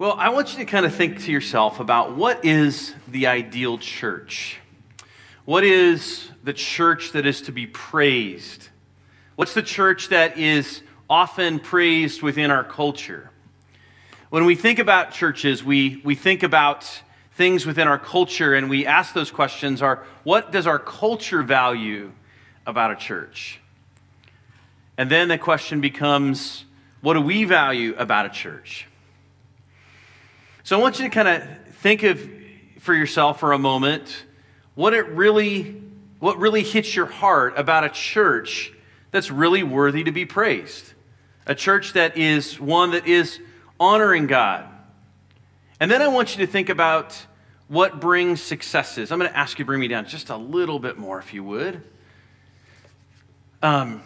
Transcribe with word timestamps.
Well, 0.00 0.14
I 0.16 0.28
want 0.28 0.52
you 0.52 0.58
to 0.58 0.64
kind 0.64 0.86
of 0.86 0.94
think 0.94 1.24
to 1.24 1.32
yourself 1.32 1.80
about 1.80 2.14
what 2.14 2.44
is 2.44 2.94
the 3.08 3.26
ideal 3.26 3.78
church? 3.78 4.60
What 5.44 5.64
is 5.64 6.30
the 6.44 6.52
church 6.52 7.10
that 7.12 7.26
is 7.26 7.42
to 7.42 7.52
be 7.52 7.66
praised? 7.66 8.68
What's 9.34 9.54
the 9.54 9.62
church 9.62 10.10
that 10.10 10.38
is 10.38 10.82
often 11.10 11.58
praised 11.58 12.22
within 12.22 12.52
our 12.52 12.62
culture? 12.62 13.32
When 14.30 14.44
we 14.44 14.54
think 14.54 14.78
about 14.78 15.10
churches, 15.10 15.64
we, 15.64 16.00
we 16.04 16.14
think 16.14 16.44
about 16.44 17.02
things 17.32 17.66
within 17.66 17.88
our 17.88 17.98
culture 17.98 18.54
and 18.54 18.70
we 18.70 18.86
ask 18.86 19.14
those 19.14 19.32
questions 19.32 19.82
are 19.82 20.04
what 20.22 20.52
does 20.52 20.68
our 20.68 20.78
culture 20.78 21.42
value 21.42 22.12
about 22.68 22.92
a 22.92 22.96
church? 22.96 23.58
And 24.96 25.10
then 25.10 25.26
the 25.26 25.38
question 25.38 25.80
becomes 25.80 26.66
what 27.00 27.14
do 27.14 27.20
we 27.20 27.42
value 27.42 27.96
about 27.98 28.26
a 28.26 28.30
church? 28.30 28.86
So 30.68 30.78
I 30.78 30.82
want 30.82 30.98
you 30.98 31.06
to 31.06 31.10
kind 31.10 31.28
of 31.28 31.48
think 31.76 32.02
of 32.02 32.20
for 32.80 32.92
yourself 32.92 33.40
for 33.40 33.54
a 33.54 33.58
moment 33.58 34.26
what 34.74 34.92
it 34.92 35.08
really 35.08 35.80
what 36.18 36.36
really 36.36 36.62
hits 36.62 36.94
your 36.94 37.06
heart 37.06 37.54
about 37.56 37.84
a 37.84 37.88
church 37.88 38.74
that's 39.10 39.30
really 39.30 39.62
worthy 39.62 40.04
to 40.04 40.12
be 40.12 40.26
praised. 40.26 40.92
A 41.46 41.54
church 41.54 41.94
that 41.94 42.18
is 42.18 42.60
one 42.60 42.90
that 42.90 43.06
is 43.06 43.40
honoring 43.80 44.26
God. 44.26 44.66
And 45.80 45.90
then 45.90 46.02
I 46.02 46.08
want 46.08 46.36
you 46.36 46.44
to 46.44 46.52
think 46.52 46.68
about 46.68 47.18
what 47.68 47.98
brings 47.98 48.42
successes. 48.42 49.10
I'm 49.10 49.18
going 49.18 49.30
to 49.30 49.38
ask 49.38 49.58
you 49.58 49.64
to 49.64 49.66
bring 49.66 49.80
me 49.80 49.88
down 49.88 50.04
just 50.04 50.28
a 50.28 50.36
little 50.36 50.78
bit 50.78 50.98
more, 50.98 51.18
if 51.18 51.32
you 51.32 51.44
would. 51.44 51.82
Um, 53.62 54.02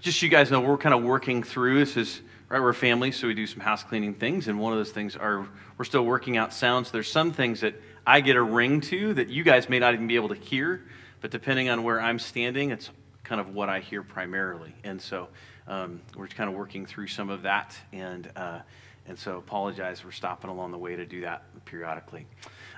just 0.00 0.20
so 0.20 0.26
you 0.26 0.30
guys 0.30 0.48
know, 0.48 0.60
we're 0.60 0.78
kind 0.78 0.94
of 0.94 1.02
working 1.02 1.42
through 1.42 1.80
this 1.80 1.96
is 1.96 2.20
right 2.54 2.62
we're 2.62 2.68
a 2.68 2.74
family 2.74 3.10
so 3.10 3.26
we 3.26 3.34
do 3.34 3.48
some 3.48 3.58
house 3.58 3.82
cleaning 3.82 4.14
things 4.14 4.46
and 4.46 4.56
one 4.60 4.72
of 4.72 4.78
those 4.78 4.92
things 4.92 5.16
are 5.16 5.48
we're 5.76 5.84
still 5.84 6.04
working 6.04 6.36
out 6.36 6.54
sounds. 6.54 6.92
There's 6.92 7.10
some 7.10 7.32
things 7.32 7.62
that 7.62 7.74
i 8.06 8.20
get 8.20 8.36
a 8.36 8.42
ring 8.42 8.80
to 8.80 9.12
that 9.14 9.28
you 9.28 9.42
guys 9.42 9.68
may 9.68 9.80
not 9.80 9.92
even 9.92 10.06
be 10.06 10.14
able 10.14 10.28
to 10.28 10.36
hear 10.36 10.84
but 11.20 11.32
depending 11.32 11.68
on 11.68 11.82
where 11.82 12.00
i'm 12.00 12.16
standing 12.16 12.70
it's 12.70 12.90
kind 13.24 13.40
of 13.40 13.54
what 13.54 13.68
i 13.68 13.80
hear 13.80 14.04
primarily. 14.04 14.72
And 14.84 15.02
so 15.02 15.30
um, 15.66 16.00
we're 16.16 16.28
kind 16.28 16.48
of 16.48 16.54
working 16.54 16.86
through 16.86 17.08
some 17.08 17.28
of 17.28 17.42
that 17.42 17.76
and 17.92 18.30
uh, 18.36 18.60
and 19.08 19.18
so 19.18 19.36
apologize 19.36 19.98
for 19.98 20.12
stopping 20.12 20.48
along 20.48 20.70
the 20.70 20.78
way 20.78 20.94
to 20.94 21.04
do 21.04 21.22
that 21.22 21.42
periodically. 21.64 22.24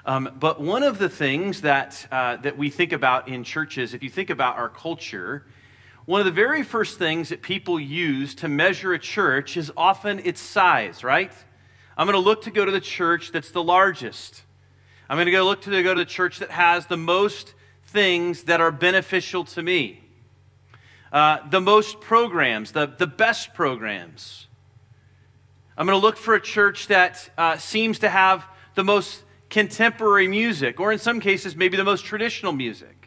Um, 0.07 0.31
but 0.41 0.59
one 0.59 0.85
of 0.85 0.97
the 0.97 1.11
things 1.11 1.61
that 1.61 2.07
uh, 2.11 2.37
that 2.37 2.57
we 2.57 2.71
think 2.71 2.93
about 2.93 3.29
in 3.29 3.45
churches 3.45 3.93
if 3.93 4.03
you 4.03 4.09
think 4.09 4.31
about 4.31 4.57
our 4.57 4.71
culture 4.71 5.45
one 6.07 6.21
of 6.21 6.25
the 6.25 6.33
very 6.33 6.63
first 6.63 6.99
things 6.99 7.31
that 7.31 7.43
people 7.43 7.81
use 7.81 8.37
to 8.37 8.49
measure 8.49 8.93
a 8.93 8.99
church 8.99 9.57
is 9.57 9.73
often 9.77 10.21
its 10.21 10.41
size, 10.41 11.03
right? 11.03 11.33
I'm 11.97 12.07
going 12.07 12.15
to 12.15 12.21
look 12.21 12.43
to 12.43 12.53
go 12.53 12.65
to 12.65 12.71
the 12.71 12.81
church 12.81 13.33
that's 13.33 13.51
the 13.51 13.63
largest. 13.63 14.43
I'm 15.11 15.17
going 15.17 15.27
to 15.27 15.33
go 15.33 15.45
look 15.45 15.63
to 15.63 15.83
go 15.83 15.95
to 15.95 15.99
the 15.99 16.05
church 16.05 16.39
that 16.39 16.51
has 16.51 16.87
the 16.87 16.97
most 16.97 17.55
things 17.89 18.45
that 18.45 18.61
are 18.61 18.71
beneficial 18.71 19.45
to 19.45 19.63
me, 19.63 20.05
uh, 21.13 21.39
the 21.51 21.61
most 21.61 22.01
programs, 22.01 22.71
the, 22.71 22.87
the 22.87 23.07
best 23.09 23.53
programs. 23.53 24.47
I'm 25.77 25.87
going 25.87 25.99
to 25.99 26.07
look 26.07 26.17
for 26.17 26.35
a 26.35 26.41
church 26.41 26.87
that 26.87 27.29
uh, 27.37 27.57
seems 27.59 27.99
to 28.01 28.09
have 28.09 28.47
the 28.77 28.85
most 28.85 29.25
contemporary 29.51 30.29
music, 30.29 30.79
or 30.79 30.93
in 30.93 31.01
some 31.01 31.19
cases, 31.19 31.57
maybe 31.57 31.77
the 31.77 31.85
most 31.85 32.05
traditional 32.05 32.53
music 32.53 33.06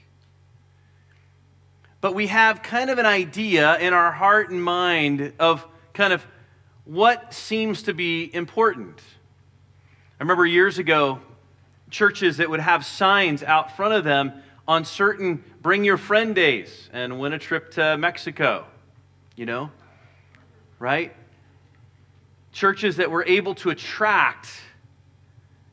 but 2.02 2.16
we 2.16 2.28
have 2.28 2.64
kind 2.64 2.90
of 2.90 2.98
an 2.98 3.06
idea 3.06 3.78
in 3.80 3.94
our 3.94 4.12
heart 4.12 4.50
and 4.50 4.64
mind 4.64 5.34
of 5.40 5.66
kind 5.94 6.14
of 6.14 6.26
what 6.86 7.34
seems 7.34 7.84
to 7.84 7.94
be 7.94 8.34
important. 8.34 9.00
I 10.20 10.24
remember 10.24 10.46
years 10.46 10.78
ago, 10.78 11.20
churches 11.90 12.38
that 12.38 12.50
would 12.50 12.60
have 12.60 12.86
signs 12.86 13.44
out 13.44 13.76
front 13.76 13.94
of 13.94 14.04
them 14.04 14.44
on 14.68 14.86
certain 14.86 15.44
bring 15.62 15.84
your 15.84 15.98
friend 15.98 16.34
days 16.34 16.90
and 16.94 17.20
win 17.20 17.34
a 17.34 17.40
trip 17.40 17.72
to 17.72 17.98
Mexico, 17.98 18.66
you 19.36 19.46
know, 19.46 19.72
right? 20.78 21.14
Churches 22.54 22.98
that 22.98 23.12
were 23.12 23.26
able 23.26 23.56
to 23.56 23.72
attract, 23.72 24.50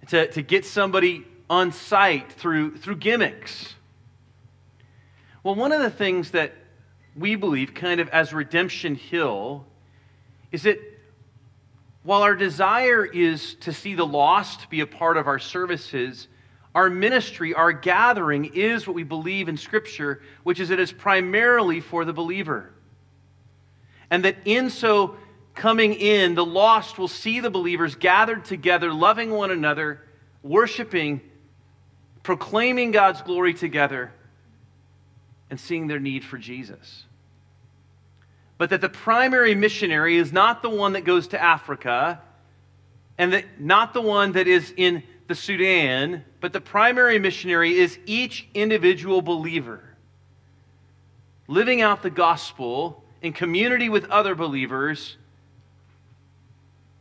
to, 0.09 0.31
to 0.33 0.43
get 0.43 0.65
somebody 0.65 1.25
on 1.49 1.71
site 1.73 2.33
through, 2.33 2.77
through 2.79 2.97
gimmicks. 2.97 3.76
Well, 5.47 5.55
one 5.55 5.71
of 5.71 5.81
the 5.81 5.91
things 5.91 6.33
that 6.33 6.55
we 7.15 7.37
believe, 7.37 7.73
kind 7.73 8.01
of 8.01 8.09
as 8.09 8.33
Redemption 8.33 8.97
Hill, 8.97 9.65
is 10.51 10.65
that 10.65 10.81
while 12.03 12.23
our 12.23 12.35
desire 12.35 13.05
is 13.05 13.55
to 13.61 13.73
see 13.73 13.95
the 13.95 14.05
lost 14.05 14.69
be 14.71 14.81
a 14.81 14.89
part 14.89 15.17
of 15.17 15.29
our 15.29 15.39
services, 15.39 16.27
our 16.75 16.91
ministry, 16.91 17.55
our 17.55 17.71
gathering 17.71 18.57
is 18.57 18.89
what 18.89 18.97
we 18.97 19.05
believe 19.05 19.49
in 19.49 19.57
Scripture, 19.57 20.21
which 20.43 20.59
is 20.59 20.71
it 20.71 20.81
is 20.81 20.91
primarily 20.91 21.79
for 21.79 22.05
the 22.05 22.13
believer. 22.13 22.73
And 24.11 24.25
that 24.25 24.39
in 24.47 24.69
so 24.69 25.15
coming 25.55 25.95
in, 25.95 26.35
the 26.35 26.45
lost 26.45 26.99
will 26.99 27.07
see 27.07 27.39
the 27.39 27.51
believers 27.51 27.95
gathered 27.95 28.47
together, 28.47 28.93
loving 28.93 29.31
one 29.31 29.53
another, 29.53 30.03
worshiping, 30.43 31.21
proclaiming 32.25 32.91
God's 32.91 33.23
glory 33.23 33.55
together 33.55 34.11
and 35.51 35.59
seeing 35.59 35.87
their 35.87 36.01
need 36.01 36.25
for 36.25 36.39
Jesus. 36.39 37.05
But 38.59 38.71
that 38.71 38.81
the 38.81 38.89
primary 38.89 39.55
missionary 39.55 40.17
is 40.17 40.33
not 40.33 40.63
the 40.63 40.71
one 40.71 40.95
that 40.95 41.05
goes 41.05 41.29
to 41.29 41.43
Africa 41.43 42.21
and 43.19 43.33
that 43.33 43.61
not 43.61 43.95
the 43.95 44.01
one 44.01 44.33
that 44.33 44.47
is 44.47 44.73
in 44.77 45.03
the 45.29 45.35
Sudan, 45.35 46.25
but 46.41 46.53
the 46.53 46.61
primary 46.61 47.19
missionary 47.19 47.75
is 47.75 47.99
each 48.07 48.47
individual 48.55 49.23
believer 49.23 49.83
living 51.49 51.81
out 51.81 52.03
the 52.03 52.11
gospel 52.11 53.05
in 53.23 53.33
community 53.33 53.89
with 53.89 54.05
other 54.11 54.35
believers, 54.35 55.17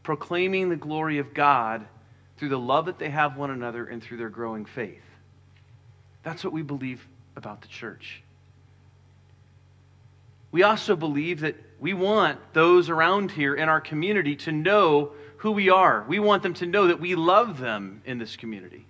proclaiming 0.03 0.69
the 0.69 0.75
glory 0.75 1.17
of 1.17 1.33
God 1.33 1.85
through 2.37 2.49
the 2.49 2.59
love 2.59 2.85
that 2.85 2.99
they 2.99 3.09
have 3.09 3.37
one 3.37 3.51
another 3.51 3.85
and 3.85 4.03
through 4.03 4.17
their 4.17 4.29
growing 4.29 4.65
faith. 4.65 5.01
That's 6.23 6.43
what 6.43 6.53
we 6.53 6.61
believe 6.61 7.07
about 7.35 7.61
the 7.61 7.67
church 7.67 8.21
we 10.55 10.63
also 10.63 10.95
believe 10.95 11.41
that 11.41 11.57
we 11.81 11.93
want 11.93 12.39
those 12.53 12.89
around 12.89 13.29
here 13.29 13.55
in 13.55 13.67
our 13.67 13.81
community 13.81 14.37
to 14.37 14.53
know 14.53 15.11
who 15.35 15.51
we 15.51 15.69
are. 15.69 16.05
We 16.07 16.19
want 16.19 16.43
them 16.43 16.53
to 16.53 16.65
know 16.65 16.87
that 16.87 17.01
we 17.01 17.13
love 17.13 17.59
them 17.59 18.01
in 18.05 18.19
this 18.19 18.37
community. 18.37 18.85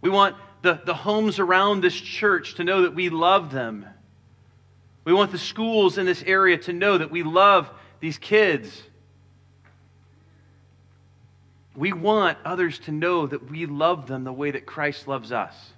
We 0.00 0.08
want 0.08 0.36
the, 0.62 0.80
the 0.86 0.94
homes 0.94 1.38
around 1.38 1.82
this 1.82 1.94
church 1.94 2.54
to 2.54 2.64
know 2.64 2.80
that 2.80 2.94
we 2.94 3.10
love 3.10 3.52
them. 3.52 3.84
We 5.04 5.12
want 5.12 5.32
the 5.32 5.38
schools 5.38 5.98
in 5.98 6.06
this 6.06 6.22
area 6.22 6.56
to 6.56 6.72
know 6.72 6.96
that 6.96 7.10
we 7.10 7.24
love 7.24 7.70
these 8.00 8.16
kids. 8.16 8.84
We 11.76 11.92
want 11.92 12.38
others 12.42 12.78
to 12.78 12.90
know 12.90 13.26
that 13.26 13.50
we 13.50 13.66
love 13.66 14.06
them 14.06 14.24
the 14.24 14.32
way 14.32 14.50
that 14.52 14.64
Christ 14.64 15.08
loves 15.08 15.30
us. 15.30 15.73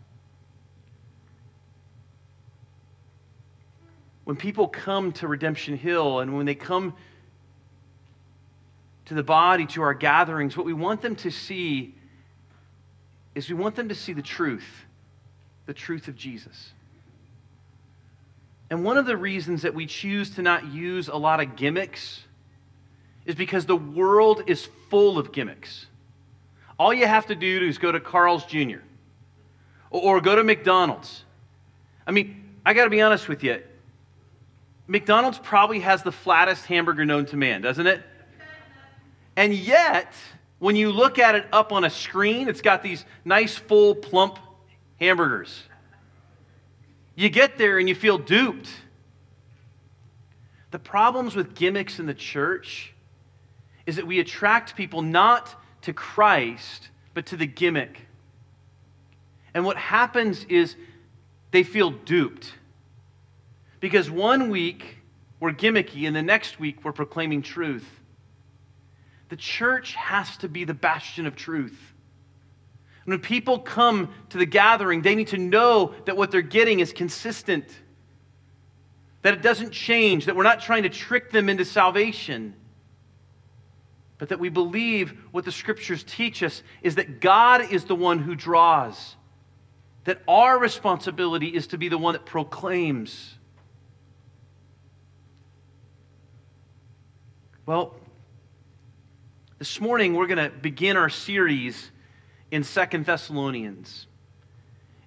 When 4.27 4.35
people 4.35 4.67
come 4.67 5.13
to 5.13 5.29
Redemption 5.29 5.77
Hill 5.77 6.19
and 6.19 6.37
when 6.37 6.47
they 6.47 6.57
come 6.57 6.97
to 9.05 9.15
the 9.15 9.23
body, 9.23 9.67
to 9.67 9.83
our 9.83 9.95
gatherings, 9.95 10.57
what 10.57 10.67
we 10.67 10.73
want 10.73 11.01
them 11.01 11.15
to 11.15 11.31
see 11.31 11.95
is 13.37 13.49
we 13.49 13.55
want 13.55 13.77
them 13.77 13.89
to 13.89 13.95
see 13.95 14.13
the 14.13 14.23
truth, 14.23 14.67
the 15.67 15.73
truth 15.73 16.09
of 16.09 16.17
Jesus. 16.17 16.73
And 18.69 18.83
one 18.83 18.99
of 18.99 19.07
the 19.07 19.17
reasons 19.17 19.63
that 19.63 19.75
we 19.75 19.87
choose 19.87 20.31
to 20.31 20.43
not 20.43 20.67
use 20.73 21.07
a 21.07 21.17
lot 21.17 21.39
of 21.39 21.55
gimmicks 21.55 22.21
is 23.27 23.37
because 23.37 23.65
the 23.65 23.77
world 23.77 24.43
is 24.49 24.69
full 24.91 25.19
of 25.19 25.31
gimmicks. 25.31 25.87
All 26.81 26.93
you 26.93 27.07
have 27.07 27.27
to 27.27 27.37
do 27.37 27.61
is 27.65 27.79
go 27.79 27.93
to 27.93 28.01
Carl's 28.01 28.45
Jr. 28.45 28.81
or, 29.91 30.21
go 30.21 30.35
to 30.35 30.43
McDonald's. 30.43 31.23
I 32.09 32.11
mean, 32.11 32.57
I 32.67 32.75
got 32.75 32.85
to 32.85 32.91
be 32.91 33.01
honest 33.01 33.29
with 33.29 33.45
you. 33.45 33.63
McDonald's 34.87 35.39
probably 35.39 35.81
has 35.81 36.03
the 36.03 36.13
flattest 36.13 36.67
hamburger 36.67 37.05
known 37.05 37.27
to 37.27 37.37
man, 37.37 37.61
doesn't 37.61 37.87
it? 37.87 38.03
And 39.37 39.53
yet, 39.53 40.15
when 40.59 40.77
you 40.77 40.91
look 40.91 41.19
at 41.19 41.35
it 41.35 41.47
up 41.53 41.73
on 41.73 41.85
a 41.85 41.91
screen, 41.91 42.49
it's 42.49 42.63
got 42.63 42.83
these 42.83 43.05
nice, 43.25 43.57
full, 43.57 43.95
plump 43.95 44.39
hamburgers. 44.99 45.63
You 47.15 47.29
get 47.29 47.59
there 47.59 47.79
and 47.79 47.89
you 47.89 47.95
feel 47.95 48.19
duped. 48.19 48.69
The 50.71 50.79
problems 50.79 51.35
with 51.35 51.55
gimmicks 51.55 51.99
in 51.99 52.07
the 52.07 52.15
church 52.15 52.93
is 53.87 53.97
that 53.97 54.07
we 54.07 54.21
attract 54.21 54.77
people 54.77 55.03
not 55.03 55.55
to 55.83 55.93
Christ, 55.93 56.89
but 57.15 57.27
to 57.27 57.37
the 57.37 57.47
gimmick. 57.47 58.07
And 59.55 59.65
what 59.65 59.77
happens 59.77 60.45
is 60.45 60.77
they 61.51 61.63
feel 61.63 61.91
duped. 61.91 62.53
Because 63.81 64.11
one 64.11 64.51
week 64.51 64.97
we're 65.39 65.53
gimmicky, 65.53 66.07
and 66.07 66.17
the 66.17 66.23
next 66.23 66.59
week 66.59 66.85
we're 66.85 66.93
proclaiming 66.93 67.43
truth. 67.43 67.87
the 69.29 69.37
church 69.37 69.95
has 69.95 70.37
to 70.39 70.49
be 70.49 70.65
the 70.65 70.75
bastion 70.75 71.27
of 71.27 71.37
truth. 71.37 71.79
When 73.05 73.19
people 73.21 73.59
come 73.59 74.13
to 74.31 74.39
the 74.39 74.47
gathering, 74.47 75.03
they 75.03 75.15
need 75.15 75.29
to 75.29 75.39
know 75.39 75.95
that 76.07 76.17
what 76.17 76.31
they're 76.31 76.43
getting 76.43 76.81
is 76.81 76.93
consistent, 76.93 77.65
that 79.23 79.35
it 79.35 79.43
doesn't 79.43 79.71
change, 79.71 80.27
that 80.27 80.37
we're 80.37 80.43
not 80.43 80.61
trying 80.61 80.85
to 80.85 80.89
trick 80.89 81.31
them 81.31 81.49
into 81.49 81.65
salvation, 81.65 82.55
but 84.19 84.31
that 84.31 84.41
we 84.41 84.49
believe 84.49 85.13
what 85.31 85.45
the 85.45 85.53
scriptures 85.53 86.03
teach 86.05 86.43
us 86.43 86.63
is 86.83 86.97
that 86.97 87.21
God 87.21 87.73
is 87.73 87.85
the 87.85 87.95
one 87.95 88.19
who 88.19 88.35
draws, 88.35 89.15
that 90.05 90.23
our 90.27 90.59
responsibility 90.59 91.49
is 91.49 91.69
to 91.69 91.79
be 91.79 91.89
the 91.89 91.99
one 91.99 92.15
that 92.15 92.27
proclaims. 92.27 93.36
Well, 97.67 97.97
this 99.59 99.81
morning 99.81 100.15
we're 100.15 100.29
going 100.29 100.53
to 100.53 100.57
begin 100.57 100.97
our 100.97 101.09
series 101.09 101.91
in 102.53 102.63
Second 102.63 103.07
Thessalonians. 103.07 104.07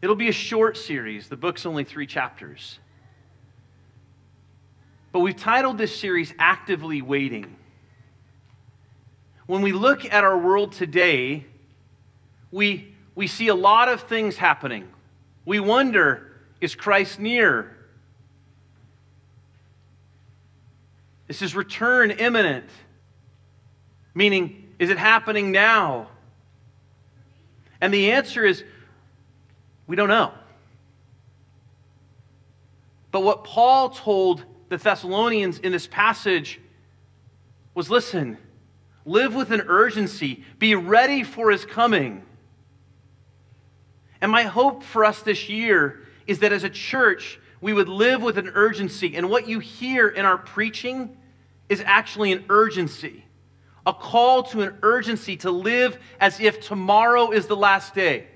It'll 0.01 0.17
be 0.17 0.27
a 0.27 0.33
short 0.33 0.75
series, 0.75 1.29
the 1.29 1.37
book's 1.37 1.65
only 1.65 1.85
three 1.85 2.05
chapters. 2.05 2.77
But 5.13 5.21
we've 5.21 5.37
titled 5.37 5.77
this 5.77 5.97
series 5.97 6.33
Actively 6.37 7.01
Waiting. 7.01 7.55
When 9.45 9.61
we 9.61 9.71
look 9.71 10.03
at 10.03 10.25
our 10.25 10.37
world 10.37 10.73
today, 10.73 11.45
we, 12.51 12.93
we 13.15 13.27
see 13.27 13.47
a 13.47 13.55
lot 13.55 13.87
of 13.87 14.01
things 14.01 14.35
happening. 14.35 14.89
We 15.45 15.61
wonder 15.61 16.29
is 16.59 16.75
Christ 16.75 17.21
near? 17.21 17.77
Is 21.29 21.39
his 21.39 21.55
return 21.55 22.11
imminent? 22.11 22.65
Meaning, 24.13 24.73
is 24.79 24.89
it 24.89 24.97
happening 24.97 25.51
now? 25.51 26.09
And 27.79 27.93
the 27.93 28.11
answer 28.11 28.43
is 28.43 28.63
we 29.87 29.95
don't 29.95 30.09
know. 30.09 30.33
But 33.11 33.21
what 33.21 33.43
Paul 33.43 33.89
told 33.89 34.43
the 34.69 34.77
Thessalonians 34.77 35.59
in 35.59 35.71
this 35.71 35.87
passage 35.87 36.59
was 37.73 37.89
listen, 37.89 38.37
live 39.05 39.33
with 39.33 39.51
an 39.51 39.61
urgency, 39.67 40.43
be 40.59 40.75
ready 40.75 41.23
for 41.23 41.49
his 41.51 41.65
coming. 41.65 42.23
And 44.21 44.31
my 44.31 44.43
hope 44.43 44.83
for 44.83 45.05
us 45.05 45.21
this 45.21 45.49
year 45.49 46.01
is 46.27 46.39
that 46.39 46.51
as 46.51 46.63
a 46.63 46.69
church, 46.69 47.38
we 47.61 47.73
would 47.73 47.89
live 47.89 48.21
with 48.21 48.37
an 48.37 48.51
urgency. 48.53 49.15
And 49.15 49.29
what 49.29 49.47
you 49.47 49.59
hear 49.59 50.07
in 50.07 50.25
our 50.25 50.37
preaching 50.37 51.17
is 51.67 51.81
actually 51.85 52.31
an 52.31 52.45
urgency 52.49 53.25
a 53.89 53.93
call 53.93 54.43
to 54.43 54.61
an 54.61 54.77
urgency 54.83 55.37
to 55.37 55.49
live 55.49 55.97
as 56.19 56.39
if 56.39 56.61
tomorrow 56.61 57.31
is 57.31 57.47
the 57.47 57.55
last 57.55 57.95
day. 57.95 58.27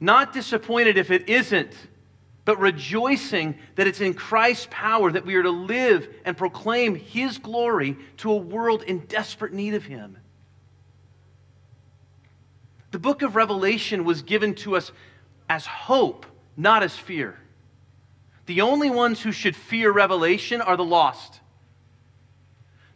Not 0.00 0.32
disappointed 0.32 0.96
if 0.96 1.10
it 1.10 1.28
isn't, 1.28 1.72
but 2.46 2.58
rejoicing 2.58 3.58
that 3.74 3.86
it's 3.86 4.00
in 4.00 4.14
Christ's 4.14 4.68
power 4.70 5.10
that 5.10 5.26
we 5.26 5.34
are 5.34 5.42
to 5.42 5.50
live 5.50 6.08
and 6.24 6.36
proclaim 6.36 6.94
His 6.94 7.36
glory 7.36 7.96
to 8.18 8.32
a 8.32 8.36
world 8.36 8.82
in 8.82 9.00
desperate 9.00 9.52
need 9.52 9.74
of 9.74 9.84
Him. 9.84 10.16
The 12.90 12.98
book 12.98 13.20
of 13.20 13.36
Revelation 13.36 14.04
was 14.04 14.22
given 14.22 14.54
to 14.56 14.76
us 14.76 14.92
as 15.48 15.66
hope, 15.66 16.24
not 16.56 16.82
as 16.82 16.96
fear. 16.96 17.38
The 18.46 18.60
only 18.62 18.90
ones 18.90 19.20
who 19.20 19.32
should 19.32 19.56
fear 19.56 19.90
revelation 19.90 20.60
are 20.60 20.76
the 20.76 20.84
lost. 20.84 21.40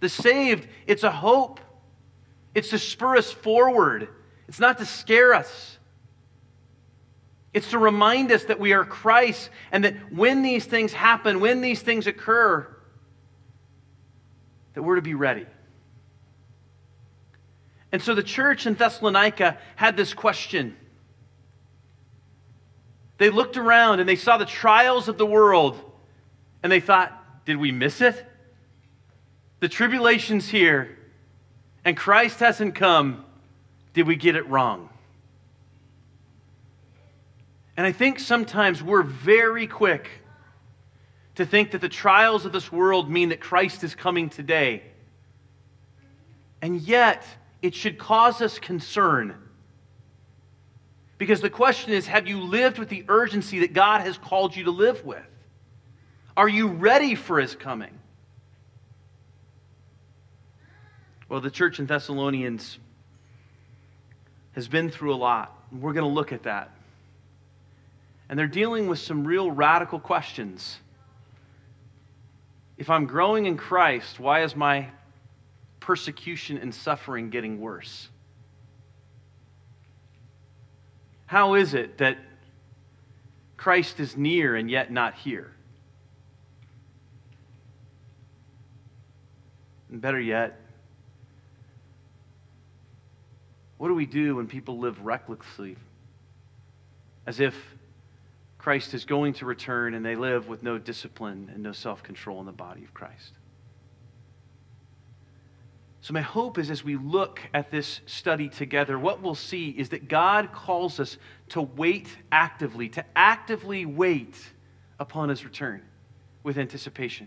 The 0.00 0.08
saved, 0.08 0.66
it's 0.86 1.02
a 1.02 1.10
hope. 1.10 1.60
It's 2.54 2.70
to 2.70 2.78
spur 2.78 3.16
us 3.16 3.30
forward. 3.30 4.08
It's 4.48 4.60
not 4.60 4.78
to 4.78 4.86
scare 4.86 5.34
us. 5.34 5.78
It's 7.52 7.70
to 7.70 7.78
remind 7.78 8.30
us 8.30 8.44
that 8.44 8.60
we 8.60 8.72
are 8.72 8.84
Christ 8.84 9.50
and 9.72 9.84
that 9.84 10.12
when 10.12 10.42
these 10.42 10.64
things 10.64 10.92
happen, 10.92 11.40
when 11.40 11.60
these 11.60 11.82
things 11.82 12.06
occur, 12.06 12.66
that 14.74 14.82
we're 14.82 14.96
to 14.96 15.02
be 15.02 15.14
ready. 15.14 15.46
And 17.92 18.00
so 18.00 18.14
the 18.14 18.22
church 18.22 18.66
in 18.66 18.74
Thessalonica 18.74 19.58
had 19.74 19.96
this 19.96 20.14
question. 20.14 20.76
They 23.20 23.28
looked 23.28 23.58
around 23.58 24.00
and 24.00 24.08
they 24.08 24.17
saw 24.17 24.38
the 24.38 24.46
trials 24.46 25.06
of 25.06 25.19
the 25.19 25.26
world 25.26 25.78
and 26.62 26.72
they 26.72 26.81
thought, 26.81 27.44
did 27.44 27.58
we 27.58 27.70
miss 27.70 28.00
it? 28.00 28.26
The 29.58 29.69
tribulation's 29.69 30.49
here, 30.49 30.96
and 31.84 31.94
Christ 31.94 32.40
hasn't 32.40 32.75
come. 32.75 33.26
Did 33.93 34.06
we 34.06 34.17
get 34.17 34.37
it 34.37 34.49
wrong? 34.49 34.88
And 37.76 37.87
I 37.87 37.93
think 37.93 38.20
sometimes 38.20 38.82
we're 38.82 39.02
very 39.02 39.66
quick 39.66 40.08
to 41.34 41.44
think 41.44 41.73
that 41.73 41.82
the 41.82 41.90
trials 41.90 42.46
of 42.46 42.52
this 42.52 42.73
world 42.73 43.11
mean 43.11 43.28
that 43.28 43.40
Christ 43.40 43.84
is 43.84 43.94
coming 43.94 44.31
today. 44.31 44.82
And 46.62 46.81
yet, 46.81 47.26
it 47.61 47.75
should 47.75 47.99
cause 47.99 48.40
us 48.40 48.58
concern. 48.58 49.34
Because 51.20 51.43
the 51.43 51.50
question 51.50 51.93
is 51.93 52.06
have 52.06 52.26
you 52.26 52.40
lived 52.40 52.78
with 52.78 52.88
the 52.88 53.05
urgency 53.06 53.58
that 53.58 53.75
God 53.75 54.00
has 54.00 54.17
called 54.17 54.56
you 54.56 54.64
to 54.64 54.70
live 54.70 55.05
with? 55.05 55.22
Are 56.34 56.49
you 56.49 56.69
ready 56.69 57.14
for 57.14 57.38
his 57.38 57.55
coming? 57.55 57.93
Well, 61.28 61.43
the 61.43 61.50
church 61.50 61.78
in 61.78 61.84
Thessalonians 61.84 62.78
has 64.52 64.67
been 64.67 64.90
through 64.90 65.14
a 65.14 65.17
lot. 65.17 65.55
We're 65.70 65.93
going 65.93 66.08
to 66.08 66.11
look 66.11 66.32
at 66.32 66.44
that. 66.44 66.70
And 68.31 68.38
they're 68.38 68.46
dealing 68.46 68.88
with 68.88 68.99
some 68.99 69.26
real 69.26 69.50
radical 69.50 70.00
questions. 70.00 70.78
If 72.78 72.88
I'm 72.88 73.05
growing 73.05 73.44
in 73.44 73.58
Christ, 73.58 74.19
why 74.19 74.43
is 74.43 74.56
my 74.56 74.88
persecution 75.81 76.56
and 76.56 76.75
suffering 76.75 77.28
getting 77.28 77.61
worse? 77.61 78.08
How 81.30 81.54
is 81.54 81.74
it 81.74 81.98
that 81.98 82.18
Christ 83.56 84.00
is 84.00 84.16
near 84.16 84.56
and 84.56 84.68
yet 84.68 84.90
not 84.90 85.14
here? 85.14 85.52
And 89.90 90.00
better 90.00 90.18
yet, 90.18 90.60
What 93.80 93.88
do 93.88 93.94
we 93.94 94.04
do 94.04 94.37
when 94.37 94.46
people 94.46 94.78
live 94.78 95.00
recklessly? 95.06 95.75
As 97.26 97.40
if 97.40 97.54
Christ 98.58 98.92
is 98.92 99.06
going 99.06 99.32
to 99.34 99.46
return 99.46 99.94
and 99.94 100.04
they 100.04 100.16
live 100.16 100.49
with 100.49 100.62
no 100.62 100.76
discipline 100.76 101.50
and 101.54 101.62
no 101.62 101.72
self 101.72 102.02
control 102.02 102.40
in 102.40 102.46
the 102.46 102.52
body 102.52 102.84
of 102.84 102.92
Christ. 102.92 103.32
So, 106.02 106.14
my 106.14 106.23
hope 106.23 106.57
is 106.57 106.71
as 106.71 106.83
we 106.83 106.97
look 106.97 107.40
at 107.52 107.71
this 107.71 108.00
study 108.07 108.49
together, 108.49 108.99
what 108.99 109.21
we'll 109.21 109.35
see 109.35 109.69
is 109.69 109.90
that 109.90 110.09
God 110.09 110.50
calls 110.52 110.99
us 110.99 111.19
to 111.50 111.61
wait 111.61 112.09
actively, 112.33 112.88
to 112.90 113.04
actively 113.14 113.85
wait 113.85 114.35
upon 114.99 115.28
his 115.28 115.45
return 115.45 115.83
with 116.42 116.57
anticipation. 116.57 117.26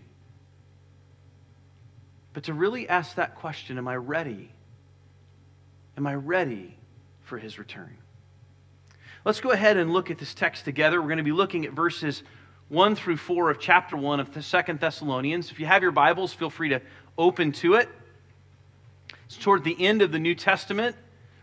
But 2.32 2.44
to 2.44 2.52
really 2.52 2.88
ask 2.88 3.14
that 3.14 3.36
question, 3.36 3.78
am 3.78 3.86
I 3.86 3.94
ready? 3.94 4.50
Am 5.96 6.04
I 6.04 6.16
ready 6.16 6.76
for 7.22 7.38
his 7.38 7.60
return? 7.60 7.96
Let's 9.24 9.40
go 9.40 9.52
ahead 9.52 9.76
and 9.76 9.92
look 9.92 10.10
at 10.10 10.18
this 10.18 10.34
text 10.34 10.64
together. 10.64 11.00
We're 11.00 11.08
going 11.08 11.18
to 11.18 11.24
be 11.24 11.32
looking 11.32 11.64
at 11.64 11.72
verses 11.72 12.24
1 12.70 12.96
through 12.96 13.18
4 13.18 13.50
of 13.50 13.60
chapter 13.60 13.96
1 13.96 14.18
of 14.18 14.44
Second 14.44 14.80
Thessalonians. 14.80 15.52
If 15.52 15.60
you 15.60 15.66
have 15.66 15.80
your 15.80 15.92
Bibles, 15.92 16.32
feel 16.32 16.50
free 16.50 16.70
to 16.70 16.82
open 17.16 17.52
to 17.52 17.74
it. 17.74 17.88
It's 19.34 19.42
toward 19.42 19.64
the 19.64 19.84
end 19.84 20.00
of 20.00 20.12
the 20.12 20.20
New 20.20 20.36
Testament, 20.36 20.94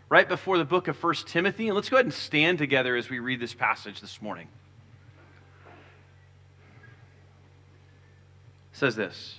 right 0.07 0.27
before 0.27 0.57
the 0.57 0.63
book 0.63 0.87
of 0.87 0.95
First 0.95 1.27
Timothy. 1.27 1.67
And 1.67 1.75
let's 1.75 1.89
go 1.89 1.97
ahead 1.97 2.05
and 2.05 2.13
stand 2.13 2.57
together 2.57 2.95
as 2.95 3.09
we 3.09 3.19
read 3.19 3.41
this 3.41 3.53
passage 3.53 3.99
this 3.99 4.21
morning. 4.21 4.47
It 8.71 8.77
says 8.77 8.95
this. 8.95 9.35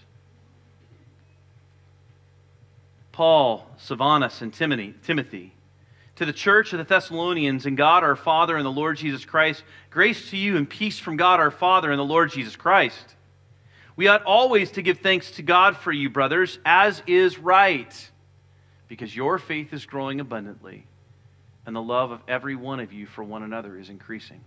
Paul, 3.10 3.66
Silvanus, 3.78 4.42
and 4.42 4.52
Timothy. 4.52 5.54
To 6.16 6.26
the 6.26 6.32
church 6.34 6.74
of 6.74 6.78
the 6.78 6.84
Thessalonians 6.84 7.64
and 7.64 7.74
God 7.74 8.04
our 8.04 8.16
Father 8.16 8.58
and 8.58 8.66
the 8.66 8.70
Lord 8.70 8.98
Jesus 8.98 9.24
Christ, 9.24 9.64
grace 9.88 10.28
to 10.28 10.36
you 10.36 10.58
and 10.58 10.68
peace 10.68 10.98
from 10.98 11.16
God 11.16 11.40
our 11.40 11.50
Father 11.50 11.90
and 11.90 11.98
the 11.98 12.04
Lord 12.04 12.30
Jesus 12.30 12.54
Christ. 12.54 13.16
We 13.96 14.08
ought 14.08 14.24
always 14.24 14.72
to 14.72 14.82
give 14.82 14.98
thanks 14.98 15.30
to 15.32 15.42
God 15.42 15.74
for 15.78 15.90
you, 15.90 16.10
brothers, 16.10 16.58
as 16.66 17.02
is 17.06 17.38
right, 17.38 18.10
because 18.92 19.16
your 19.16 19.38
faith 19.38 19.72
is 19.72 19.86
growing 19.86 20.20
abundantly, 20.20 20.84
and 21.64 21.74
the 21.74 21.80
love 21.80 22.10
of 22.10 22.20
every 22.28 22.54
one 22.54 22.78
of 22.78 22.92
you 22.92 23.06
for 23.06 23.24
one 23.24 23.42
another 23.42 23.78
is 23.78 23.88
increasing. 23.88 24.38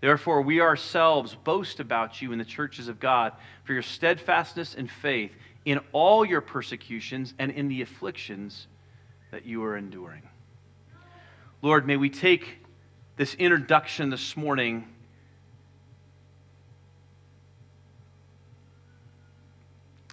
Therefore, 0.00 0.42
we 0.42 0.60
ourselves 0.60 1.34
boast 1.34 1.80
about 1.80 2.22
you 2.22 2.30
in 2.30 2.38
the 2.38 2.44
churches 2.44 2.86
of 2.86 3.00
God 3.00 3.32
for 3.64 3.72
your 3.72 3.82
steadfastness 3.82 4.76
and 4.76 4.88
faith 4.88 5.32
in 5.64 5.80
all 5.90 6.24
your 6.24 6.40
persecutions 6.40 7.34
and 7.40 7.50
in 7.50 7.66
the 7.66 7.82
afflictions 7.82 8.68
that 9.32 9.44
you 9.44 9.64
are 9.64 9.76
enduring. 9.76 10.22
Lord, 11.62 11.84
may 11.84 11.96
we 11.96 12.10
take 12.10 12.58
this 13.16 13.34
introduction 13.34 14.08
this 14.08 14.36
morning. 14.36 14.86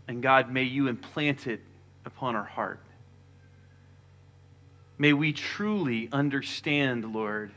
And 0.08 0.24
God, 0.24 0.52
may 0.52 0.64
you 0.64 0.88
implant 0.88 1.46
it 1.46 1.62
upon 2.08 2.36
our 2.36 2.44
heart. 2.44 2.80
May 5.04 5.12
we 5.12 5.34
truly 5.34 6.08
understand, 6.14 7.14
Lord, 7.14 7.52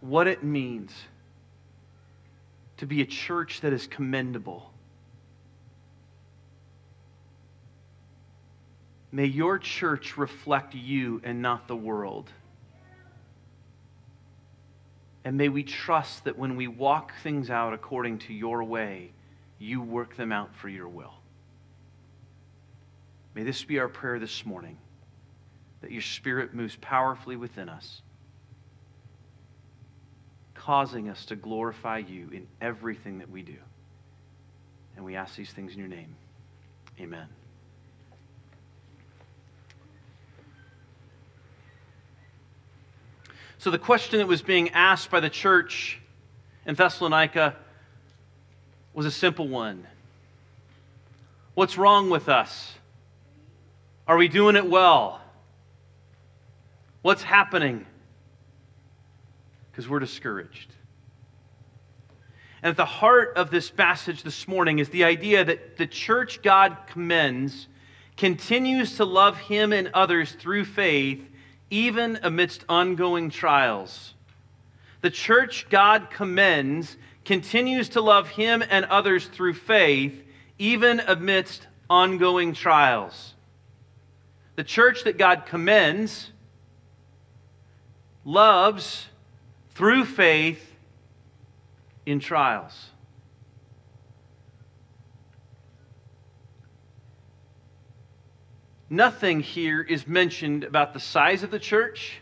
what 0.00 0.26
it 0.26 0.42
means 0.42 0.92
to 2.78 2.84
be 2.84 3.00
a 3.00 3.06
church 3.06 3.60
that 3.60 3.72
is 3.72 3.86
commendable. 3.86 4.72
May 9.12 9.26
your 9.26 9.60
church 9.60 10.16
reflect 10.18 10.74
you 10.74 11.20
and 11.22 11.40
not 11.40 11.68
the 11.68 11.76
world. 11.76 12.28
And 15.24 15.36
may 15.36 15.50
we 15.50 15.62
trust 15.62 16.24
that 16.24 16.36
when 16.36 16.56
we 16.56 16.66
walk 16.66 17.12
things 17.22 17.48
out 17.48 17.74
according 17.74 18.18
to 18.26 18.34
your 18.34 18.64
way, 18.64 19.12
you 19.60 19.80
work 19.80 20.16
them 20.16 20.32
out 20.32 20.52
for 20.56 20.68
your 20.68 20.88
will. 20.88 21.17
May 23.38 23.44
this 23.44 23.62
be 23.62 23.78
our 23.78 23.86
prayer 23.86 24.18
this 24.18 24.44
morning 24.44 24.76
that 25.80 25.92
your 25.92 26.02
Spirit 26.02 26.54
moves 26.54 26.74
powerfully 26.80 27.36
within 27.36 27.68
us, 27.68 28.02
causing 30.54 31.08
us 31.08 31.24
to 31.26 31.36
glorify 31.36 31.98
you 31.98 32.30
in 32.32 32.48
everything 32.60 33.20
that 33.20 33.30
we 33.30 33.42
do. 33.42 33.54
And 34.96 35.04
we 35.04 35.14
ask 35.14 35.36
these 35.36 35.52
things 35.52 35.72
in 35.72 35.78
your 35.78 35.86
name. 35.86 36.16
Amen. 36.98 37.28
So, 43.58 43.70
the 43.70 43.78
question 43.78 44.18
that 44.18 44.26
was 44.26 44.42
being 44.42 44.70
asked 44.70 45.12
by 45.12 45.20
the 45.20 45.30
church 45.30 46.00
in 46.66 46.74
Thessalonica 46.74 47.54
was 48.94 49.06
a 49.06 49.12
simple 49.12 49.46
one 49.46 49.86
What's 51.54 51.78
wrong 51.78 52.10
with 52.10 52.28
us? 52.28 52.74
Are 54.08 54.16
we 54.16 54.26
doing 54.26 54.56
it 54.56 54.68
well? 54.68 55.20
What's 57.02 57.22
happening? 57.22 57.86
Because 59.70 59.88
we're 59.88 60.00
discouraged. 60.00 60.74
And 62.62 62.70
at 62.70 62.76
the 62.76 62.84
heart 62.84 63.36
of 63.36 63.52
this 63.52 63.70
passage 63.70 64.24
this 64.24 64.48
morning 64.48 64.80
is 64.80 64.88
the 64.88 65.04
idea 65.04 65.44
that 65.44 65.76
the 65.76 65.86
church 65.86 66.42
God 66.42 66.76
commends 66.88 67.68
continues 68.16 68.96
to 68.96 69.04
love 69.04 69.36
Him 69.36 69.72
and 69.72 69.90
others 69.94 70.32
through 70.32 70.64
faith 70.64 71.22
even 71.70 72.18
amidst 72.22 72.64
ongoing 72.68 73.30
trials. 73.30 74.14
The 75.00 75.10
church 75.10 75.68
God 75.68 76.10
commends 76.10 76.96
continues 77.24 77.90
to 77.90 78.00
love 78.00 78.28
him 78.28 78.64
and 78.68 78.84
others 78.86 79.26
through 79.26 79.54
faith, 79.54 80.22
even 80.58 81.00
amidst 81.00 81.66
ongoing 81.90 82.54
trials. 82.54 83.34
The 84.58 84.64
church 84.64 85.04
that 85.04 85.18
God 85.18 85.46
commends 85.46 86.32
loves 88.24 89.06
through 89.76 90.04
faith 90.04 90.74
in 92.04 92.18
trials. 92.18 92.90
Nothing 98.90 99.38
here 99.38 99.80
is 99.80 100.08
mentioned 100.08 100.64
about 100.64 100.92
the 100.92 100.98
size 100.98 101.44
of 101.44 101.52
the 101.52 101.60
church. 101.60 102.18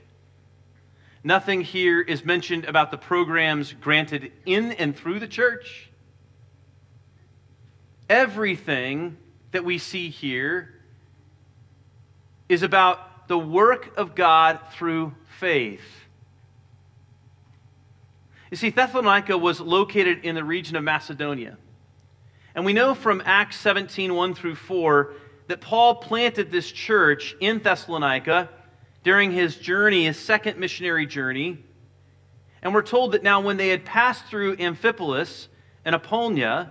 Nothing 1.25 1.63
here 1.63 2.03
is 2.03 2.23
mentioned 2.23 2.67
about 2.67 2.91
the 2.91 2.99
programs 2.99 3.73
granted 3.73 4.31
in 4.45 4.73
and 4.73 4.95
through 4.95 5.21
the 5.21 5.27
church. 5.27 5.89
Everything 8.11 9.17
that 9.53 9.65
we 9.65 9.79
see 9.79 10.11
here 10.11 10.75
is 12.49 12.63
about 12.63 13.29
the 13.29 13.39
work 13.39 13.97
of 13.97 14.15
God 14.15 14.61
through 14.73 15.15
faith. 15.39 15.83
You 18.51 18.57
see, 18.57 18.71
Thessalonica 18.71 19.37
was 19.37 19.61
located 19.61 20.25
in 20.25 20.35
the 20.35 20.45
region 20.45 20.77
of 20.77 20.85
Macedonia. 20.85 21.59
And 22.55 22.65
we 22.65 22.73
know 22.73 22.95
from 22.95 23.23
Acts 23.25 23.57
17 23.57 24.15
1 24.15 24.35
through 24.35 24.55
4 24.55 25.13
that 25.49 25.61
Paul 25.61 25.97
planted 25.97 26.51
this 26.51 26.71
church 26.71 27.37
in 27.41 27.59
Thessalonica 27.59 28.49
during 29.03 29.31
his 29.31 29.57
journey, 29.57 30.05
his 30.07 30.19
second 30.19 30.59
missionary 30.59 31.07
journey. 31.07 31.59
And 32.63 32.73
we're 32.73 32.83
told 32.83 33.13
that 33.13 33.23
now, 33.23 33.41
when 33.41 33.57
they 33.57 33.69
had 33.69 33.85
passed 33.85 34.25
through 34.27 34.57
Amphipolis 34.57 35.49
and 35.85 35.95
Apollonia, 35.95 36.71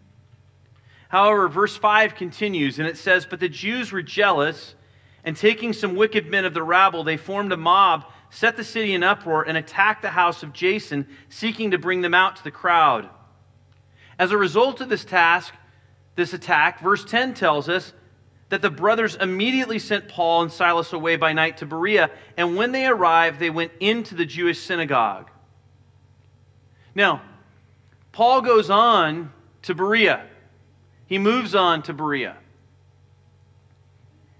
However, 1.11 1.49
verse 1.49 1.75
5 1.75 2.15
continues, 2.15 2.79
and 2.79 2.87
it 2.87 2.97
says, 2.97 3.25
But 3.25 3.41
the 3.41 3.49
Jews 3.49 3.91
were 3.91 4.01
jealous, 4.01 4.75
and 5.25 5.35
taking 5.35 5.73
some 5.73 5.95
wicked 5.95 6.27
men 6.27 6.45
of 6.45 6.53
the 6.53 6.63
rabble, 6.63 7.03
they 7.03 7.17
formed 7.17 7.51
a 7.51 7.57
mob 7.57 8.05
set 8.31 8.55
the 8.55 8.63
city 8.63 8.93
in 8.93 9.03
uproar, 9.03 9.43
and 9.43 9.57
attacked 9.57 10.01
the 10.01 10.09
house 10.09 10.41
of 10.41 10.53
Jason, 10.53 11.05
seeking 11.27 11.71
to 11.71 11.77
bring 11.77 12.01
them 12.01 12.13
out 12.13 12.37
to 12.37 12.43
the 12.43 12.51
crowd. 12.51 13.09
As 14.17 14.31
a 14.31 14.37
result 14.37 14.79
of 14.79 14.87
this 14.87 15.03
task, 15.03 15.53
this 16.15 16.33
attack, 16.33 16.79
verse 16.79 17.03
10 17.03 17.33
tells 17.33 17.67
us 17.67 17.91
that 18.47 18.61
the 18.61 18.69
brothers 18.69 19.15
immediately 19.15 19.79
sent 19.79 20.07
Paul 20.07 20.43
and 20.43 20.51
Silas 20.51 20.93
away 20.93 21.17
by 21.17 21.33
night 21.33 21.57
to 21.57 21.65
Berea, 21.65 22.09
and 22.37 22.55
when 22.55 22.71
they 22.71 22.87
arrived, 22.87 23.37
they 23.37 23.49
went 23.49 23.73
into 23.81 24.15
the 24.15 24.25
Jewish 24.25 24.59
synagogue. 24.59 25.29
Now, 26.95 27.21
Paul 28.13 28.41
goes 28.41 28.69
on 28.69 29.31
to 29.63 29.75
Berea. 29.75 30.25
He 31.11 31.17
moves 31.17 31.55
on 31.55 31.81
to 31.83 31.93
Berea. 31.93 32.37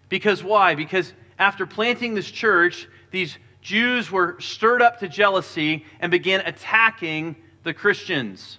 Because 0.07 0.41
why? 0.41 0.73
Because 0.73 1.11
after 1.37 1.65
planting 1.65 2.13
this 2.13 2.31
church, 2.31 2.87
these 3.11 3.37
Jews 3.61 4.09
were 4.09 4.39
stirred 4.39 4.81
up 4.81 5.01
to 5.01 5.09
jealousy 5.09 5.85
and 5.99 6.09
began 6.09 6.39
attacking 6.39 7.35
the 7.63 7.73
Christians. 7.73 8.57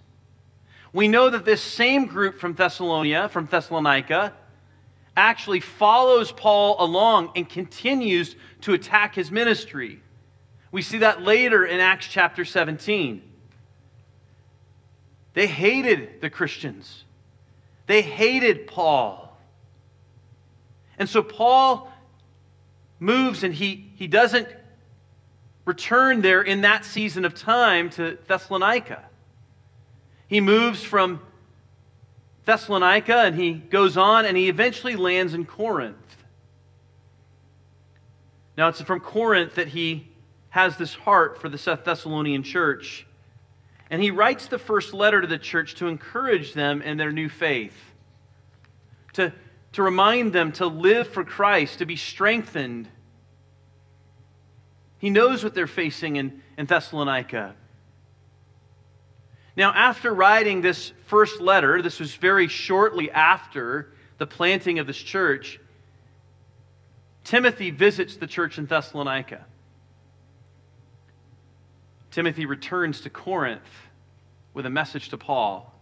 We 0.93 1.09
know 1.09 1.31
that 1.31 1.47
this 1.47 1.63
same 1.63 2.05
group 2.05 2.39
from 2.39 2.53
Thessalonica, 2.53 3.31
from 3.31 3.47
Thessalonica, 3.47 4.35
actually 5.17 5.61
follows 5.61 6.33
Paul 6.33 6.77
along 6.81 7.31
and 7.35 7.49
continues 7.49 8.37
to 8.61 8.75
attack 8.75 9.15
his 9.15 9.31
ministry. 9.31 10.03
We 10.71 10.83
see 10.83 10.99
that 10.99 11.23
later 11.23 11.65
in 11.65 11.81
Acts 11.81 12.09
chapter 12.11 12.45
17. 12.45 13.23
They 15.33 15.47
hated 15.47 16.21
the 16.21 16.29
Christians. 16.29 17.05
They 17.87 18.03
hated 18.03 18.67
Paul. 18.67 19.37
And 20.99 21.09
so 21.09 21.23
Paul 21.23 21.93
moves 23.01 23.43
and 23.43 23.53
he, 23.53 23.91
he 23.97 24.07
doesn't 24.07 24.49
return 25.65 26.23
there 26.23 26.43
in 26.43 26.63
that 26.63 26.85
season 26.85 27.25
of 27.25 27.35
time 27.35 27.91
to 27.91 28.19
Thessalonica. 28.27 29.05
He 30.29 30.41
moves 30.41 30.83
from 30.83 31.21
Thessalonica 32.45 33.19
and 33.19 33.37
he 33.37 33.55
goes 33.55 33.97
on 33.97 34.25
and 34.25 34.37
he 34.37 34.49
eventually 34.49 34.97
lands 34.97 35.35
in 35.35 35.45
Corinth. 35.45 35.97
Now, 38.57 38.69
it's 38.69 38.81
from 38.83 39.01
Corinth 39.01 39.55
that 39.55 39.69
he 39.69 40.09
has 40.51 40.77
this 40.77 40.95
heart 40.95 41.41
for 41.41 41.49
the 41.49 41.57
Thessalonian 41.57 42.43
church. 42.43 43.07
And 43.93 44.03
he 44.03 44.11
writes 44.11 44.49
the 44.49 44.59
first 44.59 44.93
letter 44.93 45.21
to 45.21 45.29
the 45.29 45.39
church 45.39 45.77
to 45.77 45.87
encourage 45.87 46.53
them 46.55 46.83
in 46.83 46.97
their 46.97 47.13
new 47.13 47.29
faith, 47.29 47.77
to, 49.13 49.33
to 49.75 49.83
remind 49.85 50.33
them 50.33 50.51
to 50.53 50.67
live 50.67 51.07
for 51.07 51.23
Christ, 51.23 51.79
to 51.79 51.87
be 51.87 51.95
strengthened 51.95 52.89
he 55.03 55.11
knows 55.11 55.43
what 55.43 55.53
they're 55.53 55.67
facing 55.67 56.15
in, 56.15 56.43
in 56.57 56.67
Thessalonica. 56.67 57.57
Now, 59.57 59.73
after 59.73 60.15
writing 60.15 60.61
this 60.61 60.93
first 61.09 61.41
letter, 61.41 61.83
this 61.83 61.99
was 61.99 62.15
very 62.15 62.47
shortly 62.47 63.11
after 63.11 63.93
the 64.19 64.29
planting 64.29 64.79
of 64.79 64.87
this 64.87 64.97
church, 64.97 65.59
Timothy 67.25 67.71
visits 67.71 68.15
the 68.15 68.29
church 68.29 68.59
in 68.59 68.67
Thessalonica. 68.67 69.45
Timothy 72.13 72.47
returns 72.47 73.01
to 73.01 73.11
Corinth 73.11 73.82
with 74.55 74.67
a 74.67 74.71
message 74.71 75.11
to 75.11 75.19
Paul. 75.19 75.73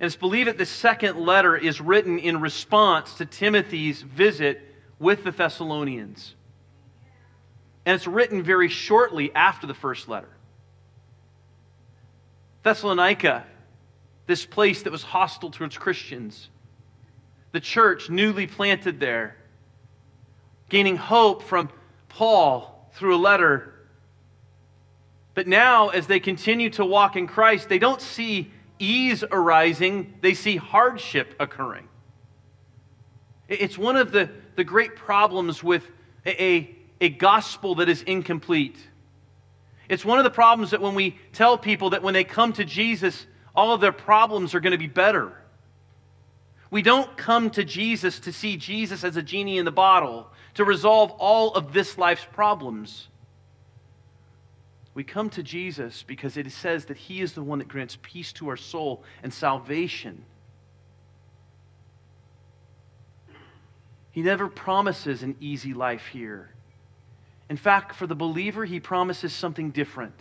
And 0.00 0.06
it's 0.06 0.16
believed 0.16 0.48
that 0.48 0.58
the 0.58 0.66
second 0.66 1.18
letter 1.18 1.56
is 1.56 1.80
written 1.80 2.18
in 2.18 2.40
response 2.40 3.14
to 3.14 3.26
Timothy's 3.26 4.02
visit 4.02 4.60
with 4.98 5.24
the 5.24 5.30
Thessalonians. 5.30 6.34
And 7.86 7.94
it's 7.94 8.06
written 8.06 8.42
very 8.42 8.68
shortly 8.68 9.34
after 9.34 9.66
the 9.66 9.74
first 9.74 10.08
letter. 10.08 10.28
Thessalonica, 12.62 13.44
this 14.26 14.46
place 14.46 14.82
that 14.82 14.90
was 14.90 15.02
hostile 15.02 15.50
towards 15.50 15.76
Christians, 15.76 16.48
the 17.52 17.60
church 17.60 18.10
newly 18.10 18.46
planted 18.46 18.98
there, 18.98 19.36
gaining 20.70 20.96
hope 20.96 21.42
from 21.42 21.68
Paul 22.08 22.90
through 22.94 23.16
a 23.16 23.18
letter. 23.18 23.73
But 25.34 25.48
now, 25.48 25.88
as 25.88 26.06
they 26.06 26.20
continue 26.20 26.70
to 26.70 26.84
walk 26.84 27.16
in 27.16 27.26
Christ, 27.26 27.68
they 27.68 27.78
don't 27.78 28.00
see 28.00 28.52
ease 28.78 29.24
arising, 29.30 30.14
they 30.20 30.34
see 30.34 30.56
hardship 30.56 31.34
occurring. 31.40 31.88
It's 33.48 33.76
one 33.76 33.96
of 33.96 34.12
the, 34.12 34.30
the 34.56 34.64
great 34.64 34.96
problems 34.96 35.62
with 35.62 35.88
a, 36.24 36.42
a, 36.42 36.76
a 37.00 37.08
gospel 37.08 37.76
that 37.76 37.88
is 37.88 38.02
incomplete. 38.02 38.76
It's 39.88 40.04
one 40.04 40.18
of 40.18 40.24
the 40.24 40.30
problems 40.30 40.70
that 40.70 40.80
when 40.80 40.94
we 40.94 41.18
tell 41.32 41.58
people 41.58 41.90
that 41.90 42.02
when 42.02 42.14
they 42.14 42.24
come 42.24 42.52
to 42.54 42.64
Jesus, 42.64 43.26
all 43.54 43.74
of 43.74 43.80
their 43.80 43.92
problems 43.92 44.54
are 44.54 44.60
going 44.60 44.72
to 44.72 44.78
be 44.78 44.86
better. 44.86 45.32
We 46.70 46.82
don't 46.82 47.16
come 47.16 47.50
to 47.50 47.64
Jesus 47.64 48.18
to 48.20 48.32
see 48.32 48.56
Jesus 48.56 49.04
as 49.04 49.16
a 49.16 49.22
genie 49.22 49.58
in 49.58 49.64
the 49.64 49.70
bottle 49.70 50.28
to 50.54 50.64
resolve 50.64 51.10
all 51.12 51.54
of 51.54 51.72
this 51.72 51.98
life's 51.98 52.26
problems. 52.32 53.08
We 54.94 55.02
come 55.04 55.28
to 55.30 55.42
Jesus 55.42 56.04
because 56.04 56.36
it 56.36 56.50
says 56.52 56.86
that 56.86 56.96
He 56.96 57.20
is 57.20 57.32
the 57.32 57.42
one 57.42 57.58
that 57.58 57.68
grants 57.68 57.98
peace 58.00 58.32
to 58.34 58.48
our 58.48 58.56
soul 58.56 59.02
and 59.22 59.34
salvation. 59.34 60.24
He 64.12 64.22
never 64.22 64.48
promises 64.48 65.24
an 65.24 65.34
easy 65.40 65.74
life 65.74 66.06
here. 66.06 66.48
In 67.50 67.56
fact, 67.56 67.96
for 67.96 68.06
the 68.06 68.14
believer, 68.14 68.64
he 68.64 68.78
promises 68.78 69.32
something 69.32 69.72
different 69.72 70.14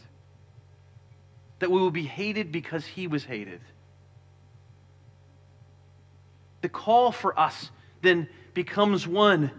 that 1.60 1.70
we 1.70 1.80
will 1.80 1.92
be 1.92 2.04
hated 2.04 2.52
because 2.52 2.86
he 2.86 3.08
was 3.08 3.24
hated. 3.24 3.62
The 6.62 6.70
call 6.70 7.12
for 7.12 7.40
us 7.40 7.70
then 8.02 8.28
becomes 8.54 9.08
one 9.08 9.52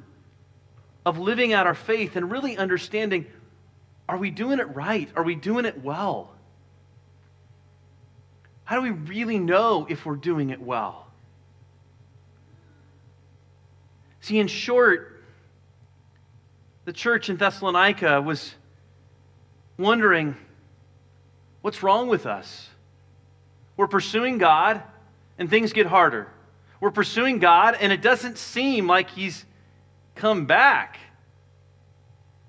of 1.07 1.19
living 1.19 1.53
out 1.53 1.67
our 1.67 1.75
faith 1.75 2.17
and 2.17 2.31
really 2.31 2.59
understanding 2.59 3.27
are 4.09 4.17
we 4.17 4.31
doing 4.31 4.59
it 4.59 4.75
right? 4.75 5.09
Are 5.17 5.23
we 5.23 5.35
doing 5.35 5.65
it 5.65 5.83
well? 5.83 6.31
How 8.65 8.77
do 8.77 8.83
we 8.83 8.91
really 8.91 9.39
know 9.39 9.87
if 9.89 10.07
we're 10.07 10.17
doing 10.17 10.51
it 10.51 10.61
well? 10.61 11.07
See, 14.21 14.39
in 14.39 14.47
short, 14.47 15.23
the 16.85 16.93
church 16.93 17.29
in 17.29 17.37
Thessalonica 17.37 18.23
was 18.23 18.55
wondering 19.79 20.37
what's 21.63 21.83
wrong 21.83 22.09
with 22.09 22.27
us? 22.27 22.69
We're 23.77 23.89
pursuing 23.89 24.39
God 24.39 24.83
and 25.39 25.51
things 25.51 25.73
get 25.73 25.87
harder. 25.87 26.29
We're 26.81 26.91
pursuing 26.91 27.39
God 27.39 27.77
and 27.81 27.93
it 27.93 28.03
doesn't 28.03 28.39
seem 28.39 28.87
like 28.87 29.11
He's 29.11 29.45
come 30.15 30.47
back. 30.47 30.99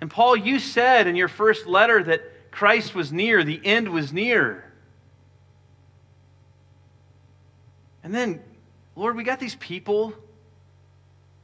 And 0.05 0.11
Paul, 0.11 0.35
you 0.37 0.59
said 0.59 1.07
in 1.07 1.15
your 1.15 1.27
first 1.27 1.65
letter 1.65 2.03
that 2.03 2.51
Christ 2.51 2.93
was 2.93 3.11
near, 3.11 3.43
the 3.43 3.59
end 3.65 3.89
was 3.89 4.13
near. 4.13 4.71
And 8.03 8.13
then, 8.13 8.39
Lord, 8.95 9.15
we 9.15 9.23
got 9.23 9.39
these 9.39 9.55
people 9.55 10.13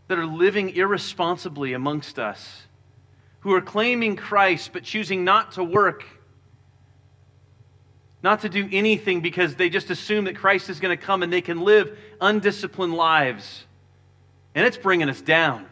that 0.09 0.19
are 0.19 0.27
living 0.27 0.75
irresponsibly 0.75 1.73
amongst 1.73 2.19
us 2.19 2.61
who 3.39 3.51
are 3.55 3.61
claiming 3.61 4.15
Christ 4.15 4.73
but 4.73 4.83
choosing 4.83 5.23
not 5.23 5.53
to 5.53 5.63
work, 5.63 6.03
not 8.21 8.41
to 8.41 8.49
do 8.49 8.69
anything 8.71 9.21
because 9.21 9.55
they 9.55 9.71
just 9.71 9.89
assume 9.89 10.25
that 10.25 10.35
Christ 10.35 10.69
is 10.69 10.79
going 10.79 10.95
to 10.95 11.03
come 11.03 11.23
and 11.23 11.33
they 11.33 11.41
can 11.41 11.61
live 11.61 11.97
undisciplined 12.21 12.93
lives. 12.93 13.65
And 14.53 14.67
it's 14.67 14.77
bringing 14.77 15.09
us 15.09 15.19
down. 15.19 15.65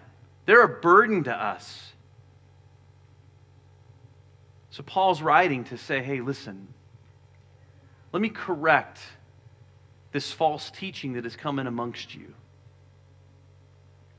They're 0.47 0.63
a 0.63 0.82
burden 0.82 1.25
to 1.25 1.32
us. 1.32 1.88
So 4.71 4.84
Paul's 4.84 5.21
writing 5.21 5.63
to 5.65 5.77
say, 5.77 6.01
hey, 6.01 6.21
listen, 6.21 6.67
let 8.12 8.21
me 8.21 8.29
correct 8.29 8.99
this 10.12 10.32
false 10.32 10.71
teaching 10.71 11.13
that 11.13 11.23
has 11.23 11.36
come 11.36 11.60
in 11.60 11.67
amongst 11.67 12.15
you. 12.15 12.34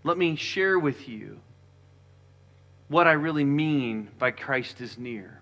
Let 0.02 0.16
me 0.16 0.36
share 0.36 0.78
with 0.78 1.08
you 1.08 1.38
what 2.88 3.06
I 3.06 3.12
really 3.12 3.44
mean 3.44 4.08
by 4.18 4.30
Christ 4.30 4.80
is 4.80 4.98
near. 4.98 5.40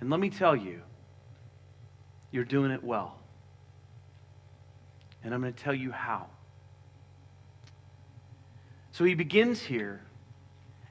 And 0.00 0.10
let 0.10 0.20
me 0.20 0.28
tell 0.28 0.54
you, 0.54 0.82
you're 2.30 2.44
doing 2.44 2.70
it 2.70 2.84
well. 2.84 3.16
And 5.24 5.32
I'm 5.32 5.40
going 5.40 5.54
to 5.54 5.62
tell 5.62 5.74
you 5.74 5.90
how. 5.90 6.26
So 8.92 9.04
he 9.04 9.14
begins 9.14 9.60
here, 9.60 10.02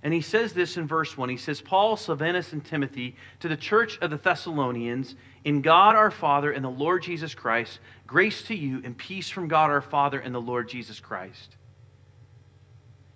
and 0.05 0.13
he 0.13 0.21
says 0.21 0.53
this 0.53 0.77
in 0.77 0.85
verse 0.87 1.17
1. 1.17 1.29
He 1.29 1.37
says, 1.37 1.61
Paul, 1.61 1.97
Silvanus, 1.97 2.53
and 2.53 2.63
Timothy, 2.63 3.15
to 3.39 3.47
the 3.47 3.57
church 3.57 3.97
of 4.01 4.11
the 4.11 4.17
Thessalonians, 4.17 5.15
in 5.43 5.63
God 5.63 5.95
our 5.95 6.11
Father 6.11 6.51
and 6.51 6.63
the 6.63 6.69
Lord 6.69 7.01
Jesus 7.01 7.33
Christ, 7.33 7.79
grace 8.05 8.43
to 8.43 8.55
you 8.55 8.83
and 8.83 8.95
peace 8.95 9.31
from 9.31 9.47
God 9.47 9.71
our 9.71 9.81
Father 9.81 10.19
and 10.19 10.33
the 10.33 10.39
Lord 10.39 10.69
Jesus 10.69 10.99
Christ. 10.99 11.55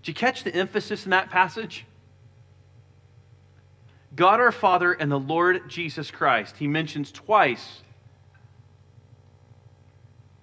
Did 0.02 0.08
you 0.08 0.13
catch 0.15 0.43
the 0.43 0.52
emphasis 0.52 1.06
in 1.06 1.12
that 1.12 1.30
passage? 1.30 1.86
God 4.15 4.39
our 4.39 4.52
Father 4.52 4.91
and 4.91 5.12
the 5.12 5.19
Lord 5.19 5.69
Jesus 5.69 6.10
Christ. 6.10 6.58
He 6.58 6.67
mentions 6.67 7.12
twice 7.12 7.84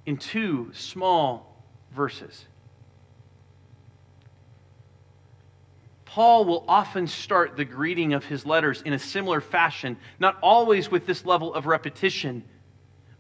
in 0.07 0.17
two 0.17 0.71
small 0.75 1.61
verses. 1.91 2.45
Paul 6.17 6.47
will 6.47 6.65
often 6.67 7.09
start 7.09 7.59
the 7.59 7.67
greeting 7.67 8.15
of 8.15 8.25
his 8.25 8.47
letters 8.47 8.81
in 8.81 8.95
a 8.95 8.99
similar 8.99 9.43
fashion, 9.43 9.99
not 10.19 10.39
always 10.41 10.91
with 10.91 11.05
this 11.05 11.27
level 11.27 11.53
of 11.53 11.67
repetition, 11.67 12.43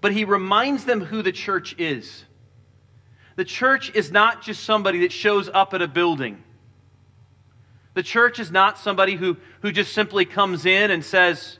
but 0.00 0.12
he 0.12 0.24
reminds 0.24 0.86
them 0.86 1.02
who 1.02 1.20
the 1.20 1.30
church 1.30 1.74
is. 1.76 2.24
The 3.34 3.44
church 3.44 3.94
is 3.94 4.10
not 4.10 4.40
just 4.40 4.64
somebody 4.64 5.00
that 5.00 5.12
shows 5.12 5.46
up 5.46 5.74
at 5.74 5.82
a 5.82 5.88
building. 5.88 6.42
The 7.92 8.02
church 8.02 8.40
is 8.40 8.50
not 8.50 8.78
somebody 8.78 9.16
who, 9.16 9.36
who 9.60 9.72
just 9.72 9.92
simply 9.92 10.24
comes 10.24 10.64
in 10.64 10.90
and 10.90 11.04
says, 11.04 11.58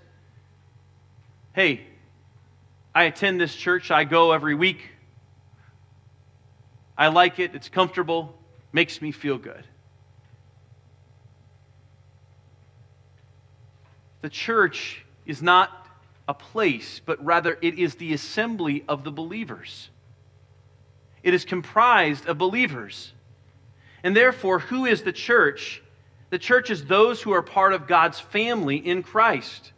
Hey, 1.52 1.82
I 2.94 3.02
attend 3.02 3.42
this 3.42 3.54
church, 3.54 3.90
I 3.90 4.04
go 4.04 4.32
every 4.32 4.54
week. 4.54 4.88
I 6.96 7.08
like 7.08 7.38
it, 7.38 7.54
it's 7.54 7.68
comfortable, 7.68 8.34
makes 8.72 9.02
me 9.02 9.12
feel 9.12 9.36
good. 9.36 9.66
The 14.22 14.28
church 14.28 15.04
is 15.24 15.42
not 15.42 15.70
a 16.28 16.34
place, 16.34 17.00
but 17.04 17.24
rather 17.24 17.56
it 17.62 17.78
is 17.78 17.96
the 17.96 18.12
assembly 18.12 18.84
of 18.88 19.04
the 19.04 19.12
believers. 19.12 19.90
It 21.22 21.34
is 21.34 21.44
comprised 21.44 22.26
of 22.26 22.38
believers. 22.38 23.12
And 24.02 24.16
therefore, 24.16 24.58
who 24.58 24.86
is 24.86 25.02
the 25.02 25.12
church? 25.12 25.82
The 26.30 26.38
church 26.38 26.70
is 26.70 26.84
those 26.84 27.22
who 27.22 27.32
are 27.32 27.42
part 27.42 27.72
of 27.72 27.86
God's 27.86 28.20
family 28.20 28.76
in 28.76 29.02
Christ. 29.02 29.72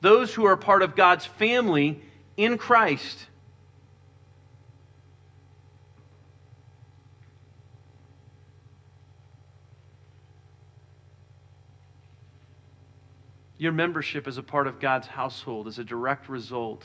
Those 0.00 0.34
who 0.34 0.44
are 0.44 0.56
part 0.56 0.82
of 0.82 0.94
God's 0.94 1.26
family 1.26 2.02
in 2.36 2.58
Christ. 2.58 3.26
Your 13.58 13.72
membership 13.72 14.26
as 14.26 14.38
a 14.38 14.42
part 14.42 14.66
of 14.66 14.80
God's 14.80 15.06
household 15.06 15.66
is 15.66 15.78
a 15.78 15.84
direct 15.84 16.28
result 16.28 16.84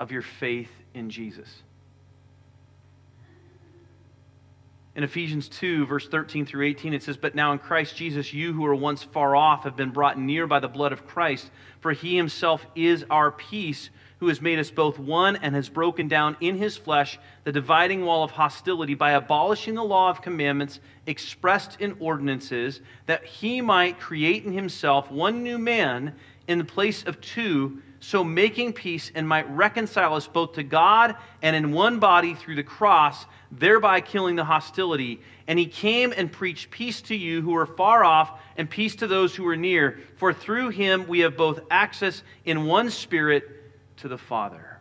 of 0.00 0.10
your 0.10 0.22
faith 0.22 0.70
in 0.94 1.10
Jesus. 1.10 1.62
in 4.98 5.04
Ephesians 5.04 5.48
2, 5.50 5.86
verse 5.86 6.08
13 6.08 6.44
through 6.44 6.66
18, 6.66 6.92
it 6.92 7.04
says, 7.04 7.16
But 7.16 7.36
now 7.36 7.52
in 7.52 7.60
Christ 7.60 7.94
Jesus, 7.94 8.34
you 8.34 8.52
who 8.52 8.62
were 8.62 8.74
once 8.74 9.04
far 9.04 9.36
off 9.36 9.62
have 9.62 9.76
been 9.76 9.92
brought 9.92 10.18
near 10.18 10.48
by 10.48 10.58
the 10.58 10.66
blood 10.66 10.92
of 10.92 11.06
Christ, 11.06 11.52
for 11.78 11.92
he 11.92 12.16
himself 12.16 12.66
is 12.74 13.04
our 13.08 13.30
peace, 13.30 13.90
who 14.20 14.28
has 14.28 14.40
made 14.40 14.58
us 14.58 14.70
both 14.70 14.98
one 14.98 15.36
and 15.36 15.54
has 15.54 15.68
broken 15.68 16.08
down 16.08 16.36
in 16.40 16.56
his 16.56 16.76
flesh 16.76 17.18
the 17.44 17.52
dividing 17.52 18.04
wall 18.04 18.24
of 18.24 18.30
hostility 18.30 18.94
by 18.94 19.12
abolishing 19.12 19.74
the 19.74 19.84
law 19.84 20.10
of 20.10 20.22
commandments 20.22 20.80
expressed 21.06 21.80
in 21.80 21.96
ordinances, 22.00 22.80
that 23.06 23.24
he 23.24 23.60
might 23.60 24.00
create 24.00 24.44
in 24.44 24.52
himself 24.52 25.10
one 25.10 25.42
new 25.42 25.58
man 25.58 26.14
in 26.48 26.58
the 26.58 26.64
place 26.64 27.04
of 27.04 27.20
two 27.20 27.80
so 28.00 28.22
making 28.22 28.72
peace 28.72 29.10
and 29.14 29.26
might 29.26 29.48
reconcile 29.50 30.14
us 30.14 30.26
both 30.26 30.52
to 30.54 30.62
God 30.62 31.16
and 31.42 31.56
in 31.56 31.72
one 31.72 31.98
body 31.98 32.34
through 32.34 32.54
the 32.54 32.62
cross, 32.62 33.26
thereby 33.50 34.00
killing 34.00 34.36
the 34.36 34.44
hostility. 34.44 35.20
And 35.46 35.58
he 35.58 35.66
came 35.66 36.12
and 36.16 36.30
preached 36.30 36.70
peace 36.70 37.00
to 37.02 37.16
you 37.16 37.42
who 37.42 37.56
are 37.56 37.66
far 37.66 38.04
off 38.04 38.40
and 38.56 38.70
peace 38.70 38.96
to 38.96 39.06
those 39.06 39.34
who 39.34 39.46
are 39.48 39.56
near. 39.56 40.00
For 40.16 40.32
through 40.32 40.70
him 40.70 41.08
we 41.08 41.20
have 41.20 41.36
both 41.36 41.60
access 41.70 42.22
in 42.44 42.66
one 42.66 42.90
spirit 42.90 43.57
to 43.98 44.08
the 44.08 44.18
Father. 44.18 44.78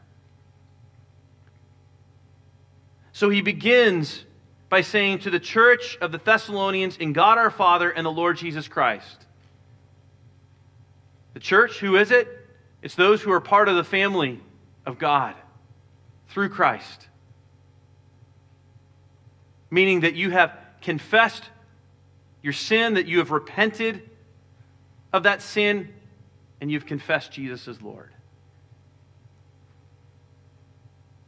So 3.11 3.29
he 3.29 3.41
begins 3.41 4.23
by 4.69 4.81
saying 4.81 5.19
to 5.19 5.29
the 5.29 5.39
church 5.39 5.97
of 6.01 6.11
the 6.11 6.19
Thessalonians, 6.19 6.97
in 6.97 7.13
God 7.13 7.37
our 7.37 7.49
Father 7.49 7.89
and 7.89 8.05
the 8.05 8.11
Lord 8.11 8.37
Jesus 8.37 8.67
Christ. 8.67 9.25
The 11.33 11.39
church, 11.39 11.79
who 11.79 11.95
is 11.95 12.11
it? 12.11 12.27
It's 12.81 12.95
those 12.95 13.21
who 13.21 13.31
are 13.31 13.41
part 13.41 13.69
of 13.69 13.75
the 13.75 13.83
family 13.83 14.39
of 14.85 14.99
God 14.99 15.35
through 16.29 16.49
Christ. 16.49 17.07
Meaning 19.71 20.01
that 20.01 20.15
you 20.15 20.29
have 20.31 20.57
confessed 20.81 21.43
your 22.41 22.53
sin, 22.53 22.95
that 22.95 23.07
you 23.07 23.17
have 23.19 23.31
repented 23.31 24.09
of 25.11 25.23
that 25.23 25.41
sin, 25.41 25.93
and 26.61 26.71
you've 26.71 26.85
confessed 26.85 27.31
Jesus 27.31 27.67
as 27.67 27.81
Lord. 27.81 28.11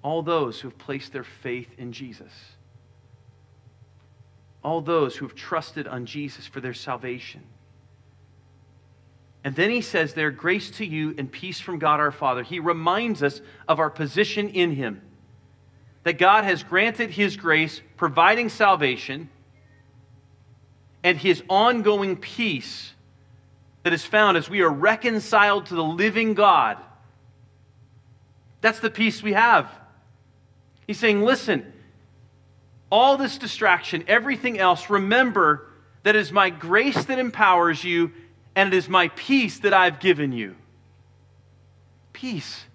All 0.02 0.22
those 0.22 0.60
who 0.60 0.70
have 0.70 0.78
placed 0.78 1.14
their 1.14 1.24
faith 1.24 1.70
in 1.78 1.92
Jesus. 1.92 2.32
All 4.64 4.82
those 4.82 5.16
who 5.16 5.28
have 5.28 5.36
trusted 5.36 5.88
on 5.88 6.06
Jesus 6.06 6.48
for 6.48 6.62
their 6.62 6.74
salvation. 6.74 7.44
And 9.44 9.56
then 9.56 9.70
he 9.70 9.82
says 9.82 10.14
there, 10.14 10.32
grace 10.32 10.70
to 10.72 10.86
you 10.86 11.16
and 11.18 11.32
peace 11.32 11.60
from 11.60 11.80
God 11.80 12.00
our 12.00 12.12
Father. 12.12 12.44
He 12.44 12.60
reminds 12.60 13.24
us 13.24 13.42
of 13.68 13.80
our 13.80 13.90
position 13.90 14.50
in 14.50 14.72
him. 14.72 15.02
That 16.04 16.18
God 16.18 16.44
has 16.44 16.64
granted 16.64 17.10
his 17.10 17.38
grace, 17.38 17.82
providing 17.96 18.50
salvation, 18.50 19.30
and 21.04 21.18
his 21.18 21.42
ongoing 21.50 22.18
peace 22.18 22.94
that 23.84 23.94
is 23.94 24.04
found 24.04 24.36
as 24.36 24.50
we 24.50 24.62
are 24.62 24.70
reconciled 24.70 25.68
to 25.68 25.76
the 25.76 25.84
living 25.84 26.34
God. 26.34 26.78
That's 28.62 28.80
the 28.80 28.90
peace 28.90 29.24
we 29.24 29.34
have. 29.34 29.70
He's 30.90 30.98
saying, 30.98 31.22
listen, 31.22 31.72
all 32.92 33.16
this 33.16 33.38
distraction, 33.38 34.06
everything 34.08 34.58
else, 34.58 34.90
remember 34.90 35.68
that 36.02 36.16
it 36.16 36.20
is 36.20 36.32
my 36.32 36.50
grace 36.50 37.06
that 37.06 37.20
empowers 37.20 37.84
you 37.84 38.12
and 38.56 38.74
it 38.74 38.76
is 38.76 38.90
my 38.90 39.10
peace 39.10 39.60
that 39.60 39.72
I've 39.72 40.00
given 40.00 40.32
you. 40.32 40.56
Peace. 42.12 42.66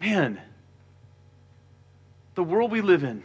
Man, 0.00 0.40
the 2.34 2.42
world 2.42 2.72
we 2.72 2.80
live 2.80 3.04
in, 3.04 3.22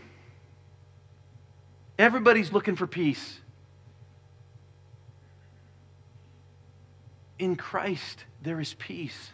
everybody's 1.98 2.52
looking 2.52 2.76
for 2.76 2.88
peace. 2.88 3.40
In 7.40 7.56
Christ, 7.56 8.26
there 8.42 8.60
is 8.60 8.74
peace 8.74 9.32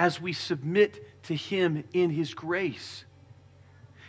as 0.00 0.18
we 0.18 0.32
submit 0.32 1.22
to 1.24 1.36
Him 1.36 1.84
in 1.92 2.08
His 2.08 2.32
grace. 2.32 3.04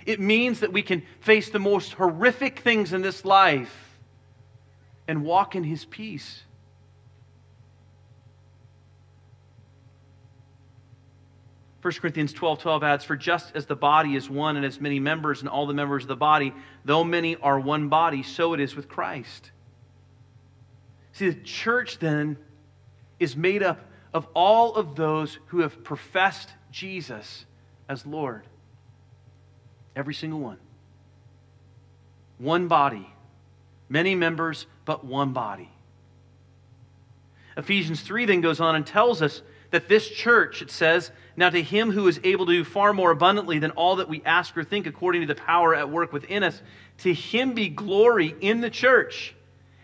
It 0.06 0.22
means 0.22 0.62
that 0.62 0.72
we 0.72 0.82
can 0.82 1.04
face 1.20 1.50
the 1.50 1.60
most 1.60 1.92
horrific 1.92 2.60
things 2.60 2.94
in 2.94 3.02
this 3.02 3.26
life 3.26 4.00
and 5.10 5.26
walk 5.26 5.54
in 5.54 5.66
his 5.66 5.84
peace. 5.84 6.44
First 11.82 12.00
Corinthians 12.00 12.32
12 12.32 12.60
12 12.60 12.84
adds, 12.84 13.04
For 13.04 13.18
just 13.18 13.54
as 13.54 13.66
the 13.66 13.76
body 13.76 14.16
is 14.16 14.30
one 14.30 14.56
and 14.56 14.64
has 14.64 14.80
many 14.80 15.00
members, 15.00 15.42
and 15.42 15.50
all 15.50 15.68
the 15.68 15.74
members 15.74 16.06
of 16.06 16.08
the 16.08 16.16
body, 16.16 16.54
though 16.86 17.04
many 17.04 17.36
are 17.36 17.60
one 17.60 17.90
body, 17.90 18.24
so 18.24 18.54
it 18.54 18.62
is 18.62 18.78
with 18.78 18.88
Christ. 18.88 19.52
See, 21.12 21.30
the 21.30 21.42
church 21.42 22.00
then 22.00 22.38
is 23.20 23.36
made 23.36 23.62
up 23.62 23.91
of 24.14 24.28
all 24.34 24.76
of 24.76 24.96
those 24.96 25.40
who 25.48 25.60
have 25.60 25.84
professed 25.84 26.50
Jesus 26.72 27.46
as 27.88 28.06
Lord. 28.06 28.44
Every 29.96 30.14
single 30.14 30.40
one. 30.40 30.58
One 32.38 32.68
body, 32.68 33.08
many 33.90 34.16
members, 34.16 34.66
but 34.86 35.06
one 35.06 35.34
body. 35.34 35.70
Ephesians 37.58 38.02
3 38.02 38.26
then 38.26 38.42
goes 38.42 38.60
on 38.60 38.76
and 38.76 38.86
tells 38.86 39.22
us 39.22 39.42
that 39.72 39.88
this 39.88 40.10
church, 40.10 40.62
it 40.62 40.72
says, 40.72 41.12
now 41.36 41.50
to 41.50 41.62
him 41.62 41.92
who 41.92 42.08
is 42.08 42.20
able 42.24 42.46
to 42.46 42.52
do 42.52 42.64
far 42.64 42.94
more 42.94 43.12
abundantly 43.12 43.60
than 43.60 43.72
all 43.72 43.98
that 43.98 44.10
we 44.10 44.22
ask 44.26 44.58
or 44.58 44.64
think 44.64 44.88
according 44.88 45.22
to 45.22 45.28
the 45.28 45.36
power 45.36 45.76
at 45.76 45.90
work 45.90 46.12
within 46.12 46.44
us, 46.44 46.62
to 47.00 47.14
him 47.14 47.54
be 47.54 47.70
glory 47.70 48.36
in 48.42 48.62
the 48.62 48.70
church 48.70 49.36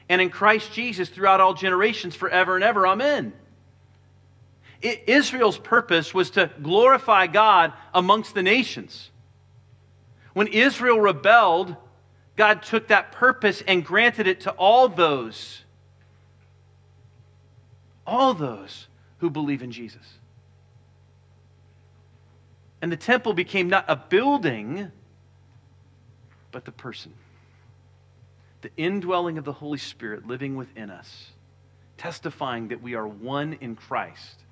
and 0.09 0.21
in 0.21 0.29
Christ 0.29 0.73
Jesus 0.73 1.09
throughout 1.09 1.41
all 1.41 1.53
generations 1.53 2.15
forever 2.15 2.55
and 2.55 2.63
ever. 2.63 2.87
Amen. 2.87 3.33
Israel's 4.81 5.57
purpose 5.57 6.13
was 6.13 6.31
to 6.31 6.51
glorify 6.61 7.27
God 7.27 7.73
amongst 7.93 8.33
the 8.33 8.43
nations. 8.43 9.09
When 10.33 10.47
Israel 10.47 10.99
rebelled, 10.99 11.75
God 12.35 12.61
took 12.61 12.89
that 12.89 13.11
purpose 13.11 13.63
and 13.67 13.83
granted 13.83 14.27
it 14.27 14.41
to 14.41 14.51
all 14.51 14.87
those, 14.87 15.63
all 18.05 18.35
those 18.35 18.87
who 19.17 19.31
believe 19.31 19.63
in 19.63 19.71
Jesus. 19.71 20.05
And 22.81 22.91
the 22.91 22.97
temple 22.97 23.33
became 23.33 23.69
not 23.69 23.85
a 23.87 23.95
building, 23.95 24.91
but 26.51 26.65
the 26.65 26.71
person. 26.71 27.13
The 28.61 28.69
indwelling 28.77 29.39
of 29.39 29.45
the 29.45 29.53
Holy 29.53 29.79
Spirit 29.79 30.27
living 30.27 30.55
within 30.55 30.91
us, 30.91 31.31
testifying 31.97 32.67
that 32.67 32.83
we 32.83 32.93
are 32.93 33.07
one 33.07 33.57
in 33.61 33.75
Christ. 33.75 34.43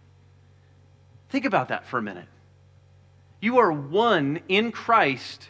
Think 1.30 1.46
about 1.46 1.70
that 1.70 1.86
for 1.86 1.98
a 1.98 2.02
minute. 2.02 2.28
You 3.42 3.60
are 3.60 3.72
one 3.72 4.40
in 4.48 4.72
Christ 4.72 5.50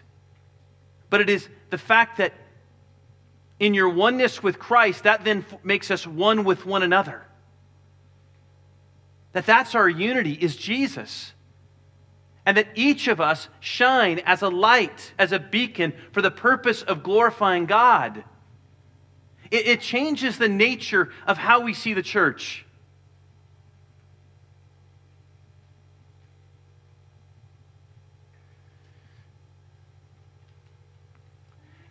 but 1.10 1.22
it 1.22 1.30
is 1.30 1.48
the 1.70 1.78
fact 1.78 2.18
that 2.18 2.34
in 3.60 3.74
your 3.74 3.88
oneness 3.88 4.44
with 4.44 4.60
Christ, 4.60 5.04
that 5.04 5.24
then 5.24 5.46
makes 5.64 5.90
us 5.90 6.06
one 6.06 6.44
with 6.44 6.66
one 6.66 6.84
another. 6.84 7.26
That 9.32 9.46
that's 9.46 9.76
our 9.76 9.88
unity 9.88 10.34
is 10.34 10.58
Jesus. 10.58 11.32
And 12.46 12.58
that 12.58 12.68
each 12.76 13.08
of 13.08 13.22
us 13.22 13.48
shine 13.60 14.20
as 14.26 14.42
a 14.42 14.50
light, 14.50 15.14
as 15.18 15.32
a 15.32 15.40
beacon 15.40 15.94
for 16.12 16.22
the 16.22 16.32
purpose 16.32 16.82
of 16.82 17.02
glorifying 17.02 17.66
God. 17.66 18.24
It, 19.50 19.68
it 19.68 19.82
changes 19.82 20.38
the 20.38 20.50
nature 20.50 21.14
of 21.26 21.38
how 21.38 21.62
we 21.62 21.74
see 21.74 21.94
the 21.94 22.04
church. 22.04 22.66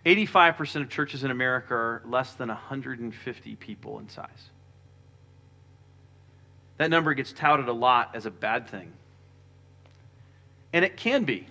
85% 0.05 0.83
of 0.83 0.91
churches 0.91 1.25
in 1.25 1.31
America 1.31 1.75
are 1.75 2.03
less 2.05 2.35
than 2.35 2.49
150 2.49 3.57
people 3.57 3.99
in 3.99 4.09
size. 4.09 4.29
That 6.77 6.91
number 6.91 7.15
gets 7.15 7.33
touted 7.33 7.69
a 7.69 7.73
lot 7.73 8.11
as 8.15 8.27
a 8.27 8.31
bad 8.31 8.69
thing. 8.69 8.93
And 10.73 10.85
it 10.85 10.97
can 10.97 11.25
be. 11.25 11.47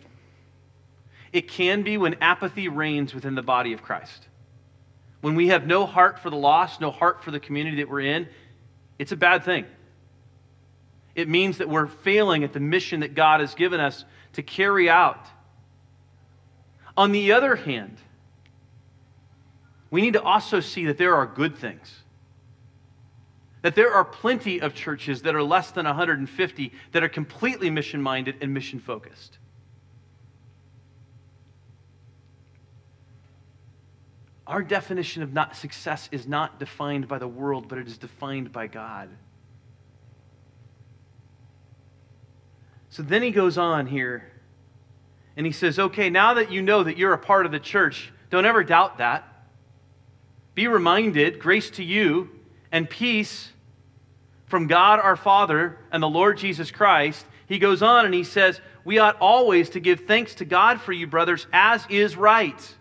It 1.32 1.48
can 1.48 1.82
be 1.82 1.98
when 1.98 2.16
apathy 2.22 2.68
reigns 2.68 3.13
within 3.16 3.34
the 3.34 3.42
body 3.42 3.74
of 3.74 3.82
Christ. 3.82 4.28
When 5.22 5.36
we 5.36 5.48
have 5.48 5.66
no 5.66 5.86
heart 5.86 6.20
for 6.20 6.30
the 6.30 6.36
lost, 6.36 6.82
no 6.82 6.92
heart 6.92 7.24
for 7.24 7.32
the 7.32 7.39
community 7.39 7.78
that 7.78 7.89
we're 7.89 8.02
in, 8.02 8.28
it's 9.00 9.13
a 9.13 9.16
bad 9.16 9.44
thing. 9.44 9.66
It 11.16 11.30
means 11.30 11.60
that 11.60 11.70
we're 11.70 11.88
failing 11.88 12.44
at 12.44 12.54
the 12.54 12.60
mission 12.60 13.00
that 13.00 13.16
God 13.16 13.39
has 13.39 13.56
given 13.56 13.80
us 13.80 14.04
to 14.34 14.44
carry 14.44 14.89
out. 14.89 15.26
On 16.98 17.12
the 17.12 17.32
other 17.32 17.56
hand, 17.56 17.98
we 19.93 20.01
need 20.01 20.13
to 20.13 20.23
also 20.23 20.60
see 20.60 20.86
that 20.86 20.97
there 20.97 21.13
are 21.13 21.27
good 21.27 21.56
things. 21.56 22.01
That 23.62 23.75
there 23.75 23.93
are 23.93 24.03
plenty 24.03 24.60
of 24.60 24.73
churches 24.73 25.21
that 25.21 25.36
are 25.36 25.43
less 25.43 25.69
than 25.69 25.86
150 25.86 26.73
that 26.93 27.03
are 27.03 27.10
completely 27.10 27.69
mission 27.69 28.01
minded 28.01 28.38
and 28.41 28.51
mission 28.51 28.79
focused. 28.79 29.38
Our 34.47 34.63
definition 34.63 35.21
of 35.21 35.32
not 35.32 35.56
success 35.56 36.10
is 36.12 36.25
not 36.25 36.60
defined 36.60 37.08
by 37.08 37.19
the 37.19 37.27
world, 37.27 37.67
but 37.67 37.77
it 37.77 37.88
is 37.88 37.99
defined 37.99 38.51
by 38.51 38.65
God. 38.65 39.10
So 42.89 43.03
then 43.03 43.21
he 43.21 43.29
goes 43.29 43.60
on 43.60 43.86
here 43.86 44.32
and 45.38 45.45
he 45.45 45.51
says, 45.51 45.77
Okay, 45.77 46.10
now 46.10 46.34
that 46.34 46.51
you 46.51 46.63
know 46.63 46.82
that 46.84 46.97
you're 46.97 47.13
a 47.13 47.19
part 47.19 47.45
of 47.45 47.51
the 47.51 47.60
church, 47.60 48.12
don't 48.32 48.47
ever 48.47 48.63
doubt 48.63 48.97
that. 48.97 49.29
Be 50.56 50.68
reminded, 50.68 51.39
grace 51.39 51.70
to 51.72 51.84
you 51.84 52.30
and 52.72 52.89
peace 52.89 53.52
from 54.46 54.68
God 54.68 55.00
our 55.00 55.16
Father 55.16 55.78
and 55.92 56.02
the 56.02 56.10
Lord 56.10 56.38
Jesus 56.38 56.70
Christ. 56.70 57.26
He 57.48 57.60
goes 57.60 57.82
on 57.82 58.06
and 58.06 58.13
he 58.13 58.24
says, 58.24 58.62
We 58.86 59.00
ought 59.00 59.18
always 59.20 59.72
to 59.72 59.80
give 59.80 60.02
thanks 60.02 60.36
to 60.36 60.46
God 60.46 60.80
for 60.80 60.94
you, 60.94 61.08
brothers, 61.08 61.48
as 61.52 61.86
is 61.89 62.16
right. 62.16 62.76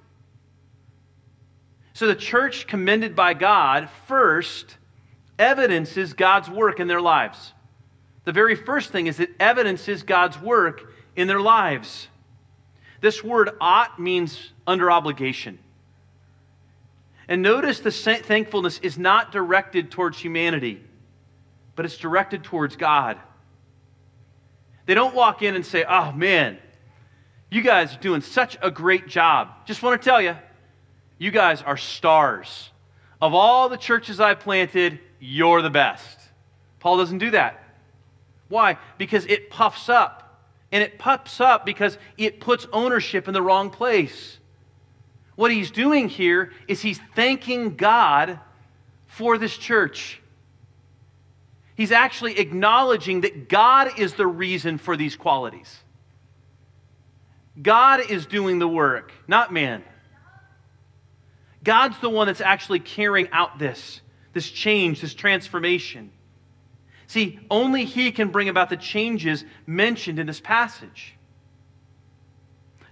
So 1.95 2.07
the 2.07 2.15
church 2.15 2.67
commended 2.67 3.15
by 3.15 3.35
God 3.35 3.89
first 4.07 4.77
evidences 5.39 6.13
God's 6.13 6.49
work 6.51 6.81
in 6.81 6.89
their 6.89 7.01
lives. 7.01 7.53
The 8.25 8.33
very 8.33 8.55
first 8.55 8.91
thing 8.91 9.07
is 9.07 9.19
it 9.21 9.31
evidences 9.41 10.03
God's 10.03 10.41
work 10.41 10.93
in 11.17 11.27
their 11.27 11.41
lives. 11.41 12.09
This 13.01 13.23
word 13.23 13.51
ought 13.61 13.99
means 13.99 14.53
under 14.67 14.91
obligation. 14.91 15.59
And 17.33 17.40
notice 17.40 17.81
the 17.81 17.90
thankfulness 17.90 18.79
is 18.81 18.99
not 18.99 19.33
directed 19.33 19.90
towards 19.90 20.18
humanity, 20.18 20.85
but 21.75 21.87
it's 21.87 21.97
directed 21.97 22.45
towards 22.45 22.77
God. 22.77 23.18
They 24.85 24.92
don't 24.92 25.14
walk 25.14 25.40
in 25.40 25.55
and 25.55 25.64
say, 25.64 25.83
Oh 25.88 26.12
man, 26.12 26.59
you 27.51 27.62
guys 27.62 27.97
are 27.97 28.01
doing 28.01 28.21
such 28.21 28.59
a 28.61 28.71
great 28.71 29.09
job. 29.09 29.49
Just 29.64 29.83
want 29.83 29.99
to 29.99 30.05
tell 30.05 30.21
you, 30.21 30.37
you 31.16 31.31
guys 31.31 31.62
are 31.62 31.79
stars. 31.79 32.71
Of 33.18 33.33
all 33.33 33.71
the 33.71 33.79
churches 33.79 34.21
I 34.21 34.35
planted, 34.35 35.01
you're 35.18 35.62
the 35.62 35.71
best. 35.71 36.18
Paul 36.81 36.99
doesn't 36.99 37.16
do 37.16 37.31
that. 37.31 37.64
Why? 38.49 38.77
Because 38.99 39.25
it 39.25 39.49
puffs 39.49 39.88
up. 39.88 40.45
And 40.71 40.83
it 40.83 40.99
puffs 40.99 41.40
up 41.40 41.64
because 41.64 41.97
it 42.18 42.40
puts 42.40 42.66
ownership 42.75 43.27
in 43.27 43.33
the 43.33 43.40
wrong 43.40 43.71
place. 43.71 44.38
What 45.35 45.51
he's 45.51 45.71
doing 45.71 46.09
here 46.09 46.53
is 46.68 46.81
he's 46.81 47.01
thanking 47.14 47.77
God 47.77 48.38
for 49.07 49.38
this 49.38 49.57
church. 49.57 50.21
He's 51.75 51.92
actually 51.92 52.38
acknowledging 52.38 53.23
that 53.23 53.49
God 53.49 53.99
is 53.99 54.14
the 54.14 54.27
reason 54.27 54.79
for 54.79 54.97
these 54.97 55.16
qualities. 55.16 55.75
God 57.61 58.11
is 58.11 58.27
doing 58.27 58.59
the 58.59 58.68
work, 58.68 59.12
not 59.27 59.53
man. 59.53 59.83
God's 61.64 61.99
the 61.99 62.11
one 62.11 62.27
that's 62.27 62.40
actually 62.40 62.81
carrying 62.81 63.29
out 63.31 63.59
this, 63.59 64.01
this 64.33 64.51
change, 64.51 65.01
this 65.01 65.14
transformation. 65.14 66.11
See, 67.07 67.38
only 67.51 67.85
He 67.85 68.11
can 68.11 68.29
bring 68.29 68.49
about 68.49 68.71
the 68.71 68.77
changes 68.77 69.45
mentioned 69.66 70.18
in 70.18 70.27
this 70.27 70.40
passage. 70.40 71.14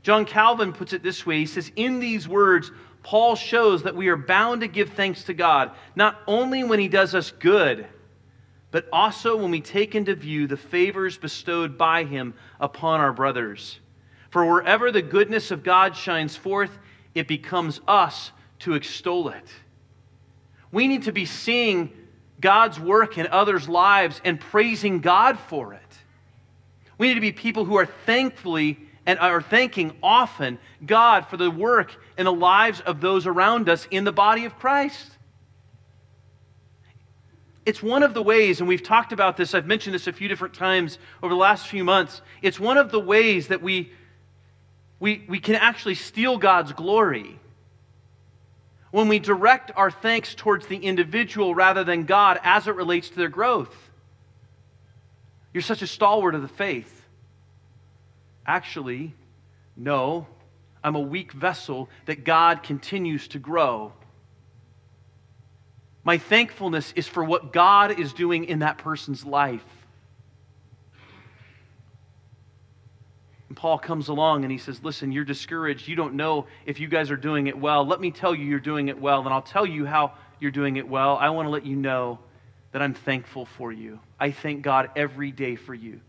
John 0.02 0.24
Calvin 0.24 0.72
puts 0.72 0.92
it 0.92 1.02
this 1.02 1.26
way 1.26 1.38
He 1.38 1.46
says, 1.46 1.70
In 1.76 2.00
these 2.00 2.28
words, 2.28 2.70
Paul 3.02 3.34
shows 3.34 3.82
that 3.84 3.96
we 3.96 4.08
are 4.08 4.16
bound 4.16 4.60
to 4.60 4.68
give 4.68 4.90
thanks 4.90 5.24
to 5.24 5.34
God, 5.34 5.72
not 5.94 6.20
only 6.26 6.64
when 6.64 6.78
He 6.78 6.88
does 6.88 7.14
us 7.14 7.30
good, 7.30 7.86
but 8.70 8.86
also 8.92 9.36
when 9.36 9.50
we 9.50 9.60
take 9.60 9.94
into 9.94 10.14
view 10.14 10.46
the 10.46 10.56
favors 10.56 11.18
bestowed 11.18 11.76
by 11.76 12.04
Him 12.04 12.34
upon 12.60 13.00
our 13.00 13.12
brothers. 13.12 13.80
For 14.30 14.44
wherever 14.44 14.92
the 14.92 15.02
goodness 15.02 15.50
of 15.50 15.64
God 15.64 15.96
shines 15.96 16.36
forth, 16.36 16.70
it 17.14 17.26
becomes 17.26 17.80
us 17.88 18.30
to 18.60 18.74
extol 18.74 19.30
it. 19.30 19.48
We 20.70 20.86
need 20.86 21.04
to 21.04 21.12
be 21.12 21.24
seeing 21.24 21.90
God's 22.40 22.78
work 22.78 23.18
in 23.18 23.26
others' 23.26 23.68
lives 23.68 24.20
and 24.24 24.38
praising 24.38 25.00
God 25.00 25.38
for 25.38 25.74
it. 25.74 25.80
We 26.96 27.08
need 27.08 27.14
to 27.14 27.20
be 27.20 27.32
people 27.32 27.64
who 27.64 27.76
are 27.76 27.86
thankfully 27.86 28.78
and 29.11 29.18
are 29.18 29.42
thanking 29.42 29.92
often 30.05 30.57
God 30.87 31.27
for 31.27 31.37
the 31.37 31.51
work 31.51 31.96
in 32.16 32.27
the 32.27 32.33
lives 32.33 32.81
of 32.81 33.01
those 33.01 33.27
around 33.27 33.68
us 33.68 33.88
in 33.90 34.05
the 34.05 34.12
body 34.12 34.44
of 34.44 34.57
Christ. 34.57 35.11
It's 37.66 37.83
one 37.83 38.05
of 38.05 38.14
the 38.14 38.23
ways, 38.23 38.61
and 38.61 38.68
we've 38.68 38.85
talked 38.85 39.12
about 39.12 39.37
this, 39.37 39.53
I've 39.53 39.66
mentioned 39.66 39.94
this 39.94 40.07
a 40.07 40.12
few 40.12 40.29
different 40.29 40.55
times 40.55 40.99
over 41.25 41.35
the 41.35 41.38
last 41.38 41.66
few 41.66 41.83
months. 41.83 42.23
It's 42.40 42.61
one 42.61 42.79
of 42.79 42.92
the 42.92 43.01
ways 43.01 43.49
that 43.49 43.62
we, 43.62 43.92
we, 45.01 45.25
we 45.29 45.40
can 45.40 45.57
actually 45.57 45.96
steal 45.96 46.38
God's 46.38 46.73
glory 46.73 47.37
when 48.92 49.09
we 49.09 49.18
direct 49.18 49.73
our 49.75 49.90
thanks 49.90 50.37
towards 50.37 50.68
the 50.68 50.77
individual 50.77 51.53
rather 51.53 51.83
than 51.83 52.05
God 52.05 52.38
as 52.44 52.68
it 52.68 52.77
relates 52.77 53.09
to 53.09 53.16
their 53.16 53.29
growth. 53.29 53.75
You're 55.53 55.62
such 55.62 55.83
a 55.83 55.88
stalwart 55.88 56.37
of 56.37 56.42
the 56.42 56.49
faith. 56.49 56.99
Actually, 58.50 59.14
no, 59.76 60.26
I'm 60.82 60.96
a 60.96 61.00
weak 61.00 61.30
vessel 61.30 61.88
that 62.06 62.24
God 62.24 62.64
continues 62.64 63.28
to 63.28 63.38
grow. 63.38 63.92
My 66.02 66.18
thankfulness 66.18 66.92
is 66.96 67.06
for 67.06 67.22
what 67.22 67.52
God 67.52 68.00
is 68.00 68.12
doing 68.12 68.46
in 68.46 68.58
that 68.58 68.78
person's 68.78 69.24
life. 69.24 69.64
And 73.46 73.56
Paul 73.56 73.78
comes 73.78 74.08
along 74.08 74.42
and 74.42 74.50
he 74.50 74.58
says, 74.58 74.82
Listen, 74.82 75.12
you're 75.12 75.24
discouraged. 75.24 75.86
You 75.86 75.94
don't 75.94 76.14
know 76.14 76.46
if 76.66 76.80
you 76.80 76.88
guys 76.88 77.12
are 77.12 77.16
doing 77.16 77.46
it 77.46 77.56
well. 77.56 77.86
Let 77.86 78.00
me 78.00 78.10
tell 78.10 78.34
you 78.34 78.44
you're 78.44 78.58
doing 78.58 78.88
it 78.88 79.00
well, 79.00 79.20
and 79.20 79.28
I'll 79.32 79.42
tell 79.42 79.64
you 79.64 79.86
how 79.86 80.14
you're 80.40 80.50
doing 80.50 80.74
it 80.74 80.88
well. 80.88 81.16
I 81.18 81.30
want 81.30 81.46
to 81.46 81.50
let 81.50 81.64
you 81.64 81.76
know 81.76 82.18
that 82.72 82.82
I'm 82.82 82.94
thankful 82.94 83.46
for 83.46 83.70
you. 83.70 84.00
I 84.18 84.32
thank 84.32 84.62
God 84.62 84.90
every 84.96 85.30
day 85.30 85.54
for 85.54 85.72
you. 85.72 86.00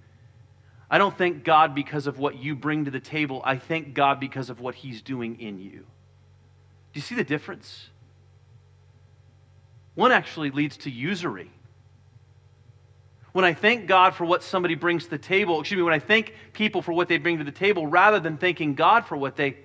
I 0.91 0.97
don't 0.97 1.17
thank 1.17 1.45
God 1.45 1.73
because 1.73 2.05
of 2.05 2.19
what 2.19 2.37
you 2.37 2.53
bring 2.53 2.83
to 2.83 2.91
the 2.91 2.99
table. 2.99 3.41
I 3.45 3.57
thank 3.57 3.93
God 3.93 4.19
because 4.19 4.49
of 4.49 4.59
what 4.59 4.75
He's 4.75 5.01
doing 5.01 5.39
in 5.39 5.57
you. 5.57 5.71
Do 5.71 5.85
you 6.95 7.01
see 7.01 7.15
the 7.15 7.23
difference? 7.23 7.87
One 9.95 10.11
actually 10.11 10.51
leads 10.51 10.75
to 10.77 10.91
usury. 10.91 11.49
When 13.31 13.45
I 13.45 13.53
thank 13.53 13.87
God 13.87 14.15
for 14.15 14.25
what 14.25 14.43
somebody 14.43 14.75
brings 14.75 15.05
to 15.05 15.11
the 15.11 15.17
table, 15.17 15.61
excuse 15.61 15.77
me, 15.77 15.83
when 15.83 15.93
I 15.93 15.99
thank 15.99 16.33
people 16.51 16.81
for 16.81 16.91
what 16.91 17.07
they 17.07 17.17
bring 17.17 17.37
to 17.37 17.45
the 17.45 17.51
table, 17.51 17.87
rather 17.87 18.19
than 18.19 18.37
thanking 18.37 18.75
God 18.75 19.05
for 19.05 19.15
what 19.15 19.37
they 19.37 19.57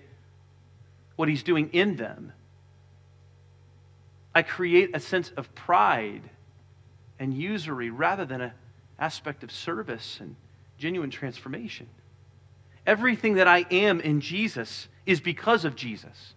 what 1.16 1.28
He's 1.28 1.42
doing 1.42 1.70
in 1.72 1.96
them, 1.96 2.32
I 4.32 4.42
create 4.42 4.94
a 4.94 5.00
sense 5.00 5.30
of 5.30 5.52
pride 5.56 6.30
and 7.18 7.34
usury 7.34 7.90
rather 7.90 8.24
than 8.24 8.42
an 8.42 8.52
aspect 9.00 9.42
of 9.42 9.50
service 9.50 10.18
and 10.20 10.36
genuine 10.78 11.10
transformation. 11.10 11.88
Everything 12.86 13.34
that 13.34 13.48
I 13.48 13.66
am 13.70 14.00
in 14.00 14.20
Jesus 14.20 14.88
is 15.06 15.20
because 15.20 15.64
of 15.64 15.76
Jesus. 15.76 16.34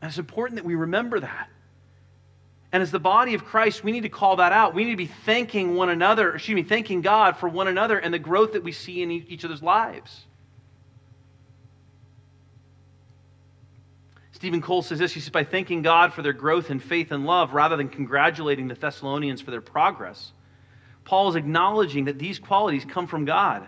And 0.00 0.08
it's 0.08 0.18
important 0.18 0.56
that 0.56 0.64
we 0.64 0.74
remember 0.74 1.20
that. 1.20 1.48
And 2.70 2.82
as 2.82 2.90
the 2.90 3.00
body 3.00 3.34
of 3.34 3.44
Christ, 3.44 3.82
we 3.82 3.92
need 3.92 4.02
to 4.02 4.08
call 4.08 4.36
that 4.36 4.52
out. 4.52 4.74
We 4.74 4.84
need 4.84 4.90
to 4.90 4.96
be 4.96 5.06
thanking 5.06 5.74
one 5.74 5.88
another, 5.88 6.34
excuse 6.34 6.54
me, 6.54 6.62
thanking 6.62 7.00
God 7.00 7.36
for 7.36 7.48
one 7.48 7.66
another 7.66 7.98
and 7.98 8.12
the 8.12 8.18
growth 8.18 8.52
that 8.52 8.62
we 8.62 8.72
see 8.72 9.02
in 9.02 9.10
each 9.10 9.44
other's 9.44 9.62
lives. 9.62 10.24
Steven 14.32 14.60
Cole 14.60 14.82
says 14.82 15.00
this 15.00 15.12
he 15.12 15.18
says, 15.18 15.30
by 15.30 15.42
thanking 15.42 15.82
God 15.82 16.12
for 16.12 16.22
their 16.22 16.32
growth 16.32 16.70
in 16.70 16.78
faith 16.78 17.10
and 17.10 17.26
love 17.26 17.54
rather 17.54 17.76
than 17.76 17.88
congratulating 17.88 18.68
the 18.68 18.74
Thessalonians 18.74 19.40
for 19.40 19.50
their 19.50 19.60
progress, 19.60 20.32
Paul 21.08 21.30
is 21.30 21.36
acknowledging 21.36 22.04
that 22.04 22.18
these 22.18 22.38
qualities 22.38 22.84
come 22.84 23.06
from 23.06 23.24
God. 23.24 23.66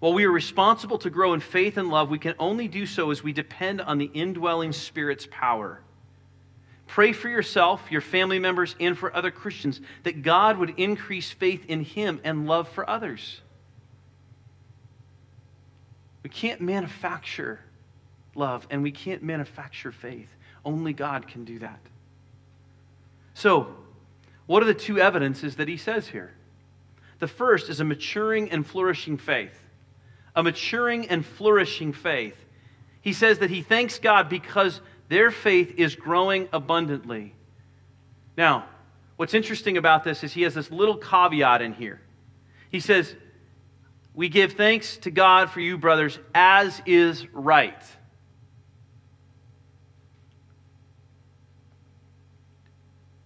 While 0.00 0.12
we 0.12 0.24
are 0.24 0.32
responsible 0.32 0.98
to 0.98 1.08
grow 1.08 1.32
in 1.32 1.38
faith 1.38 1.76
and 1.76 1.88
love, 1.88 2.10
we 2.10 2.18
can 2.18 2.34
only 2.36 2.66
do 2.66 2.84
so 2.84 3.12
as 3.12 3.22
we 3.22 3.32
depend 3.32 3.80
on 3.80 3.98
the 3.98 4.10
indwelling 4.12 4.72
Spirit's 4.72 5.28
power. 5.30 5.80
Pray 6.88 7.12
for 7.12 7.28
yourself, 7.28 7.80
your 7.92 8.00
family 8.00 8.40
members, 8.40 8.74
and 8.80 8.98
for 8.98 9.14
other 9.14 9.30
Christians 9.30 9.80
that 10.02 10.22
God 10.22 10.58
would 10.58 10.70
increase 10.76 11.30
faith 11.30 11.64
in 11.68 11.84
Him 11.84 12.20
and 12.24 12.48
love 12.48 12.68
for 12.70 12.90
others. 12.90 13.40
We 16.24 16.30
can't 16.30 16.60
manufacture 16.60 17.60
love 18.34 18.66
and 18.68 18.82
we 18.82 18.90
can't 18.90 19.22
manufacture 19.22 19.92
faith. 19.92 20.28
Only 20.64 20.92
God 20.92 21.28
can 21.28 21.44
do 21.44 21.60
that. 21.60 21.78
So, 23.34 23.76
what 24.46 24.60
are 24.60 24.66
the 24.66 24.74
two 24.74 24.98
evidences 24.98 25.54
that 25.54 25.68
he 25.68 25.76
says 25.76 26.08
here? 26.08 26.33
The 27.24 27.28
first 27.28 27.70
is 27.70 27.80
a 27.80 27.84
maturing 27.84 28.50
and 28.50 28.66
flourishing 28.66 29.16
faith. 29.16 29.58
A 30.36 30.42
maturing 30.42 31.08
and 31.08 31.24
flourishing 31.24 31.94
faith. 31.94 32.36
He 33.00 33.14
says 33.14 33.38
that 33.38 33.48
he 33.48 33.62
thanks 33.62 33.98
God 33.98 34.28
because 34.28 34.82
their 35.08 35.30
faith 35.30 35.72
is 35.78 35.94
growing 35.96 36.50
abundantly. 36.52 37.34
Now, 38.36 38.66
what's 39.16 39.32
interesting 39.32 39.78
about 39.78 40.04
this 40.04 40.22
is 40.22 40.34
he 40.34 40.42
has 40.42 40.52
this 40.52 40.70
little 40.70 40.98
caveat 40.98 41.62
in 41.62 41.72
here. 41.72 42.02
He 42.68 42.80
says, 42.80 43.16
We 44.12 44.28
give 44.28 44.52
thanks 44.52 44.98
to 44.98 45.10
God 45.10 45.48
for 45.48 45.60
you, 45.60 45.78
brothers, 45.78 46.18
as 46.34 46.82
is 46.84 47.26
right. 47.32 47.82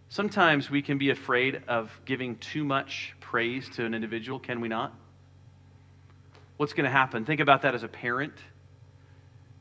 Sometimes 0.08 0.70
we 0.70 0.82
can 0.82 0.98
be 0.98 1.10
afraid 1.10 1.64
of 1.66 1.90
giving 2.04 2.36
too 2.36 2.62
much 2.62 3.16
praise 3.28 3.68
to 3.68 3.84
an 3.84 3.92
individual, 3.92 4.38
can 4.38 4.58
we 4.58 4.68
not? 4.68 4.94
What's 6.56 6.72
going 6.72 6.84
to 6.84 6.90
happen? 6.90 7.26
Think 7.26 7.40
about 7.40 7.62
that 7.62 7.74
as 7.74 7.82
a 7.82 7.88
parent. 7.88 8.32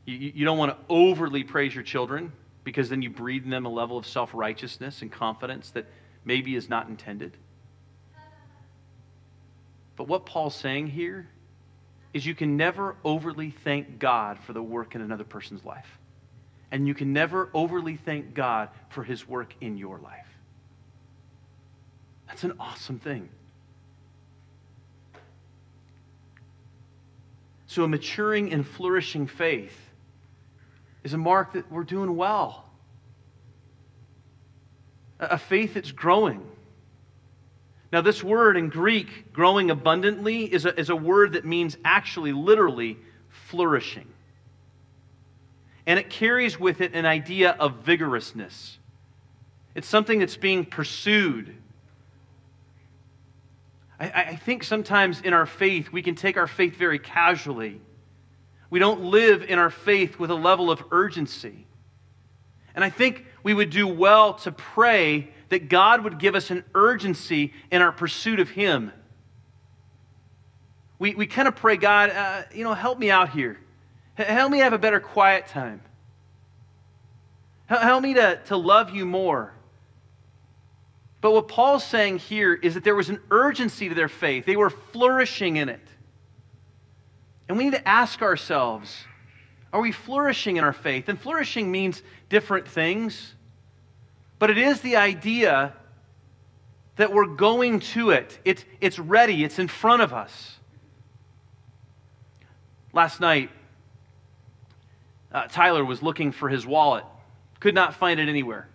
You, 0.06 0.16
you 0.16 0.44
don't 0.46 0.56
want 0.56 0.72
to 0.72 0.78
overly 0.88 1.44
praise 1.44 1.74
your 1.74 1.84
children 1.84 2.32
because 2.64 2.88
then 2.88 3.02
you 3.02 3.10
breed 3.10 3.44
in 3.44 3.50
them 3.50 3.66
a 3.66 3.68
level 3.68 3.98
of 3.98 4.06
self 4.06 4.30
righteousness 4.32 5.02
and 5.02 5.12
confidence 5.12 5.68
that 5.72 5.84
maybe 6.24 6.54
is 6.54 6.70
not 6.70 6.88
intended. 6.88 7.36
But 9.96 10.08
what 10.08 10.24
Paul's 10.24 10.54
saying 10.54 10.86
here 10.86 11.28
is 12.14 12.24
you 12.24 12.34
can 12.34 12.56
never 12.56 12.96
overly 13.04 13.50
thank 13.64 13.98
God 13.98 14.38
for 14.38 14.54
the 14.54 14.62
work 14.62 14.94
in 14.94 15.02
another 15.02 15.24
person's 15.24 15.62
life. 15.62 15.98
And 16.70 16.88
you 16.88 16.94
can 16.94 17.12
never 17.12 17.50
overly 17.52 17.96
thank 17.96 18.32
God 18.32 18.70
for 18.88 19.04
his 19.04 19.28
work 19.28 19.54
in 19.60 19.76
your 19.76 19.98
life. 19.98 20.26
That's 22.28 22.44
an 22.44 22.54
awesome 22.58 22.98
thing. 22.98 23.28
So, 27.68 27.84
a 27.84 27.88
maturing 27.88 28.50
and 28.50 28.66
flourishing 28.66 29.26
faith 29.26 29.78
is 31.04 31.12
a 31.12 31.18
mark 31.18 31.52
that 31.52 31.70
we're 31.70 31.84
doing 31.84 32.16
well. 32.16 32.64
A 35.20 35.36
faith 35.36 35.74
that's 35.74 35.92
growing. 35.92 36.40
Now, 37.92 38.00
this 38.00 38.24
word 38.24 38.56
in 38.56 38.70
Greek, 38.70 39.34
growing 39.34 39.70
abundantly, 39.70 40.44
is 40.44 40.64
a, 40.64 40.80
is 40.80 40.88
a 40.88 40.96
word 40.96 41.34
that 41.34 41.44
means 41.44 41.76
actually, 41.84 42.32
literally, 42.32 42.96
flourishing. 43.28 44.06
And 45.86 45.98
it 45.98 46.08
carries 46.08 46.58
with 46.58 46.80
it 46.80 46.94
an 46.94 47.04
idea 47.04 47.50
of 47.50 47.84
vigorousness. 47.84 48.78
It's 49.74 49.88
something 49.88 50.20
that's 50.20 50.38
being 50.38 50.64
pursued. 50.64 51.54
I, 53.98 54.06
I 54.10 54.36
think 54.36 54.64
sometimes 54.64 55.20
in 55.20 55.32
our 55.32 55.46
faith, 55.46 55.90
we 55.90 56.02
can 56.02 56.14
take 56.14 56.36
our 56.36 56.46
faith 56.46 56.76
very 56.76 56.98
casually. 56.98 57.80
We 58.70 58.78
don't 58.78 59.04
live 59.04 59.42
in 59.42 59.58
our 59.58 59.70
faith 59.70 60.18
with 60.18 60.30
a 60.30 60.34
level 60.34 60.70
of 60.70 60.82
urgency. 60.90 61.66
And 62.74 62.84
I 62.84 62.90
think 62.90 63.24
we 63.42 63.54
would 63.54 63.70
do 63.70 63.86
well 63.86 64.34
to 64.34 64.52
pray 64.52 65.28
that 65.48 65.68
God 65.68 66.04
would 66.04 66.18
give 66.18 66.34
us 66.34 66.50
an 66.50 66.64
urgency 66.74 67.52
in 67.70 67.82
our 67.82 67.92
pursuit 67.92 68.40
of 68.40 68.50
Him. 68.50 68.92
We, 70.98 71.14
we 71.14 71.26
kind 71.26 71.48
of 71.48 71.56
pray, 71.56 71.76
God, 71.76 72.10
uh, 72.10 72.42
you 72.52 72.64
know, 72.64 72.74
help 72.74 72.98
me 72.98 73.10
out 73.10 73.30
here. 73.30 73.58
Help 74.14 74.50
me 74.50 74.58
have 74.58 74.72
a 74.72 74.78
better 74.78 75.00
quiet 75.00 75.46
time. 75.46 75.80
Help 77.66 78.02
me 78.02 78.14
to, 78.14 78.40
to 78.46 78.56
love 78.56 78.90
you 78.90 79.06
more. 79.06 79.52
But 81.20 81.32
what 81.32 81.48
Paul's 81.48 81.84
saying 81.84 82.18
here 82.18 82.54
is 82.54 82.74
that 82.74 82.84
there 82.84 82.94
was 82.94 83.08
an 83.08 83.20
urgency 83.30 83.88
to 83.88 83.94
their 83.94 84.08
faith, 84.08 84.46
they 84.46 84.56
were 84.56 84.70
flourishing 84.70 85.56
in 85.56 85.68
it. 85.68 85.80
And 87.48 87.56
we 87.56 87.64
need 87.64 87.74
to 87.74 87.88
ask 87.88 88.22
ourselves 88.22 89.04
are 89.72 89.82
we 89.82 89.92
flourishing 89.92 90.56
in 90.56 90.64
our 90.64 90.72
faith? 90.72 91.08
And 91.08 91.20
flourishing 91.20 91.70
means 91.70 92.02
different 92.30 92.66
things, 92.66 93.34
but 94.38 94.48
it 94.50 94.56
is 94.56 94.80
the 94.80 94.96
idea 94.96 95.74
that 96.96 97.12
we're 97.12 97.26
going 97.26 97.80
to 97.80 98.10
it. 98.10 98.38
It's, 98.44 98.64
it's 98.80 98.98
ready, 98.98 99.44
it's 99.44 99.58
in 99.58 99.68
front 99.68 100.02
of 100.02 100.14
us. 100.14 100.58
Last 102.94 103.20
night, 103.20 103.50
uh, 105.30 105.46
Tyler 105.48 105.84
was 105.84 106.02
looking 106.02 106.32
for 106.32 106.48
his 106.48 106.66
wallet, 106.66 107.04
could 107.60 107.74
not 107.74 107.94
find 107.94 108.18
it 108.18 108.28
anywhere. 108.28 108.68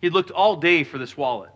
He'd 0.00 0.12
looked 0.12 0.30
all 0.30 0.56
day 0.56 0.84
for 0.84 0.98
this 0.98 1.16
wallet. 1.16 1.50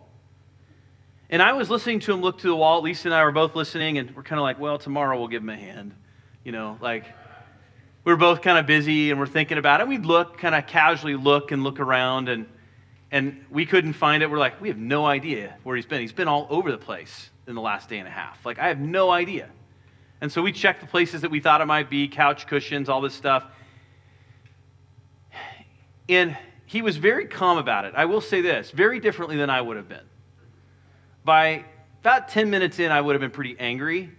And 1.31 1.41
I 1.41 1.53
was 1.53 1.69
listening 1.69 2.01
to 2.01 2.13
him 2.13 2.21
look 2.21 2.39
to 2.39 2.47
the 2.47 2.55
wall. 2.55 2.81
Lisa 2.81 3.07
and 3.07 3.15
I 3.15 3.23
were 3.23 3.31
both 3.31 3.55
listening, 3.55 3.97
and 3.97 4.13
we're 4.13 4.23
kind 4.23 4.37
of 4.37 4.43
like, 4.43 4.59
well, 4.59 4.77
tomorrow 4.77 5.17
we'll 5.17 5.29
give 5.29 5.41
him 5.41 5.49
a 5.49 5.55
hand. 5.55 5.95
You 6.43 6.51
know, 6.51 6.77
like 6.81 7.05
we 8.03 8.11
were 8.11 8.17
both 8.17 8.41
kind 8.41 8.57
of 8.57 8.65
busy 8.65 9.11
and 9.11 9.19
we're 9.19 9.27
thinking 9.27 9.57
about 9.57 9.79
it. 9.79 9.83
And 9.83 9.89
we'd 9.89 10.05
look, 10.05 10.37
kind 10.37 10.53
of 10.53 10.67
casually 10.67 11.15
look 11.15 11.51
and 11.51 11.63
look 11.63 11.79
around, 11.79 12.27
and 12.27 12.45
and 13.11 13.45
we 13.49 13.65
couldn't 13.65 13.93
find 13.93 14.23
it. 14.23 14.29
We're 14.29 14.39
like, 14.39 14.59
we 14.61 14.67
have 14.69 14.77
no 14.77 15.05
idea 15.05 15.55
where 15.63 15.75
he's 15.75 15.85
been. 15.85 16.01
He's 16.01 16.13
been 16.13 16.27
all 16.27 16.47
over 16.49 16.71
the 16.71 16.77
place 16.77 17.29
in 17.47 17.55
the 17.55 17.61
last 17.61 17.89
day 17.89 17.99
and 17.99 18.07
a 18.07 18.11
half. 18.11 18.45
Like, 18.45 18.59
I 18.59 18.67
have 18.67 18.79
no 18.79 19.11
idea. 19.11 19.49
And 20.21 20.31
so 20.31 20.41
we 20.41 20.51
checked 20.51 20.81
the 20.81 20.87
places 20.87 21.21
that 21.21 21.31
we 21.31 21.39
thought 21.39 21.61
it 21.61 21.65
might 21.65 21.89
be 21.89 22.07
couch 22.07 22.47
cushions, 22.47 22.87
all 22.87 23.01
this 23.01 23.13
stuff. 23.13 23.45
And 26.07 26.37
he 26.65 26.81
was 26.81 26.97
very 26.97 27.25
calm 27.25 27.57
about 27.57 27.85
it. 27.85 27.93
I 27.95 28.05
will 28.05 28.21
say 28.21 28.39
this 28.41 28.71
very 28.71 28.99
differently 28.99 29.35
than 29.35 29.49
I 29.49 29.61
would 29.61 29.77
have 29.77 29.89
been. 29.89 30.05
By 31.23 31.65
about 32.01 32.29
10 32.29 32.49
minutes 32.49 32.79
in, 32.79 32.91
I 32.91 32.99
would 32.99 33.13
have 33.13 33.21
been 33.21 33.31
pretty 33.31 33.55
angry 33.59 34.11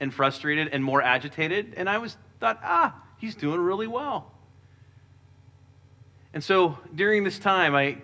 and 0.00 0.12
frustrated 0.12 0.68
and 0.68 0.82
more 0.82 1.02
agitated. 1.02 1.74
And 1.76 1.88
I 1.88 1.98
was 1.98 2.16
thought, 2.40 2.60
ah, 2.62 2.94
he's 3.18 3.34
doing 3.34 3.60
really 3.60 3.86
well. 3.86 4.32
And 6.32 6.42
so 6.42 6.78
during 6.94 7.24
this 7.24 7.38
time, 7.38 7.74
I 7.74 7.98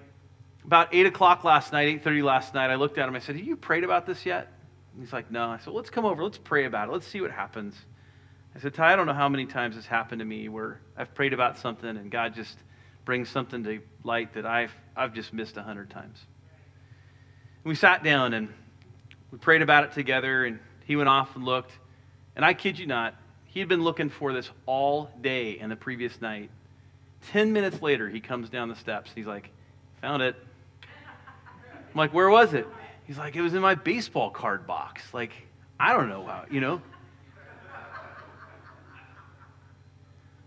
about 0.65 0.89
eight 0.95 1.07
o'clock 1.07 1.45
last 1.45 1.73
night, 1.73 1.89
eight 1.89 2.03
thirty 2.03 2.23
last 2.23 2.55
night, 2.55 2.71
I 2.71 2.77
looked 2.77 2.99
at 2.99 3.09
him. 3.09 3.15
I 3.15 3.19
said, 3.19 3.37
"Have 3.37 3.45
you 3.45 3.57
prayed 3.57 3.85
about 3.85 4.07
this 4.07 4.25
yet?" 4.25 4.51
And 4.93 5.03
he's 5.03 5.13
like, 5.13 5.31
"No." 5.31 5.51
I 5.51 5.59
said, 5.59 5.75
"Let's 5.75 5.91
come 5.91 6.05
over. 6.05 6.23
Let's 6.23 6.39
pray 6.39 6.65
about 6.65 6.89
it. 6.89 6.93
Let's 6.93 7.07
see 7.07 7.21
what 7.21 7.31
happens." 7.31 7.77
I 8.57 8.61
said, 8.61 8.75
"Ty, 8.75 8.93
I 8.93 8.97
don't 8.97 9.07
know 9.07 9.13
how 9.13 9.29
many 9.29 9.47
times 9.47 9.77
this 9.77 9.87
happened 9.87 10.21
to 10.21 10.25
me 10.25 10.49
where 10.49 10.81
I've 10.97 11.15
prayed 11.15 11.33
about 11.33 11.59
something 11.59 11.97
and 11.97 12.11
God 12.11 12.35
just 12.35 12.59
brings 13.05 13.29
something 13.29 13.63
to 13.65 13.81
light 14.05 14.33
that 14.35 14.47
I've 14.47 14.75
I've 14.97 15.13
just 15.13 15.33
missed 15.33 15.57
a 15.57 15.63
hundred 15.63 15.91
times." 15.91 16.25
We 17.65 17.75
sat 17.75 18.05
down 18.05 18.35
and 18.35 18.49
we 19.31 19.39
prayed 19.39 19.63
about 19.63 19.85
it 19.85 19.93
together, 19.93 20.45
and 20.45 20.61
he 20.85 20.97
went 20.97 21.09
off 21.09 21.35
and 21.35 21.45
looked. 21.45 21.73
And 22.37 22.45
I 22.45 22.55
kid 22.55 22.79
you 22.79 22.87
not, 22.87 23.15
he 23.47 23.59
had 23.59 23.69
been 23.69 23.83
looking 23.83 24.11
for 24.11 24.33
this 24.33 24.51
all 24.67 25.11
day 25.23 25.59
and 25.59 25.73
the 25.73 25.77
previous 25.77 26.21
night. 26.21 26.51
Ten 27.33 27.53
minutes 27.53 27.81
later, 27.81 28.09
he 28.09 28.21
comes 28.21 28.51
down 28.51 28.69
the 28.69 28.77
steps. 28.77 29.11
He's 29.15 29.27
like, 29.27 29.51
Found 30.03 30.23
it. 30.23 30.37
I'm 30.83 31.99
like, 31.99 32.13
Where 32.13 32.29
was 32.29 32.53
it? 32.53 32.67
He's 33.07 33.17
like, 33.17 33.35
It 33.35 33.41
was 33.41 33.55
in 33.55 33.63
my 33.63 33.75
baseball 33.75 34.31
card 34.31 34.67
box. 34.67 35.03
Like, 35.15 35.33
I 35.81 35.95
don't 35.95 36.09
know 36.09 36.25
how, 36.27 36.45
you 36.51 36.61
know? 36.61 36.83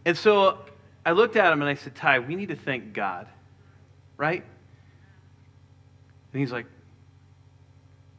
And 0.06 0.18
so 0.18 0.60
I 1.06 1.12
looked 1.12 1.36
at 1.36 1.52
him 1.52 1.62
and 1.62 1.70
I 1.70 1.74
said, 1.74 1.96
Ty, 1.96 2.20
we 2.20 2.36
need 2.36 2.50
to 2.50 2.56
thank 2.56 2.94
God, 2.94 3.28
right? 4.16 4.44
And 6.32 6.40
he's 6.40 6.52
like, 6.52 6.66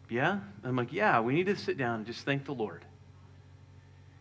Yeah? 0.09 0.41
I'm 0.65 0.77
like, 0.77 0.93
Yeah, 0.93 1.21
we 1.21 1.35
need 1.35 1.47
to 1.47 1.57
sit 1.57 1.79
down 1.79 1.97
and 1.97 2.07
just 2.07 2.25
thank 2.25 2.45
the 2.45 2.55
Lord. 2.55 2.85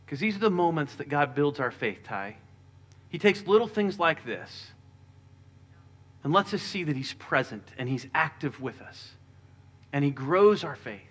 Because 0.05 0.19
these 0.19 0.35
are 0.35 0.39
the 0.39 0.49
moments 0.49 0.95
that 0.95 1.09
God 1.09 1.35
builds 1.35 1.59
our 1.59 1.71
faith, 1.71 1.99
Ty. 2.03 2.37
He 3.09 3.19
takes 3.19 3.45
little 3.45 3.67
things 3.67 3.99
like 3.99 4.25
this 4.25 4.67
and 6.23 6.33
lets 6.33 6.53
us 6.53 6.61
see 6.61 6.83
that 6.85 6.95
He's 6.95 7.13
present 7.13 7.63
and 7.77 7.87
He's 7.89 8.07
active 8.13 8.59
with 8.61 8.81
us. 8.81 9.11
And 9.93 10.03
He 10.03 10.11
grows 10.11 10.63
our 10.63 10.75
faith. 10.75 11.01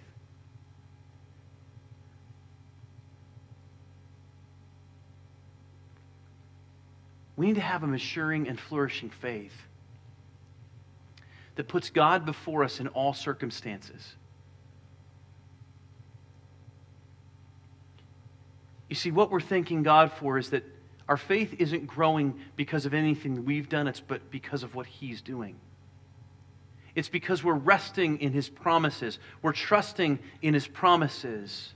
We 7.37 7.47
need 7.47 7.57
to 7.57 7.61
have 7.61 7.83
a 7.83 7.87
maturing 7.87 8.49
and 8.49 8.59
flourishing 8.59 9.11
faith 9.11 9.53
that 11.57 11.69
puts 11.69 11.91
God 11.91 12.25
before 12.25 12.65
us 12.65 12.81
in 12.81 12.89
all 12.89 13.13
circumstances. 13.13 14.17
You 18.89 18.97
see, 18.97 19.11
what 19.11 19.31
we're 19.31 19.41
thanking 19.41 19.83
God 19.83 20.13
for 20.13 20.39
is 20.39 20.51
that 20.51 20.65
our 21.09 21.17
faith 21.17 21.55
isn't 21.59 21.87
growing 21.87 22.39
because 22.57 22.87
of 22.87 22.95
anything 22.95 23.45
we've 23.45 23.69
done, 23.69 23.87
it's 23.87 24.01
but 24.01 24.31
because 24.31 24.63
of 24.63 24.75
what 24.75 24.87
He's 24.87 25.21
doing. 25.23 25.57
It's 26.95 27.09
because 27.09 27.45
we're 27.45 27.55
resting 27.55 28.21
in 28.21 28.33
His 28.33 28.49
promises, 28.49 29.19
we're 29.43 29.53
trusting 29.53 30.19
in 30.43 30.55
His 30.55 30.67
promises. 30.67 31.73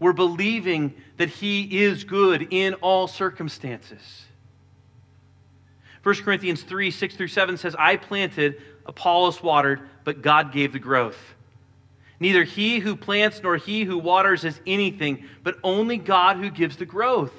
We're 0.00 0.12
believing 0.12 0.94
that 1.16 1.28
He 1.28 1.82
is 1.82 2.04
good 2.04 2.48
in 2.50 2.74
all 2.74 3.08
circumstances. 3.08 4.26
1 6.04 6.14
Corinthians 6.16 6.62
3 6.62 6.90
6 6.90 7.16
through 7.16 7.28
7 7.28 7.56
says, 7.56 7.74
I 7.78 7.96
planted, 7.96 8.62
Apollos 8.86 9.42
watered, 9.42 9.80
but 10.04 10.22
God 10.22 10.52
gave 10.52 10.72
the 10.72 10.78
growth. 10.78 11.18
Neither 12.20 12.42
he 12.44 12.80
who 12.80 12.96
plants 12.96 13.40
nor 13.42 13.56
he 13.56 13.84
who 13.84 13.98
waters 13.98 14.44
is 14.44 14.60
anything, 14.66 15.24
but 15.42 15.56
only 15.62 15.96
God 15.96 16.36
who 16.36 16.50
gives 16.50 16.76
the 16.76 16.86
growth. 16.86 17.32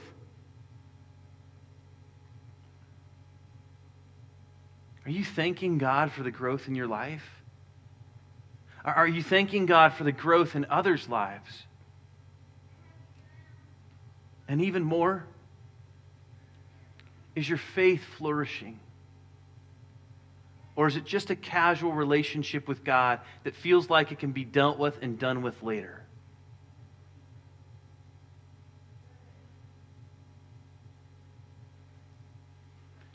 Are 5.06 5.12
you 5.12 5.26
thanking 5.26 5.80
God 5.80 6.12
for 6.12 6.24
the 6.24 6.32
growth 6.32 6.68
in 6.68 6.76
your 6.76 6.88
life? 6.88 7.28
Are 8.86 9.08
you 9.08 9.22
thanking 9.22 9.66
God 9.66 9.94
for 9.94 10.04
the 10.04 10.12
growth 10.12 10.56
in 10.56 10.66
others' 10.70 11.10
lives? 11.10 11.64
And 14.48 14.62
even 14.62 14.84
more, 14.84 15.26
is 17.36 17.48
your 17.48 17.58
faith 17.58 18.04
flourishing? 18.18 18.80
Or 20.80 20.88
is 20.88 20.96
it 20.96 21.04
just 21.04 21.30
a 21.30 21.36
casual 21.36 21.92
relationship 21.92 22.66
with 22.66 22.86
God 22.86 23.20
that 23.44 23.54
feels 23.54 23.90
like 23.90 24.14
it 24.14 24.20
can 24.20 24.32
be 24.32 24.46
dealt 24.46 24.80
with 24.80 24.98
and 25.02 25.20
done 25.20 25.42
with 25.42 25.62
later? 25.62 26.06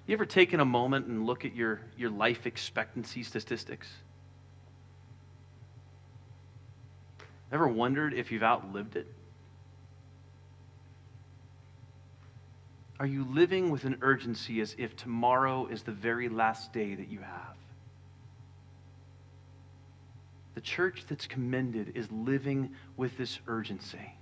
You 0.06 0.12
ever 0.12 0.26
taken 0.26 0.60
a 0.60 0.64
moment 0.66 1.06
and 1.06 1.24
look 1.24 1.46
at 1.46 1.54
your, 1.54 1.80
your 1.96 2.10
life 2.10 2.46
expectancy 2.46 3.22
statistics? 3.22 3.88
Ever 7.50 7.66
wondered 7.66 8.12
if 8.12 8.30
you've 8.30 8.42
outlived 8.42 8.96
it? 8.96 9.06
Are 13.00 13.06
you 13.06 13.24
living 13.24 13.70
with 13.70 13.84
an 13.84 13.98
urgency 14.02 14.60
as 14.60 14.76
if 14.78 14.94
tomorrow 14.96 15.66
is 15.66 15.82
the 15.82 15.92
very 15.92 16.28
last 16.28 16.72
day 16.72 16.94
that 16.94 17.08
you 17.08 17.20
have? 17.20 17.56
The 20.54 20.60
church 20.60 21.04
that's 21.08 21.26
commended 21.26 21.96
is 21.96 22.10
living 22.12 22.70
with 22.96 23.18
this 23.18 23.40
urgency. 23.48 24.14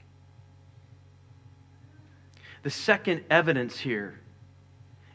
The 2.62 2.70
second 2.70 3.25
evidence 3.29 3.79
here 3.79 4.20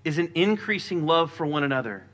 is 0.03 0.19
an 0.19 0.31
increasing 0.35 1.05
love 1.05 1.31
for 1.33 1.45
one 1.45 1.63
another. 1.63 2.05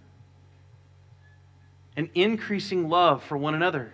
An 1.98 2.10
increasing 2.16 2.90
love 2.90 3.24
for 3.24 3.38
one 3.38 3.54
another. 3.54 3.94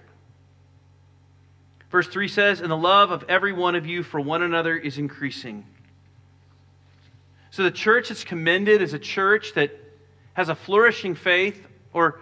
Verse 1.90 2.08
3 2.08 2.28
says, 2.28 2.62
And 2.62 2.70
the 2.70 2.78
love 2.78 3.10
of 3.10 3.26
every 3.28 3.52
one 3.52 3.74
of 3.76 3.88
you 3.88 4.04
for 4.04 4.22
one 4.22 4.44
another 4.44 4.78
is 4.78 4.98
increasing. 5.00 5.66
So 7.52 7.64
the 7.64 7.72
church 7.72 8.10
that's 8.10 8.24
commended 8.24 8.82
is 8.82 8.94
a 8.94 9.00
church 9.00 9.54
that 9.54 9.72
has 10.34 10.50
a 10.50 10.56
flourishing 10.56 11.16
faith, 11.16 11.66
or 11.94 12.20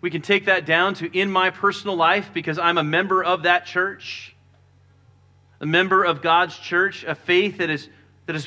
we 0.00 0.10
can 0.10 0.22
take 0.22 0.46
that 0.46 0.66
down 0.66 0.94
to 0.94 1.18
in 1.18 1.30
my 1.30 1.50
personal 1.50 1.96
life 1.96 2.30
because 2.32 2.58
I'm 2.58 2.78
a 2.78 2.84
member 2.84 3.24
of 3.24 3.44
that 3.44 3.66
church, 3.66 4.34
a 5.60 5.66
member 5.66 6.04
of 6.04 6.22
God's 6.22 6.56
church, 6.56 7.04
a 7.04 7.14
faith 7.14 7.58
that 7.58 7.70
is, 7.70 7.88
that 8.26 8.36
is 8.36 8.46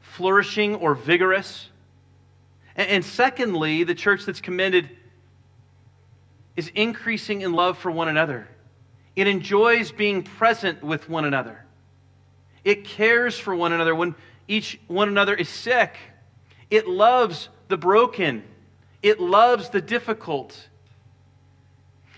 flourishing 0.00 0.76
or 0.76 0.94
vigorous. 0.94 1.68
And, 2.76 2.88
and 2.88 3.04
secondly, 3.04 3.84
the 3.84 3.94
church 3.94 4.24
that's 4.24 4.40
commended 4.40 4.88
is 6.56 6.70
increasing 6.74 7.40
in 7.40 7.52
love 7.52 7.78
for 7.78 7.90
one 7.90 8.08
another. 8.08 8.48
It 9.16 9.26
enjoys 9.26 9.90
being 9.90 10.22
present 10.22 10.82
with 10.82 11.08
one 11.08 11.24
another. 11.24 11.64
It 12.64 12.84
cares 12.84 13.38
for 13.38 13.54
one 13.54 13.72
another 13.72 13.94
when 13.94 14.14
each 14.48 14.80
one 14.88 15.08
another 15.08 15.34
is 15.34 15.48
sick. 15.48 15.94
It 16.70 16.88
loves 16.88 17.50
the 17.68 17.76
broken. 17.76 18.42
It 19.02 19.20
loves 19.20 19.68
the 19.68 19.80
difficult. 19.80 20.68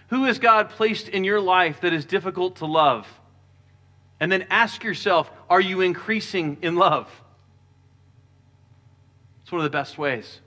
Who 0.09 0.25
has 0.25 0.39
God 0.39 0.71
placed 0.71 1.09
in 1.09 1.25
your 1.25 1.41
life 1.41 1.81
that 1.83 1.93
is 1.93 2.05
difficult 2.05 2.57
to 2.57 2.67
love? 2.67 3.07
And 4.21 4.31
then 4.31 4.47
ask 4.51 4.83
yourself, 4.85 5.31
are 5.49 5.61
you 5.61 5.81
increasing 5.81 6.59
in 6.63 6.77
love? 6.77 7.09
It's 9.43 9.53
one 9.53 9.61
of 9.61 9.65
the 9.65 9.71
best 9.71 9.99
ways. 9.99 10.41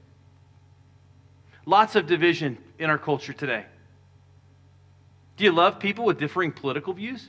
Lots 1.66 1.96
of 1.96 2.08
division 2.08 2.58
in 2.80 2.90
our 2.90 2.98
culture 2.98 3.34
today. 3.34 3.66
Do 5.38 5.44
you 5.44 5.52
love 5.52 5.80
people 5.80 6.06
with 6.06 6.20
differing 6.20 6.52
political 6.52 6.94
views? 6.94 7.28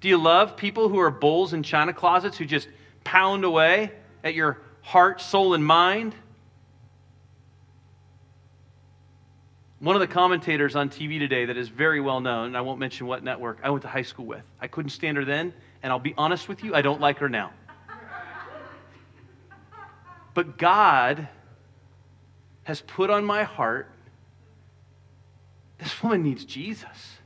Do 0.00 0.08
you 0.08 0.16
love 0.16 0.56
people 0.56 0.88
who 0.88 0.98
are 0.98 1.10
bulls 1.10 1.52
in 1.52 1.62
china 1.62 1.92
closets 1.92 2.38
who 2.38 2.44
just 2.44 2.68
pound 3.06 3.44
away 3.44 3.92
at 4.24 4.34
your 4.34 4.60
heart, 4.82 5.20
soul, 5.20 5.54
and 5.54 5.64
mind? 5.64 6.14
One 9.78 9.94
of 9.94 10.00
the 10.00 10.06
commentators 10.06 10.74
on 10.74 10.90
TV 10.90 11.18
today 11.18 11.44
that 11.44 11.56
is 11.56 11.68
very 11.68 12.00
well 12.00 12.20
known, 12.20 12.48
and 12.48 12.56
I 12.56 12.60
won't 12.62 12.80
mention 12.80 13.06
what 13.06 13.22
network, 13.22 13.58
I 13.62 13.70
went 13.70 13.82
to 13.82 13.88
high 13.88 14.02
school 14.02 14.26
with. 14.26 14.44
I 14.60 14.66
couldn't 14.66 14.90
stand 14.90 15.16
her 15.16 15.24
then, 15.24 15.54
and 15.82 15.92
I'll 15.92 15.98
be 15.98 16.14
honest 16.18 16.48
with 16.48 16.64
you, 16.64 16.74
I 16.74 16.82
don't 16.82 17.00
like 17.00 17.18
her 17.18 17.28
now. 17.28 17.52
But 20.34 20.58
God 20.58 21.28
has 22.64 22.80
put 22.80 23.08
on 23.08 23.24
my 23.24 23.44
heart 23.44 23.88
this 25.78 26.02
woman 26.02 26.22
needs 26.22 26.44
Jesus. 26.44 27.18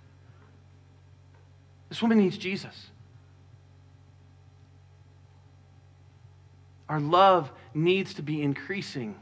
This 1.89 2.03
woman 2.03 2.19
needs 2.19 2.37
Jesus. 2.37 2.90
Our 6.91 6.99
love 6.99 7.53
needs 7.73 8.15
to 8.15 8.23
be 8.23 8.43
increasing. 8.43 9.15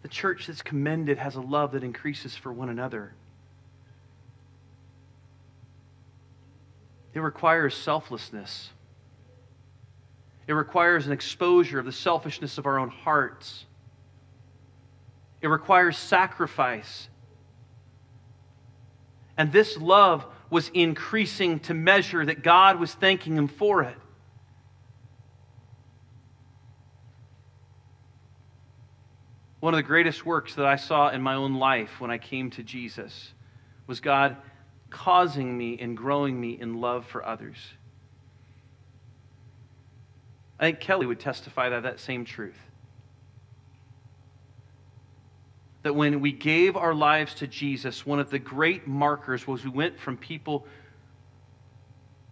The 0.00 0.08
church 0.08 0.46
that's 0.46 0.62
commended 0.62 1.18
has 1.18 1.36
a 1.36 1.42
love 1.42 1.72
that 1.72 1.84
increases 1.84 2.34
for 2.34 2.50
one 2.50 2.70
another. 2.70 3.12
It 7.12 7.20
requires 7.20 7.76
selflessness. 7.76 8.70
It 10.46 10.54
requires 10.54 11.06
an 11.06 11.12
exposure 11.12 11.78
of 11.78 11.84
the 11.84 11.92
selfishness 11.92 12.56
of 12.56 12.64
our 12.64 12.78
own 12.78 12.88
hearts. 12.88 13.66
It 15.42 15.48
requires 15.48 15.98
sacrifice. 15.98 17.09
And 19.40 19.50
this 19.50 19.78
love 19.78 20.26
was 20.50 20.70
increasing 20.74 21.60
to 21.60 21.72
measure 21.72 22.26
that 22.26 22.42
God 22.42 22.78
was 22.78 22.92
thanking 22.92 23.38
him 23.38 23.48
for 23.48 23.82
it. 23.82 23.96
One 29.60 29.72
of 29.72 29.78
the 29.78 29.82
greatest 29.82 30.26
works 30.26 30.56
that 30.56 30.66
I 30.66 30.76
saw 30.76 31.08
in 31.08 31.22
my 31.22 31.36
own 31.36 31.54
life 31.54 32.02
when 32.02 32.10
I 32.10 32.18
came 32.18 32.50
to 32.50 32.62
Jesus 32.62 33.32
was 33.86 34.00
God 34.00 34.36
causing 34.90 35.56
me 35.56 35.78
and 35.80 35.96
growing 35.96 36.38
me 36.38 36.60
in 36.60 36.78
love 36.78 37.06
for 37.06 37.24
others. 37.24 37.56
I 40.58 40.64
think 40.64 40.80
Kelly 40.80 41.06
would 41.06 41.18
testify 41.18 41.70
to 41.70 41.80
that 41.80 41.98
same 41.98 42.26
truth. 42.26 42.60
That 45.82 45.94
when 45.94 46.20
we 46.20 46.32
gave 46.32 46.76
our 46.76 46.94
lives 46.94 47.34
to 47.36 47.46
Jesus, 47.46 48.04
one 48.04 48.20
of 48.20 48.30
the 48.30 48.38
great 48.38 48.86
markers 48.86 49.46
was 49.46 49.64
we 49.64 49.70
went 49.70 49.98
from 49.98 50.16
people 50.16 50.66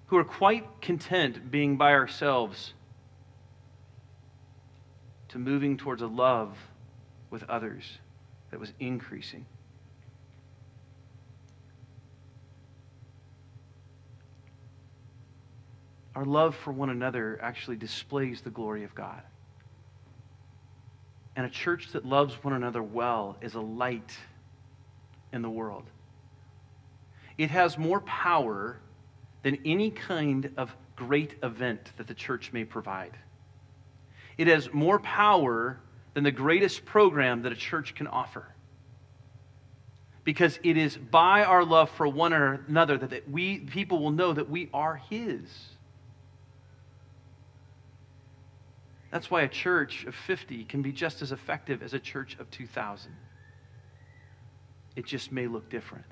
who 0.07 0.16
are 0.16 0.24
quite 0.24 0.80
content 0.80 1.51
being 1.51 1.76
by 1.76 1.92
ourselves 1.92 2.74
to 5.28 5.38
moving 5.38 5.76
towards 5.76 6.03
a 6.03 6.07
love 6.07 6.57
with 7.30 7.44
others 7.44 7.99
that 8.51 8.59
was 8.59 8.72
increasing. 8.80 9.44
Our 16.14 16.24
love 16.24 16.57
for 16.57 16.72
one 16.72 16.90
another 16.90 17.38
actually 17.40 17.76
displays 17.76 18.40
the 18.40 18.51
glory 18.51 18.84
of 18.84 18.94
God. 18.94 19.22
And 21.39 21.47
a 21.47 21.51
church 21.51 21.93
that 21.93 22.05
loves 22.05 22.34
one 22.43 22.53
another 22.53 22.82
well 22.82 23.36
is 23.41 23.55
a 23.55 23.61
light 23.61 24.12
in 25.32 25.41
the 25.41 25.49
world. 25.49 25.84
It 27.39 27.49
has 27.51 27.78
more 27.78 28.01
power 28.01 28.80
than 29.45 29.59
any 29.64 29.93
kind 29.93 30.53
of 30.57 30.74
great 30.97 31.36
event 31.45 31.93
that 31.97 32.09
the 32.09 32.14
church 32.14 32.53
may 32.53 32.64
provide. 32.64 33.16
It 34.36 34.49
has 34.49 34.72
more 34.72 34.99
power 34.99 35.78
than 36.14 36.24
the 36.24 36.32
greatest 36.32 36.84
program 36.84 37.43
that 37.43 37.53
a 37.53 37.57
church 37.57 37.95
can 37.95 38.09
offer. 38.09 38.45
Because 40.24 40.59
it 40.64 40.76
is 40.76 40.97
by 40.97 41.45
our 41.45 41.64
love 41.64 41.89
for 41.91 42.09
one 42.09 42.32
another 42.32 42.99
that 42.99 43.30
we 43.30 43.61
people 43.61 44.01
will 44.01 44.11
know 44.11 44.32
that 44.32 44.51
we 44.51 44.70
are 44.74 44.97
his. 45.09 45.49
That's 49.11 49.30
why 49.30 49.42
a 49.42 49.48
church 49.48 50.04
of 50.04 50.14
50 50.14 50.64
can 50.64 50.82
be 50.82 50.92
just 50.92 51.22
as 51.22 51.32
effective 51.32 51.82
as 51.82 51.94
a 51.94 51.98
church 51.98 52.36
of 52.38 52.50
2,000. 52.50 53.11
It 54.96 55.06
just 55.06 55.32
may 55.32 55.46
look 55.46 55.70
different. 55.70 56.04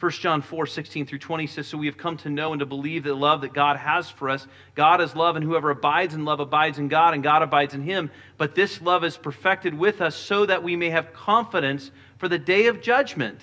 1 0.00 0.12
John 0.12 0.40
4, 0.40 0.66
16 0.66 1.06
through 1.06 1.18
20 1.18 1.46
says, 1.46 1.66
So 1.66 1.76
we 1.76 1.86
have 1.86 1.98
come 1.98 2.16
to 2.18 2.30
know 2.30 2.52
and 2.52 2.60
to 2.60 2.66
believe 2.66 3.04
the 3.04 3.14
love 3.14 3.42
that 3.42 3.52
God 3.52 3.76
has 3.76 4.08
for 4.08 4.30
us. 4.30 4.46
God 4.74 5.02
is 5.02 5.14
love, 5.14 5.36
and 5.36 5.44
whoever 5.44 5.70
abides 5.70 6.14
in 6.14 6.24
love 6.24 6.40
abides 6.40 6.78
in 6.78 6.88
God, 6.88 7.12
and 7.12 7.22
God 7.22 7.42
abides 7.42 7.74
in 7.74 7.82
him. 7.82 8.10
But 8.38 8.54
this 8.54 8.80
love 8.80 9.04
is 9.04 9.18
perfected 9.18 9.74
with 9.74 10.00
us 10.00 10.16
so 10.16 10.46
that 10.46 10.62
we 10.62 10.74
may 10.74 10.88
have 10.88 11.12
confidence 11.12 11.90
for 12.16 12.28
the 12.28 12.38
day 12.38 12.66
of 12.66 12.80
judgment. 12.80 13.40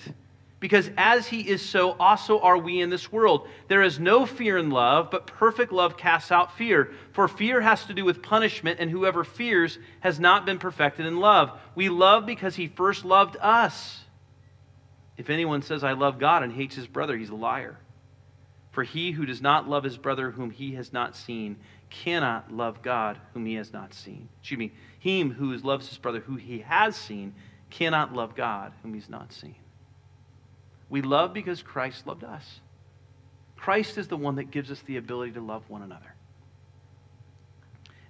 Because 0.60 0.90
as 0.96 1.26
he 1.28 1.48
is 1.48 1.62
so, 1.62 1.92
also 1.92 2.40
are 2.40 2.58
we 2.58 2.80
in 2.80 2.90
this 2.90 3.12
world. 3.12 3.46
There 3.68 3.82
is 3.82 4.00
no 4.00 4.26
fear 4.26 4.58
in 4.58 4.70
love, 4.70 5.10
but 5.10 5.26
perfect 5.26 5.70
love 5.70 5.96
casts 5.96 6.32
out 6.32 6.56
fear. 6.56 6.90
For 7.12 7.28
fear 7.28 7.60
has 7.60 7.84
to 7.86 7.94
do 7.94 8.04
with 8.04 8.22
punishment, 8.22 8.80
and 8.80 8.90
whoever 8.90 9.22
fears 9.22 9.78
has 10.00 10.18
not 10.18 10.46
been 10.46 10.58
perfected 10.58 11.06
in 11.06 11.20
love. 11.20 11.52
We 11.76 11.88
love 11.88 12.26
because 12.26 12.56
he 12.56 12.66
first 12.66 13.04
loved 13.04 13.36
us. 13.40 14.00
If 15.16 15.30
anyone 15.30 15.62
says, 15.62 15.84
I 15.84 15.92
love 15.92 16.18
God 16.18 16.42
and 16.42 16.52
hates 16.52 16.74
his 16.74 16.88
brother, 16.88 17.16
he's 17.16 17.30
a 17.30 17.36
liar. 17.36 17.78
For 18.72 18.82
he 18.82 19.12
who 19.12 19.26
does 19.26 19.40
not 19.40 19.68
love 19.68 19.84
his 19.84 19.96
brother 19.96 20.30
whom 20.30 20.50
he 20.50 20.74
has 20.74 20.92
not 20.92 21.16
seen 21.16 21.56
cannot 21.90 22.52
love 22.52 22.82
God 22.82 23.18
whom 23.32 23.46
he 23.46 23.54
has 23.54 23.72
not 23.72 23.94
seen. 23.94 24.28
Excuse 24.40 24.58
me, 24.58 24.72
him 24.98 25.32
who 25.32 25.56
loves 25.58 25.88
his 25.88 25.98
brother 25.98 26.20
who 26.20 26.36
he 26.36 26.60
has 26.60 26.96
seen 26.96 27.34
cannot 27.70 28.14
love 28.14 28.34
God 28.34 28.72
whom 28.82 28.94
he's 28.94 29.08
not 29.08 29.32
seen. 29.32 29.56
We 30.90 31.02
love 31.02 31.34
because 31.34 31.62
Christ 31.62 32.06
loved 32.06 32.24
us. 32.24 32.60
Christ 33.56 33.98
is 33.98 34.08
the 34.08 34.16
one 34.16 34.36
that 34.36 34.50
gives 34.50 34.70
us 34.70 34.80
the 34.86 34.96
ability 34.96 35.32
to 35.32 35.40
love 35.40 35.68
one 35.68 35.82
another. 35.82 36.14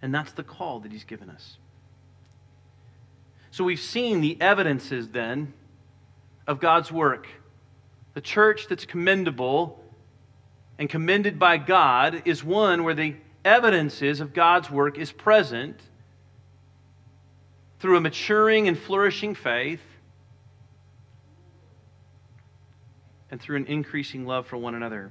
And 0.01 0.14
that's 0.14 0.33
the 0.33 0.45
call 0.45 0.81
that 0.81 0.93
he's 0.93 1.05
given 1.05 1.31
us. 1.31 1.57
So 3.51 3.64
we've 3.64 3.81
seen 3.81 4.20
the 4.20 4.37
evidences 4.41 5.09
then 5.09 5.53
of 6.47 6.61
God's 6.61 6.93
work. 6.93 7.26
The 8.14 8.20
church 8.20 8.66
that's 8.68 8.85
commendable 8.85 9.83
and 10.79 10.89
commended 10.89 11.39
by 11.39 11.57
God 11.57 12.22
is 12.24 12.45
one 12.45 12.85
where 12.85 12.95
the 12.95 13.16
evidences 13.45 14.20
of 14.20 14.35
God's 14.35 14.70
work 14.70 14.99
is 14.99 15.11
present 15.11 15.81
through 17.81 17.97
a 17.97 18.01
maturing 18.01 18.68
and 18.68 18.79
flourishing 18.79 19.35
faith 19.35 19.81
and 23.31 23.41
through 23.41 23.57
an 23.57 23.66
increasing 23.66 24.26
love 24.26 24.47
for 24.47 24.57
one 24.57 24.74
another. 24.74 25.11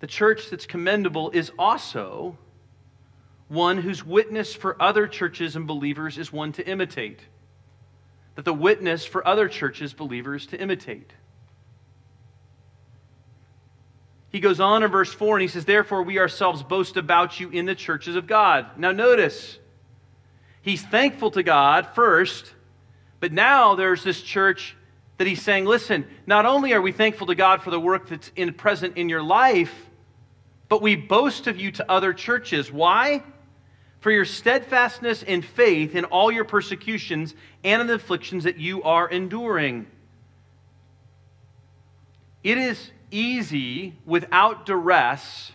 The 0.00 0.06
church 0.06 0.48
that's 0.50 0.66
commendable 0.66 1.30
is 1.30 1.50
also 1.58 2.38
one 3.48 3.78
whose 3.78 4.04
witness 4.04 4.54
for 4.54 4.80
other 4.80 5.06
churches 5.06 5.56
and 5.56 5.66
believers 5.66 6.18
is 6.18 6.32
one 6.32 6.52
to 6.52 6.66
imitate. 6.66 7.20
That 8.36 8.44
the 8.44 8.54
witness 8.54 9.04
for 9.04 9.26
other 9.26 9.48
churches, 9.48 9.92
believers, 9.92 10.46
to 10.48 10.60
imitate. 10.60 11.12
He 14.30 14.38
goes 14.38 14.60
on 14.60 14.84
in 14.84 14.90
verse 14.90 15.12
4 15.12 15.36
and 15.36 15.42
he 15.42 15.48
says, 15.48 15.64
Therefore, 15.64 16.02
we 16.02 16.18
ourselves 16.18 16.62
boast 16.62 16.96
about 16.96 17.40
you 17.40 17.50
in 17.50 17.66
the 17.66 17.74
churches 17.74 18.14
of 18.14 18.28
God. 18.28 18.78
Now, 18.78 18.92
notice, 18.92 19.58
he's 20.62 20.82
thankful 20.82 21.32
to 21.32 21.42
God 21.42 21.88
first, 21.94 22.54
but 23.18 23.32
now 23.32 23.74
there's 23.74 24.04
this 24.04 24.22
church 24.22 24.76
that 25.20 25.26
he's 25.26 25.42
saying, 25.42 25.66
Listen, 25.66 26.06
not 26.26 26.46
only 26.46 26.72
are 26.72 26.80
we 26.80 26.92
thankful 26.92 27.26
to 27.26 27.34
God 27.34 27.60
for 27.60 27.70
the 27.70 27.78
work 27.78 28.08
that's 28.08 28.32
in, 28.36 28.54
present 28.54 28.96
in 28.96 29.10
your 29.10 29.22
life, 29.22 29.70
but 30.70 30.80
we 30.80 30.96
boast 30.96 31.46
of 31.46 31.60
you 31.60 31.70
to 31.72 31.92
other 31.92 32.14
churches. 32.14 32.72
Why? 32.72 33.22
For 34.00 34.10
your 34.10 34.24
steadfastness 34.24 35.22
and 35.22 35.44
faith 35.44 35.94
in 35.94 36.06
all 36.06 36.32
your 36.32 36.46
persecutions 36.46 37.34
and 37.62 37.82
in 37.82 37.86
the 37.86 37.96
afflictions 37.96 38.44
that 38.44 38.56
you 38.56 38.82
are 38.82 39.06
enduring. 39.06 39.88
It 42.42 42.56
is 42.56 42.90
easy 43.10 43.98
without 44.06 44.64
duress 44.64 45.52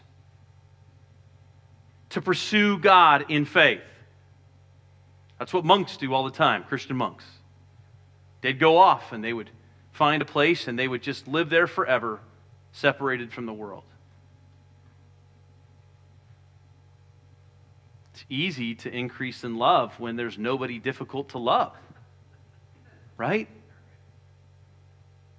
to 2.10 2.22
pursue 2.22 2.78
God 2.78 3.26
in 3.30 3.46
faith. 3.46 3.82
That's 5.40 5.52
what 5.52 5.66
monks 5.66 5.98
do 5.98 6.14
all 6.14 6.24
the 6.24 6.30
time, 6.30 6.66
Christian 6.66 6.98
monks. 6.98 7.26
They'd 8.46 8.60
go 8.60 8.78
off 8.78 9.12
and 9.12 9.24
they 9.24 9.34
would 9.34 9.50
find 9.92 10.22
a 10.22 10.26
place 10.26 10.68
and 10.68 10.78
they 10.78 10.88
would 10.88 11.02
just 11.02 11.28
live 11.28 11.50
there 11.50 11.66
forever, 11.66 12.20
separated 12.74 13.34
from 13.34 13.48
the 13.48 13.54
world. 13.54 13.82
It's 18.14 18.24
easy 18.30 18.76
to 18.76 18.96
increase 18.96 19.44
in 19.44 19.58
love 19.58 20.00
when 20.00 20.16
there's 20.16 20.38
nobody 20.38 20.78
difficult 20.78 21.30
to 21.30 21.40
love, 21.40 21.74
right? 23.18 23.48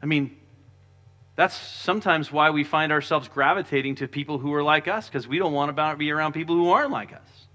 I 0.02 0.06
mean, 0.06 0.36
that's 1.36 1.54
sometimes 1.54 2.32
why 2.32 2.50
we 2.50 2.64
find 2.64 2.90
ourselves 2.90 3.28
gravitating 3.28 3.94
to 3.94 4.08
people 4.08 4.38
who 4.38 4.52
are 4.52 4.64
like 4.64 4.88
us, 4.88 5.08
because 5.08 5.28
we 5.28 5.38
don't 5.38 5.52
want 5.52 5.76
to 5.76 5.96
be 5.96 6.10
around 6.10 6.32
people 6.32 6.56
who 6.56 6.70
aren't 6.70 6.90
like 6.90 7.12
us. 7.12 7.46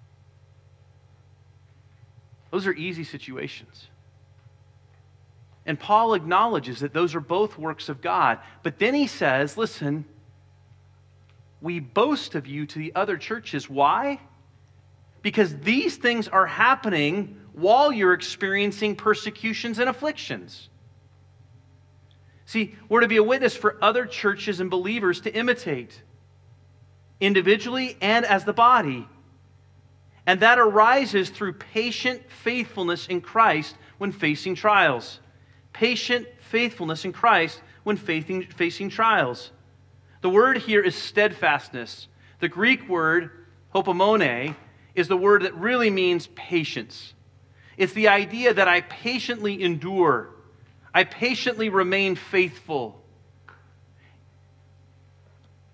Those 2.51 2.67
are 2.67 2.73
easy 2.73 3.03
situations. 3.03 3.89
And 5.65 5.79
Paul 5.79 6.15
acknowledges 6.15 6.79
that 6.79 6.93
those 6.93 7.13
are 7.13 7.19
both 7.19 7.57
works 7.57 7.87
of 7.87 8.01
God. 8.01 8.39
But 8.63 8.79
then 8.79 8.93
he 8.93 9.07
says, 9.07 9.57
listen, 9.57 10.05
we 11.61 11.79
boast 11.79 12.35
of 12.35 12.47
you 12.47 12.65
to 12.65 12.79
the 12.79 12.93
other 12.95 13.17
churches. 13.17 13.69
Why? 13.69 14.19
Because 15.21 15.55
these 15.59 15.97
things 15.97 16.27
are 16.27 16.47
happening 16.47 17.39
while 17.53 17.91
you're 17.91 18.13
experiencing 18.13 18.95
persecutions 18.95 19.77
and 19.77 19.87
afflictions. 19.87 20.69
See, 22.45 22.75
we're 22.89 22.99
to 22.99 23.07
be 23.07 23.17
a 23.17 23.23
witness 23.23 23.55
for 23.55 23.77
other 23.81 24.05
churches 24.05 24.59
and 24.59 24.69
believers 24.69 25.21
to 25.21 25.33
imitate, 25.33 26.01
individually 27.21 27.95
and 28.01 28.25
as 28.25 28.43
the 28.43 28.51
body. 28.51 29.07
And 30.25 30.41
that 30.41 30.59
arises 30.59 31.29
through 31.29 31.53
patient 31.53 32.29
faithfulness 32.29 33.07
in 33.07 33.21
Christ 33.21 33.77
when 33.99 34.11
facing 34.11 34.55
trials. 34.55 35.20
Patient 35.73 36.27
faithfulness 36.49 37.05
in 37.05 37.13
Christ 37.13 37.61
when 37.83 37.97
facing, 37.97 38.89
trials. 38.89 39.51
The 40.21 40.29
word 40.29 40.57
here 40.57 40.81
is 40.81 40.95
steadfastness. 40.95 42.07
The 42.39 42.49
Greek 42.49 42.87
word, 42.87 43.31
hupomone, 43.73 44.55
is 44.93 45.07
the 45.07 45.17
word 45.17 45.43
that 45.43 45.55
really 45.55 45.89
means 45.89 46.27
patience. 46.27 47.13
It's 47.77 47.93
the 47.93 48.09
idea 48.09 48.53
that 48.53 48.67
I 48.67 48.81
patiently 48.81 49.63
endure 49.63 50.31
I 50.93 51.03
patiently 51.03 51.69
remain 51.69 52.15
faithful. 52.15 53.01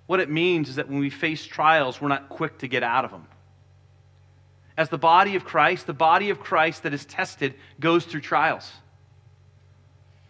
What 0.06 0.20
it 0.20 0.30
means 0.30 0.70
is 0.70 0.76
that 0.76 0.88
when 0.88 1.00
we 1.00 1.10
face 1.10 1.46
trials, 1.46 2.00
we're 2.00 2.08
not 2.08 2.30
quick 2.30 2.60
to 2.60 2.68
get 2.68 2.84
out 2.84 3.04
of 3.04 3.12
them. 3.12 3.28
As 4.78 4.90
the 4.90 4.98
body 4.98 5.36
of 5.36 5.44
Christ, 5.44 5.88
the 5.88 5.94
body 5.94 6.30
of 6.30 6.40
Christ 6.40 6.84
that 6.84 6.94
is 6.94 7.04
tested 7.04 7.56
goes 7.80 8.06
through 8.06 8.22
trials. 8.22 8.72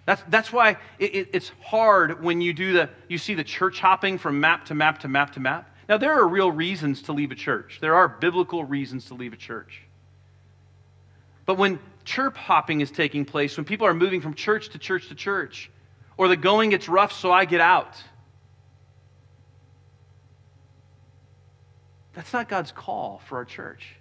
That's, 0.08 0.24
that's 0.30 0.54
why 0.54 0.78
it, 1.00 1.16
it, 1.16 1.30
it's 1.34 1.52
hard 1.62 2.24
when 2.24 2.40
you 2.40 2.54
do 2.54 2.72
the 2.72 2.90
you 3.10 3.18
see 3.18 3.34
the 3.34 3.44
church 3.44 3.82
hopping 3.82 4.18
from 4.18 4.40
map 4.40 4.66
to 4.68 4.74
map 4.74 5.00
to 5.00 5.10
map 5.10 5.34
to 5.34 5.42
map. 5.42 5.70
Now 5.90 5.98
there 5.98 6.18
are 6.18 6.26
real 6.26 6.50
reasons 6.50 7.02
to 7.04 7.12
leave 7.12 7.32
a 7.32 7.36
church. 7.36 7.80
There 7.82 7.94
are 7.94 8.08
biblical 8.08 8.64
reasons 8.64 9.08
to 9.08 9.16
leave 9.16 9.34
a 9.34 9.38
church. 9.38 9.82
But 11.46 11.58
when 11.58 11.78
church 12.06 12.38
hopping 12.38 12.80
is 12.80 12.90
taking 12.90 13.26
place 13.26 13.58
when 13.58 13.66
people 13.66 13.86
are 13.86 13.94
moving 13.94 14.22
from 14.22 14.34
church 14.34 14.70
to 14.70 14.78
church 14.78 15.10
to 15.10 15.16
church, 15.16 15.70
or 16.16 16.30
the 16.30 16.38
going 16.38 16.70
gets 16.70 16.88
rough, 16.88 17.12
so 17.12 17.30
I 17.30 17.44
get 17.44 17.60
out. 17.60 18.02
That's 22.14 22.32
not 22.32 22.48
God's 22.48 22.72
call 22.72 23.22
for 23.28 23.40
our 23.40 23.46
church. 23.46 23.98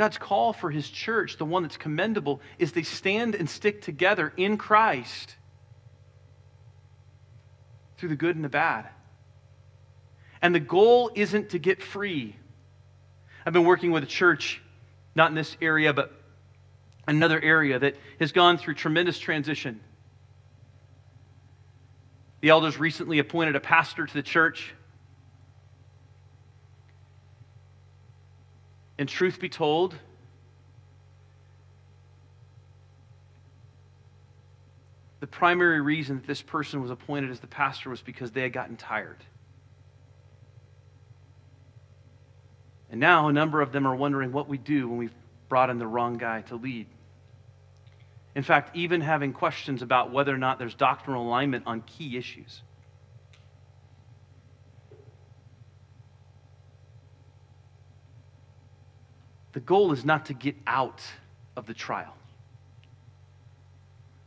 God's 0.00 0.16
call 0.16 0.54
for 0.54 0.70
his 0.70 0.88
church, 0.88 1.36
the 1.36 1.44
one 1.44 1.62
that's 1.62 1.76
commendable, 1.76 2.40
is 2.58 2.72
they 2.72 2.84
stand 2.84 3.34
and 3.34 3.50
stick 3.50 3.82
together 3.82 4.32
in 4.34 4.56
Christ 4.56 5.36
through 7.98 8.08
the 8.08 8.16
good 8.16 8.34
and 8.34 8.42
the 8.42 8.48
bad. 8.48 8.88
And 10.40 10.54
the 10.54 10.58
goal 10.58 11.10
isn't 11.14 11.50
to 11.50 11.58
get 11.58 11.82
free. 11.82 12.34
I've 13.44 13.52
been 13.52 13.66
working 13.66 13.90
with 13.90 14.02
a 14.02 14.06
church 14.06 14.62
not 15.14 15.28
in 15.28 15.34
this 15.34 15.54
area, 15.60 15.92
but 15.92 16.10
another 17.06 17.38
area 17.38 17.78
that 17.78 17.94
has 18.20 18.32
gone 18.32 18.56
through 18.56 18.76
tremendous 18.76 19.18
transition. 19.18 19.80
The 22.40 22.48
elders 22.48 22.78
recently 22.78 23.18
appointed 23.18 23.54
a 23.54 23.60
pastor 23.60 24.06
to 24.06 24.14
the 24.14 24.22
church. 24.22 24.72
And 29.00 29.08
truth 29.08 29.40
be 29.40 29.48
told, 29.48 29.96
the 35.20 35.26
primary 35.26 35.80
reason 35.80 36.16
that 36.16 36.26
this 36.26 36.42
person 36.42 36.82
was 36.82 36.90
appointed 36.90 37.30
as 37.30 37.40
the 37.40 37.46
pastor 37.46 37.88
was 37.88 38.02
because 38.02 38.30
they 38.30 38.42
had 38.42 38.52
gotten 38.52 38.76
tired. 38.76 39.16
And 42.90 43.00
now 43.00 43.28
a 43.28 43.32
number 43.32 43.62
of 43.62 43.72
them 43.72 43.86
are 43.86 43.96
wondering 43.96 44.32
what 44.32 44.50
we 44.50 44.58
do 44.58 44.86
when 44.86 44.98
we've 44.98 45.14
brought 45.48 45.70
in 45.70 45.78
the 45.78 45.86
wrong 45.86 46.18
guy 46.18 46.42
to 46.42 46.56
lead. 46.56 46.86
In 48.34 48.42
fact, 48.42 48.76
even 48.76 49.00
having 49.00 49.32
questions 49.32 49.80
about 49.80 50.12
whether 50.12 50.34
or 50.34 50.38
not 50.38 50.58
there's 50.58 50.74
doctrinal 50.74 51.26
alignment 51.26 51.64
on 51.66 51.80
key 51.80 52.18
issues. 52.18 52.60
The 59.52 59.60
goal 59.60 59.92
is 59.92 60.04
not 60.04 60.26
to 60.26 60.34
get 60.34 60.56
out 60.66 61.02
of 61.56 61.66
the 61.66 61.74
trial. 61.74 62.14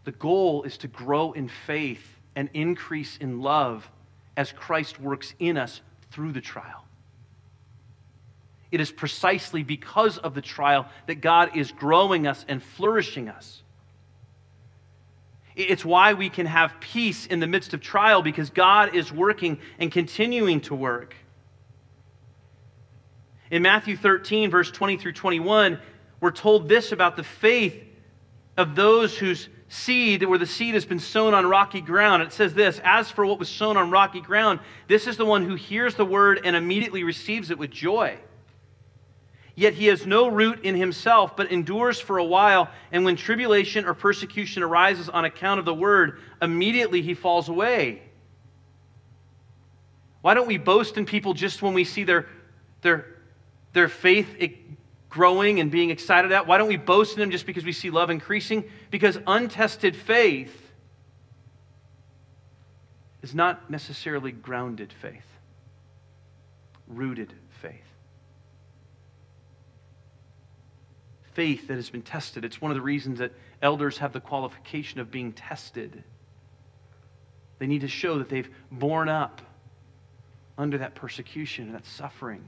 The 0.04 0.12
goal 0.12 0.64
is 0.64 0.78
to 0.80 0.88
grow 0.88 1.32
in 1.32 1.50
faith 1.66 2.06
and 2.36 2.50
increase 2.54 3.18
in 3.18 3.42
love 3.42 3.90
as 4.36 4.52
Christ 4.52 5.00
works 5.00 5.34
in 5.40 5.58
us 5.58 5.82
through 6.12 6.34
the 6.34 6.42
trial. 6.42 6.84
It 8.72 8.82
is 8.82 8.92
precisely 8.92 9.64
because 9.64 10.18
of 10.18 10.34
the 10.34 10.42
trial 10.42 10.88
that 11.08 11.22
God 11.22 11.56
is 11.56 11.72
growing 11.72 12.26
us 12.26 12.44
and 12.48 12.62
flourishing 12.62 13.30
us. 13.30 13.62
It's 15.56 15.86
why 15.86 16.14
we 16.14 16.30
can 16.30 16.48
have 16.48 16.80
peace 16.80 17.28
in 17.28 17.40
the 17.40 17.46
midst 17.46 17.76
of 17.76 17.82
trial 17.82 18.24
because 18.24 18.50
God 18.50 18.96
is 18.96 19.12
working 19.12 19.60
and 19.78 19.92
continuing 19.92 20.62
to 20.62 20.74
work. 20.74 21.16
In 23.54 23.62
Matthew 23.62 23.96
13, 23.96 24.50
verse 24.50 24.72
20 24.72 24.98
through 24.98 25.12
21, 25.12 25.78
we're 26.20 26.32
told 26.32 26.68
this 26.68 26.92
about 26.92 27.16
the 27.16 27.24
faith 27.24 27.84
of 28.58 28.76
those 28.76 29.16
whose 29.16 29.48
seed, 29.68 30.24
where 30.24 30.40
the 30.40 30.48
seed 30.48 30.74
has 30.74 30.86
been 30.86 30.98
sown 30.98 31.36
on 31.36 31.46
rocky 31.46 31.80
ground. 31.80 32.24
It 32.24 32.34
says 32.34 32.56
this 32.56 32.82
As 32.84 33.12
for 33.12 33.28
what 33.28 33.38
was 33.38 33.50
sown 33.50 33.78
on 33.78 33.92
rocky 33.92 34.22
ground, 34.22 34.60
this 34.88 35.06
is 35.06 35.18
the 35.18 35.26
one 35.26 35.48
who 35.48 35.54
hears 35.54 35.94
the 35.94 36.04
word 36.04 36.42
and 36.44 36.56
immediately 36.56 37.04
receives 37.04 37.52
it 37.52 37.60
with 37.60 37.70
joy. 37.70 38.18
Yet 39.54 39.76
he 39.76 39.86
has 39.86 40.08
no 40.08 40.30
root 40.30 40.66
in 40.66 40.74
himself, 40.74 41.38
but 41.38 41.52
endures 41.52 42.00
for 42.00 42.18
a 42.18 42.26
while. 42.26 42.72
And 42.92 43.06
when 43.06 43.16
tribulation 43.16 43.86
or 43.86 43.94
persecution 43.94 44.64
arises 44.64 45.10
on 45.10 45.26
account 45.26 45.60
of 45.60 45.66
the 45.66 45.76
word, 45.76 46.18
immediately 46.42 47.04
he 47.04 47.14
falls 47.14 47.50
away. 47.50 48.02
Why 50.24 50.34
don't 50.34 50.48
we 50.48 50.58
boast 50.58 50.98
in 50.98 51.06
people 51.06 51.36
just 51.36 51.62
when 51.62 51.76
we 51.76 51.84
see 51.84 52.04
their, 52.04 52.26
their, 52.82 53.13
their 53.74 53.90
faith 53.90 54.36
growing 55.10 55.60
and 55.60 55.70
being 55.70 55.90
excited 55.90 56.32
at? 56.32 56.48
Why 56.48 56.58
don't 56.58 56.68
we 56.70 56.78
boast 56.78 57.14
in 57.14 57.20
them 57.20 57.32
just 57.32 57.46
because 57.46 57.66
we 57.66 57.74
see 57.74 57.90
love 57.90 58.10
increasing? 58.10 58.64
Because 58.90 59.18
untested 59.28 59.96
faith 59.96 60.72
is 63.22 63.36
not 63.36 63.70
necessarily 63.70 64.32
grounded 64.32 64.94
faith, 64.94 65.26
rooted 66.88 67.34
faith. 67.62 67.94
faith 71.34 71.68
that 71.68 71.76
has 71.76 71.90
been 71.90 72.02
tested. 72.02 72.46
It's 72.46 72.62
one 72.62 72.72
of 72.72 72.76
the 72.76 72.82
reasons 72.82 73.20
that 73.20 73.32
elders 73.62 73.98
have 73.98 74.14
the 74.14 74.20
qualification 74.20 75.00
of 75.00 75.12
being 75.12 75.34
tested. 75.34 76.04
They 77.60 77.68
need 77.68 77.82
to 77.82 77.88
show 77.88 78.20
that 78.20 78.30
they've 78.30 78.50
borne 78.72 79.10
up 79.10 79.42
under 80.58 80.78
that 80.80 80.96
persecution 80.96 81.66
and 81.66 81.76
that 81.76 81.86
suffering. 81.86 82.48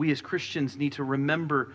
We 0.00 0.10
as 0.10 0.22
Christians 0.22 0.78
need 0.78 0.92
to 0.94 1.04
remember 1.04 1.74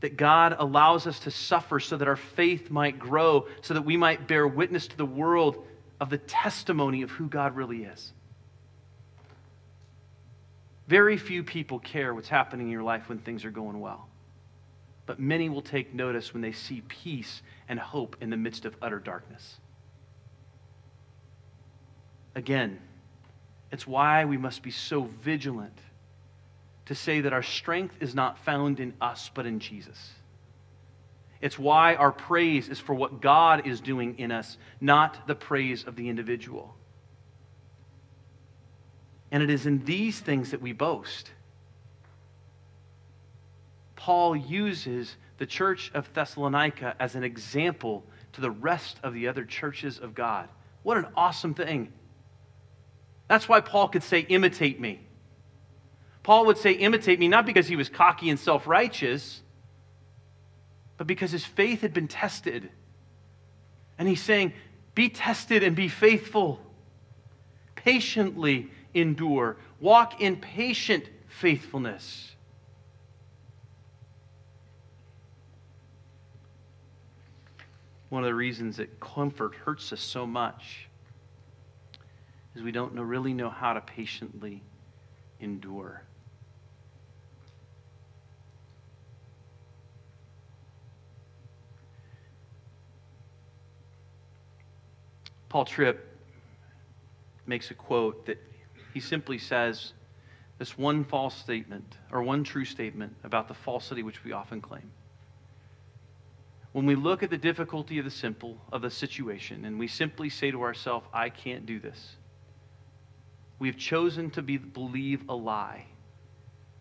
that 0.00 0.16
God 0.16 0.56
allows 0.58 1.06
us 1.06 1.18
to 1.20 1.30
suffer 1.30 1.78
so 1.78 1.98
that 1.98 2.08
our 2.08 2.16
faith 2.16 2.70
might 2.70 2.98
grow, 2.98 3.48
so 3.60 3.74
that 3.74 3.82
we 3.82 3.98
might 3.98 4.26
bear 4.26 4.48
witness 4.48 4.86
to 4.86 4.96
the 4.96 5.04
world 5.04 5.62
of 6.00 6.08
the 6.08 6.16
testimony 6.16 7.02
of 7.02 7.10
who 7.10 7.28
God 7.28 7.54
really 7.54 7.84
is. 7.84 8.12
Very 10.88 11.18
few 11.18 11.44
people 11.44 11.78
care 11.80 12.14
what's 12.14 12.28
happening 12.28 12.68
in 12.68 12.72
your 12.72 12.82
life 12.82 13.10
when 13.10 13.18
things 13.18 13.44
are 13.44 13.50
going 13.50 13.78
well 13.78 14.08
but 15.06 15.20
many 15.20 15.48
will 15.48 15.62
take 15.62 15.94
notice 15.94 16.32
when 16.32 16.40
they 16.40 16.52
see 16.52 16.82
peace 16.88 17.42
and 17.68 17.78
hope 17.78 18.16
in 18.20 18.30
the 18.30 18.36
midst 18.36 18.64
of 18.64 18.74
utter 18.80 18.98
darkness. 18.98 19.58
Again, 22.34 22.80
it's 23.70 23.86
why 23.86 24.24
we 24.24 24.36
must 24.36 24.62
be 24.62 24.70
so 24.70 25.02
vigilant 25.22 25.78
to 26.86 26.94
say 26.94 27.20
that 27.22 27.32
our 27.32 27.42
strength 27.42 27.96
is 28.00 28.14
not 28.14 28.38
found 28.38 28.80
in 28.80 28.94
us, 29.00 29.30
but 29.34 29.46
in 29.46 29.58
Jesus. 29.58 30.12
It's 31.40 31.58
why 31.58 31.94
our 31.94 32.12
praise 32.12 32.68
is 32.68 32.78
for 32.78 32.94
what 32.94 33.20
God 33.20 33.66
is 33.66 33.80
doing 33.80 34.18
in 34.18 34.32
us, 34.32 34.56
not 34.80 35.26
the 35.26 35.34
praise 35.34 35.84
of 35.84 35.96
the 35.96 36.08
individual. 36.08 36.74
And 39.30 39.42
it 39.42 39.50
is 39.50 39.66
in 39.66 39.84
these 39.84 40.18
things 40.20 40.52
that 40.52 40.62
we 40.62 40.72
boast. 40.72 41.30
Paul 43.96 44.36
uses 44.36 45.16
the 45.38 45.46
church 45.46 45.90
of 45.94 46.12
Thessalonica 46.14 46.94
as 47.00 47.14
an 47.14 47.24
example 47.24 48.04
to 48.34 48.40
the 48.40 48.50
rest 48.50 48.98
of 49.02 49.14
the 49.14 49.28
other 49.28 49.44
churches 49.44 49.98
of 49.98 50.14
God. 50.14 50.48
What 50.82 50.98
an 50.98 51.06
awesome 51.16 51.54
thing. 51.54 51.92
That's 53.28 53.48
why 53.48 53.60
Paul 53.60 53.88
could 53.88 54.02
say, 54.02 54.20
Imitate 54.20 54.80
me. 54.80 55.00
Paul 56.24 56.46
would 56.46 56.58
say, 56.58 56.72
Imitate 56.72 57.20
me, 57.20 57.28
not 57.28 57.46
because 57.46 57.68
he 57.68 57.76
was 57.76 57.88
cocky 57.88 58.30
and 58.30 58.40
self 58.40 58.66
righteous, 58.66 59.40
but 60.96 61.06
because 61.06 61.30
his 61.30 61.44
faith 61.44 61.82
had 61.82 61.94
been 61.94 62.08
tested. 62.08 62.68
And 63.98 64.08
he's 64.08 64.22
saying, 64.22 64.54
Be 64.96 65.10
tested 65.10 65.62
and 65.62 65.76
be 65.76 65.86
faithful. 65.86 66.60
Patiently 67.76 68.70
endure. 68.94 69.58
Walk 69.78 70.20
in 70.20 70.36
patient 70.36 71.04
faithfulness. 71.28 72.32
One 78.08 78.22
of 78.22 78.28
the 78.28 78.34
reasons 78.34 78.78
that 78.78 78.98
comfort 78.98 79.54
hurts 79.54 79.92
us 79.92 80.00
so 80.00 80.26
much 80.26 80.88
is 82.54 82.62
we 82.62 82.72
don't 82.72 82.94
know, 82.94 83.02
really 83.02 83.34
know 83.34 83.50
how 83.50 83.74
to 83.74 83.80
patiently 83.82 84.62
endure. 85.40 86.02
Paul 95.54 95.66
Tripp 95.66 96.04
makes 97.46 97.70
a 97.70 97.74
quote 97.74 98.26
that 98.26 98.38
he 98.92 98.98
simply 98.98 99.38
says 99.38 99.92
this 100.58 100.76
one 100.76 101.04
false 101.04 101.36
statement 101.36 101.96
or 102.10 102.24
one 102.24 102.42
true 102.42 102.64
statement 102.64 103.14
about 103.22 103.46
the 103.46 103.54
falsity 103.54 104.02
which 104.02 104.24
we 104.24 104.32
often 104.32 104.60
claim 104.60 104.90
when 106.72 106.86
we 106.86 106.96
look 106.96 107.22
at 107.22 107.30
the 107.30 107.38
difficulty 107.38 108.00
of 108.00 108.04
the 108.04 108.10
simple 108.10 108.58
of 108.72 108.82
the 108.82 108.90
situation 108.90 109.64
and 109.64 109.78
we 109.78 109.86
simply 109.86 110.28
say 110.28 110.50
to 110.50 110.60
ourselves, 110.60 111.06
I 111.12 111.28
can't 111.28 111.64
do 111.66 111.78
this, 111.78 112.16
we've 113.60 113.78
chosen 113.78 114.30
to 114.30 114.42
be, 114.42 114.56
believe 114.56 115.22
a 115.28 115.36
lie 115.36 115.86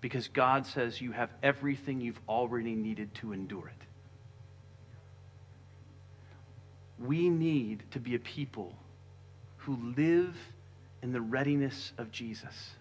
because 0.01 0.27
God 0.27 0.65
says 0.65 0.99
you 0.99 1.11
have 1.11 1.29
everything 1.43 2.01
you've 2.01 2.21
already 2.27 2.73
needed 2.73 3.13
to 3.13 3.33
endure 3.33 3.67
it. 3.67 3.87
We 7.05 7.29
need 7.29 7.83
to 7.91 7.99
be 7.99 8.15
a 8.15 8.19
people 8.19 8.73
who 9.57 9.93
live 9.97 10.35
in 11.01 11.11
the 11.11 11.21
readiness 11.21 11.91
of 11.97 12.11
Jesus. 12.11 12.71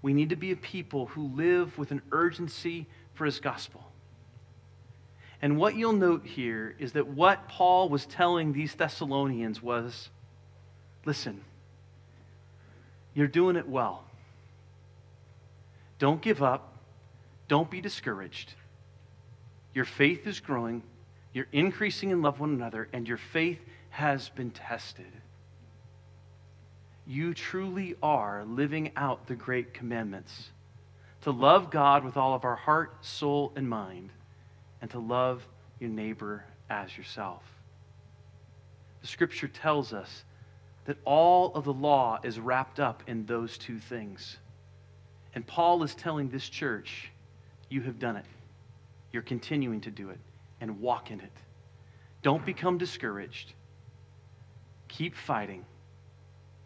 We 0.00 0.14
need 0.14 0.30
to 0.30 0.36
be 0.36 0.52
a 0.52 0.56
people 0.56 1.06
who 1.06 1.28
live 1.28 1.76
with 1.78 1.90
an 1.90 2.02
urgency 2.10 2.86
for 3.14 3.26
his 3.26 3.40
gospel. 3.40 3.84
And 5.42 5.58
what 5.58 5.76
you'll 5.76 5.92
note 5.92 6.24
here 6.24 6.74
is 6.78 6.92
that 6.92 7.08
what 7.08 7.48
Paul 7.48 7.88
was 7.88 8.06
telling 8.06 8.52
these 8.52 8.74
Thessalonians 8.74 9.62
was 9.62 10.08
listen, 11.04 11.42
you're 13.12 13.26
doing 13.26 13.56
it 13.56 13.68
well. 13.68 14.04
Don't 15.98 16.22
give 16.22 16.42
up. 16.42 16.78
Don't 17.48 17.70
be 17.70 17.80
discouraged. 17.80 18.54
Your 19.74 19.84
faith 19.84 20.26
is 20.26 20.40
growing. 20.40 20.82
You're 21.32 21.48
increasing 21.52 22.10
in 22.10 22.22
love 22.22 22.40
one 22.40 22.50
another, 22.50 22.88
and 22.92 23.08
your 23.08 23.16
faith 23.16 23.58
has 23.90 24.28
been 24.28 24.50
tested. 24.50 25.12
You 27.06 27.34
truly 27.34 27.96
are 28.02 28.44
living 28.44 28.92
out 28.96 29.26
the 29.26 29.34
great 29.34 29.74
commandments 29.74 30.50
to 31.22 31.30
love 31.30 31.70
God 31.70 32.04
with 32.04 32.16
all 32.16 32.34
of 32.34 32.44
our 32.44 32.56
heart, 32.56 33.04
soul, 33.04 33.52
and 33.56 33.68
mind 33.68 34.10
and 34.80 34.90
to 34.90 34.98
love 34.98 35.46
your 35.78 35.90
neighbor 35.90 36.44
as 36.68 36.96
yourself. 36.96 37.42
The 39.00 39.06
scripture 39.06 39.48
tells 39.48 39.92
us 39.92 40.24
that 40.84 40.98
all 41.04 41.54
of 41.54 41.64
the 41.64 41.72
law 41.72 42.18
is 42.22 42.40
wrapped 42.40 42.80
up 42.80 43.02
in 43.06 43.24
those 43.26 43.56
two 43.56 43.78
things. 43.78 44.36
And 45.34 45.46
Paul 45.46 45.82
is 45.82 45.94
telling 45.94 46.28
this 46.28 46.48
church, 46.48 47.10
you 47.68 47.80
have 47.82 47.98
done 47.98 48.16
it. 48.16 48.26
You're 49.12 49.22
continuing 49.22 49.80
to 49.82 49.90
do 49.90 50.10
it 50.10 50.18
and 50.62 50.80
walk 50.80 51.10
in 51.10 51.20
it. 51.20 51.32
Don't 52.22 52.46
become 52.46 52.78
discouraged. 52.78 53.52
Keep 54.86 55.16
fighting 55.16 55.66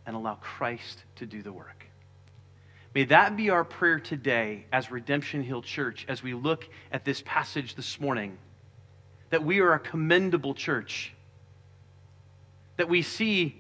and 0.05 0.15
allow 0.15 0.35
Christ 0.35 1.03
to 1.17 1.25
do 1.25 1.43
the 1.43 1.53
work. 1.53 1.87
May 2.95 3.05
that 3.05 3.37
be 3.37 3.49
our 3.49 3.65
prayer 3.65 3.99
today 3.99 4.67
as 4.71 4.91
Redemption 4.91 5.43
Hill 5.43 5.63
Church 5.63 6.05
as 6.09 6.23
we 6.23 6.35
look 6.35 6.69
at 6.93 7.07
this 7.07 7.23
passage 7.25 7.75
this 7.75 7.99
morning. 7.99 8.37
That 9.31 9.43
we 9.43 9.61
are 9.61 9.73
a 9.73 9.81
commendable 9.81 10.55
church. 10.55 11.15
That 12.77 12.91
we 12.91 13.01
see 13.01 13.57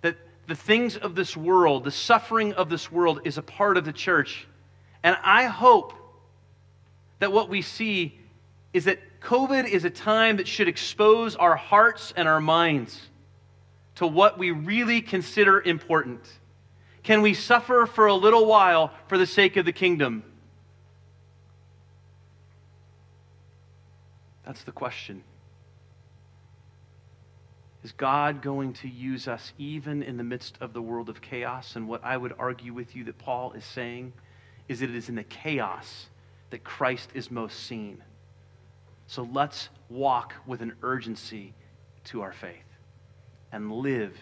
that 0.00 0.16
the 0.48 0.56
things 0.56 0.96
of 0.96 1.14
this 1.14 1.36
world, 1.36 1.84
the 1.84 1.92
suffering 1.92 2.54
of 2.54 2.68
this 2.70 2.90
world, 2.90 3.20
is 3.24 3.38
a 3.38 3.42
part 3.42 3.76
of 3.76 3.84
the 3.84 3.92
church. 3.92 4.48
And 5.04 5.16
I 5.22 5.44
hope 5.44 5.92
that 7.20 7.30
what 7.30 7.48
we 7.48 7.62
see 7.62 8.18
is 8.72 8.86
that 8.86 8.98
COVID 9.26 9.68
is 9.68 9.84
a 9.84 9.90
time 9.90 10.36
that 10.36 10.46
should 10.46 10.68
expose 10.68 11.34
our 11.34 11.56
hearts 11.56 12.14
and 12.16 12.28
our 12.28 12.40
minds 12.40 13.08
to 13.96 14.06
what 14.06 14.38
we 14.38 14.52
really 14.52 15.00
consider 15.00 15.60
important. 15.60 16.20
Can 17.02 17.22
we 17.22 17.34
suffer 17.34 17.86
for 17.86 18.06
a 18.06 18.14
little 18.14 18.46
while 18.46 18.92
for 19.08 19.18
the 19.18 19.26
sake 19.26 19.56
of 19.56 19.64
the 19.64 19.72
kingdom? 19.72 20.22
That's 24.44 24.62
the 24.62 24.70
question. 24.70 25.24
Is 27.82 27.90
God 27.90 28.42
going 28.42 28.74
to 28.74 28.88
use 28.88 29.26
us 29.26 29.52
even 29.58 30.04
in 30.04 30.18
the 30.18 30.24
midst 30.24 30.56
of 30.60 30.72
the 30.72 30.82
world 30.82 31.08
of 31.08 31.20
chaos? 31.20 31.74
And 31.74 31.88
what 31.88 32.04
I 32.04 32.16
would 32.16 32.36
argue 32.38 32.72
with 32.72 32.94
you 32.94 33.02
that 33.02 33.18
Paul 33.18 33.54
is 33.54 33.64
saying 33.64 34.12
is 34.68 34.78
that 34.78 34.90
it 34.90 34.94
is 34.94 35.08
in 35.08 35.16
the 35.16 35.24
chaos 35.24 36.06
that 36.50 36.62
Christ 36.62 37.10
is 37.12 37.28
most 37.28 37.64
seen. 37.64 38.04
So 39.06 39.28
let's 39.32 39.68
walk 39.88 40.34
with 40.46 40.62
an 40.62 40.74
urgency 40.82 41.54
to 42.04 42.22
our 42.22 42.32
faith 42.32 42.64
and 43.52 43.72
live 43.72 44.16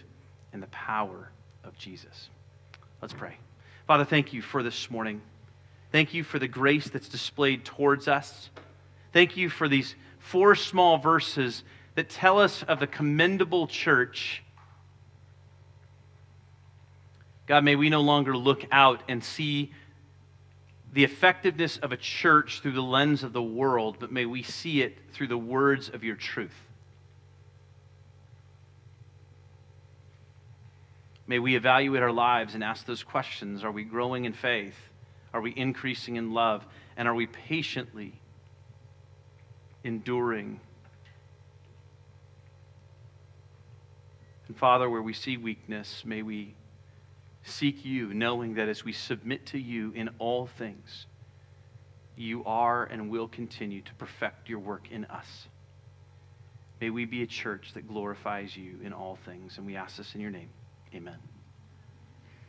in 0.52 0.60
the 0.60 0.66
power 0.68 1.30
of 1.64 1.76
Jesus. 1.78 2.28
Let's 3.00 3.14
pray. 3.14 3.36
Father, 3.86 4.04
thank 4.04 4.32
you 4.32 4.42
for 4.42 4.62
this 4.62 4.90
morning. 4.90 5.20
Thank 5.92 6.14
you 6.14 6.24
for 6.24 6.38
the 6.38 6.48
grace 6.48 6.88
that's 6.88 7.08
displayed 7.08 7.64
towards 7.64 8.08
us. 8.08 8.50
Thank 9.12 9.36
you 9.36 9.48
for 9.48 9.68
these 9.68 9.94
four 10.18 10.54
small 10.54 10.98
verses 10.98 11.64
that 11.94 12.08
tell 12.08 12.40
us 12.40 12.62
of 12.64 12.80
the 12.80 12.86
commendable 12.86 13.66
church. 13.66 14.42
God, 17.46 17.62
may 17.62 17.76
we 17.76 17.90
no 17.90 18.00
longer 18.00 18.36
look 18.36 18.64
out 18.72 19.02
and 19.06 19.22
see 19.22 19.72
the 20.94 21.04
effectiveness 21.04 21.76
of 21.78 21.92
a 21.92 21.96
church 21.96 22.60
through 22.60 22.72
the 22.72 22.82
lens 22.82 23.22
of 23.22 23.32
the 23.32 23.42
world, 23.42 23.96
but 23.98 24.12
may 24.12 24.24
we 24.24 24.42
see 24.42 24.80
it 24.80 24.96
through 25.12 25.26
the 25.26 25.36
words 25.36 25.88
of 25.88 26.04
your 26.04 26.14
truth. 26.14 26.54
May 31.26 31.40
we 31.40 31.56
evaluate 31.56 32.02
our 32.02 32.12
lives 32.12 32.54
and 32.54 32.62
ask 32.62 32.86
those 32.86 33.02
questions 33.02 33.64
Are 33.64 33.72
we 33.72 33.82
growing 33.82 34.24
in 34.24 34.32
faith? 34.32 34.76
Are 35.32 35.40
we 35.40 35.52
increasing 35.56 36.16
in 36.16 36.32
love? 36.32 36.64
And 36.96 37.08
are 37.08 37.14
we 37.14 37.26
patiently 37.26 38.14
enduring 39.82 40.60
And 44.46 44.56
Father, 44.56 44.88
where 44.90 45.02
we 45.02 45.14
see 45.14 45.36
weakness, 45.36 46.02
may 46.04 46.22
we 46.22 46.54
seek 47.44 47.84
you, 47.84 48.12
knowing 48.12 48.54
that 48.54 48.68
as 48.68 48.84
we 48.84 48.92
submit 48.92 49.46
to 49.46 49.58
you 49.58 49.92
in 49.94 50.10
all 50.18 50.46
things, 50.46 51.06
you 52.16 52.44
are 52.44 52.84
and 52.84 53.10
will 53.10 53.28
continue 53.28 53.82
to 53.82 53.94
perfect 53.94 54.48
your 54.48 54.58
work 54.58 54.90
in 54.90 55.04
us. 55.06 55.48
May 56.80 56.90
we 56.90 57.04
be 57.04 57.22
a 57.22 57.26
church 57.26 57.72
that 57.74 57.88
glorifies 57.88 58.56
you 58.56 58.78
in 58.82 58.92
all 58.92 59.16
things. 59.24 59.58
And 59.58 59.66
we 59.66 59.76
ask 59.76 59.96
this 59.96 60.14
in 60.14 60.20
your 60.20 60.30
name. 60.30 60.50
Amen. 60.94 61.18